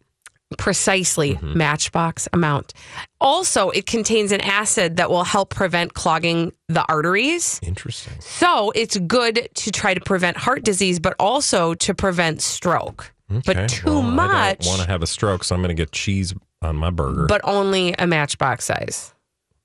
Precisely 0.58 1.38
matchbox 1.42 2.28
amount. 2.34 2.74
Also, 3.22 3.70
it 3.72 3.86
contains 3.86 4.32
an 4.32 4.42
acid 4.42 4.98
that 4.98 5.10
will 5.10 5.24
help 5.24 5.50
prevent 5.50 5.94
clogging 5.94 6.52
the 6.68 6.86
arteries. 6.90 7.60
Interesting. 7.64 8.14
So 8.20 8.72
it's 8.72 8.98
good 8.98 9.50
to 9.54 9.72
try 9.72 9.94
to 9.94 10.02
prevent 10.02 10.38
heart 10.38 10.64
disease, 10.64 11.00
but 11.00 11.16
also 11.20 11.74
to 11.76 11.94
prevent 11.94 12.42
stroke. 12.42 13.12
Okay. 13.32 13.42
But 13.46 13.70
too 13.70 13.88
well, 13.88 14.02
I 14.02 14.10
much, 14.12 14.60
don't 14.60 14.70
want 14.70 14.82
to 14.84 14.88
have 14.88 15.02
a 15.02 15.08
stroke, 15.08 15.44
so 15.44 15.56
I'm 15.56 15.62
going 15.62 15.76
to 15.76 15.82
get 15.82 15.92
cheese 15.92 16.34
on 16.62 16.76
my 16.76 16.90
burger. 16.92 17.26
but 17.28 17.42
only 17.44 17.94
a 17.98 18.06
matchbox 18.08 18.66
size. 18.66 19.14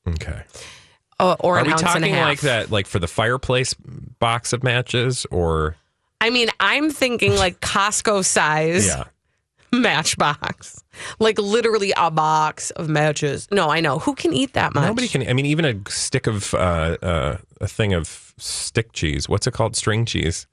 okay. 0.09 0.43
Uh, 1.19 1.37
or 1.41 1.57
Are 1.57 1.61
an 1.61 1.67
we 1.67 1.73
ounce 1.73 1.83
and 1.83 2.05
a 2.05 2.09
talking 2.09 2.15
like 2.15 2.41
that, 2.41 2.71
like 2.71 2.87
for 2.87 2.99
the 2.99 3.07
fireplace 3.07 3.75
box 3.75 4.55
of 4.55 4.63
matches, 4.65 5.27
or 5.31 5.77
I 6.23 6.31
mean, 6.31 6.49
I'm 6.59 6.91
thinking 6.91 7.37
like 7.37 7.61
Costco 7.61 8.25
size 8.25 8.87
yeah? 8.87 9.05
matchbox. 9.73 10.83
Like 11.19 11.39
literally 11.39 11.93
a 11.97 12.11
box 12.11 12.71
of 12.73 12.89
matches. 12.89 13.49
No, 13.51 13.71
I 13.71 13.81
know. 13.81 13.99
Who 13.99 14.15
can 14.15 14.33
eat 14.33 14.55
that 14.55 14.75
much? 14.75 14.87
Nobody 14.87 15.09
can. 15.09 15.29
I 15.29 15.33
mean, 15.33 15.47
even 15.47 15.65
a 15.65 15.91
stick 15.91 16.27
of 16.27 16.55
uh, 16.55 16.97
uh, 17.03 17.37
a 17.61 17.69
thing 17.69 17.93
of 17.93 18.35
stick 18.39 18.93
cheese. 18.93 19.29
What's 19.29 19.47
it 19.47 19.55
called? 19.55 19.77
String 19.77 20.05
cheese. 20.05 20.47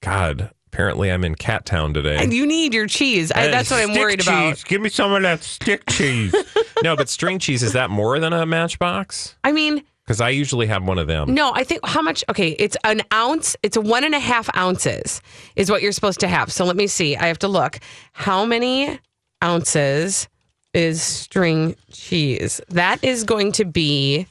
God, 0.00 0.50
apparently 0.66 1.10
I'm 1.10 1.24
in 1.24 1.34
Cat 1.34 1.64
Town 1.64 1.94
today. 1.94 2.16
And 2.16 2.32
you 2.32 2.46
need 2.46 2.74
your 2.74 2.86
cheese. 2.86 3.30
I, 3.32 3.46
that's 3.46 3.70
what 3.70 3.80
I'm 3.80 3.94
worried 3.94 4.20
about. 4.20 4.62
Give 4.64 4.80
me 4.80 4.88
some 4.88 5.12
of 5.12 5.22
that 5.22 5.42
stick 5.42 5.86
cheese. 5.88 6.34
no, 6.82 6.96
but 6.96 7.08
string 7.08 7.38
cheese 7.38 7.62
is 7.62 7.72
that 7.74 7.90
more 7.90 8.18
than 8.18 8.32
a 8.32 8.44
matchbox? 8.44 9.36
I 9.44 9.52
mean, 9.52 9.84
Because 10.04 10.20
I 10.20 10.28
usually 10.28 10.66
have 10.66 10.84
one 10.84 10.98
of 10.98 11.06
them. 11.06 11.32
No, 11.32 11.52
I 11.54 11.64
think 11.64 11.80
how 11.86 12.02
much? 12.02 12.22
Okay, 12.28 12.50
it's 12.50 12.76
an 12.84 13.00
ounce. 13.12 13.56
It's 13.62 13.78
one 13.78 14.04
and 14.04 14.14
a 14.14 14.18
half 14.18 14.54
ounces 14.54 15.22
is 15.56 15.70
what 15.70 15.80
you're 15.80 15.92
supposed 15.92 16.20
to 16.20 16.28
have. 16.28 16.52
So 16.52 16.66
let 16.66 16.76
me 16.76 16.86
see. 16.86 17.16
I 17.16 17.26
have 17.28 17.38
to 17.38 17.48
look. 17.48 17.78
How 18.12 18.44
many 18.44 18.98
ounces 19.42 20.28
is 20.74 21.00
string 21.00 21.74
cheese? 21.90 22.60
That 22.68 23.02
is 23.02 23.24
going 23.24 23.52
to 23.52 23.64
be 23.64 24.26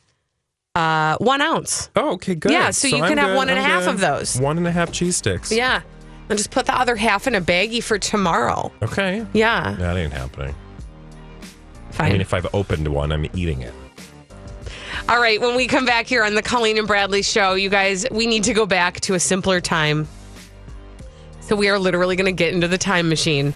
uh, 0.76 1.18
one 1.18 1.42
ounce. 1.42 1.90
Oh, 1.96 2.14
okay, 2.14 2.36
good. 2.36 2.52
Yeah, 2.52 2.70
so 2.70 2.88
you 2.88 3.02
can 3.02 3.04
I'm 3.04 3.18
have 3.18 3.28
good. 3.30 3.36
one 3.38 3.50
and 3.50 3.58
a 3.58 3.62
I'm 3.64 3.70
half 3.70 3.86
good. 3.86 3.96
of 3.96 4.00
those. 4.00 4.40
One 4.40 4.58
and 4.60 4.68
a 4.68 4.72
half 4.72 4.92
cheese 4.92 5.18
sticks. 5.18 5.52
Yeah. 5.52 5.82
And 6.30 6.38
just 6.38 6.52
put 6.52 6.68
the 6.68 6.76
other 6.78 6.96
half 6.96 7.26
in 7.26 7.34
a 7.34 7.42
baggie 7.42 7.82
for 7.84 7.98
tomorrow. 7.98 8.72
Okay. 8.84 9.26
Yeah. 9.34 9.76
That 9.80 9.98
ain't 9.98 10.14
happening. 10.14 10.54
Fine. 11.92 12.10
I 12.10 12.12
mean, 12.12 12.22
if 12.22 12.34
I've 12.34 12.48
opened 12.54 12.88
one, 12.88 13.12
I'm 13.12 13.26
eating 13.34 13.62
it. 13.62 13.74
All 15.10 15.20
right, 15.20 15.40
when 15.40 15.56
we 15.56 15.68
come 15.68 15.86
back 15.86 16.08
here 16.08 16.24
on 16.24 16.36
the 16.36 16.42
Colleen 16.42 16.78
and 16.78 16.88
Bradley 16.88 17.22
show, 17.22 17.54
you 17.56 17.70
guys, 17.70 18.06
we 18.12 18.26
need 18.28 18.44
to 18.46 18.54
go 18.54 18.66
back 18.66 19.00
to 19.02 19.14
a 19.16 19.20
simpler 19.20 19.60
time. 19.62 20.08
So 21.42 21.56
we 21.56 21.70
are 21.70 21.78
literally 21.78 22.16
going 22.16 22.26
to 22.26 22.32
get 22.32 22.54
into 22.54 22.68
the 22.68 22.78
time 22.78 23.10
machine 23.10 23.54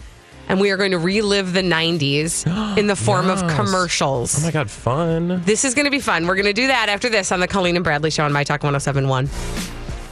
and 0.50 0.60
we 0.62 0.72
are 0.72 0.78
going 0.78 0.92
to 0.92 1.00
relive 1.00 1.54
the 1.54 1.62
90s 1.62 2.78
in 2.78 2.88
the 2.88 2.96
form 3.08 3.30
of 3.30 3.40
commercials. 3.56 4.40
Oh 4.40 4.46
my 4.46 4.52
God, 4.52 4.70
fun. 4.70 5.42
This 5.44 5.66
is 5.66 5.74
going 5.74 5.86
to 5.86 5.92
be 5.92 6.00
fun. 6.00 6.28
We're 6.28 6.36
going 6.36 6.46
to 6.46 6.54
do 6.54 6.68
that 6.68 6.90
after 6.90 7.10
this 7.10 7.32
on 7.32 7.40
the 7.40 7.48
Colleen 7.48 7.76
and 7.76 7.84
Bradley 7.84 8.12
show 8.12 8.26
on 8.26 8.34
My 8.34 8.44
Talk 8.44 8.64
1071. 8.64 9.30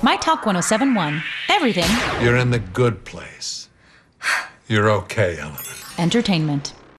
My 0.01 0.17
Talk 0.17 0.45
1071. 0.45 1.23
Everything 1.49 1.85
You're 2.23 2.37
in 2.37 2.51
the 2.51 2.59
good 2.59 3.03
place. 3.05 3.69
You're 4.67 4.89
okay, 4.89 5.37
Ellen. 5.39 5.57
entertainment. 5.97 6.73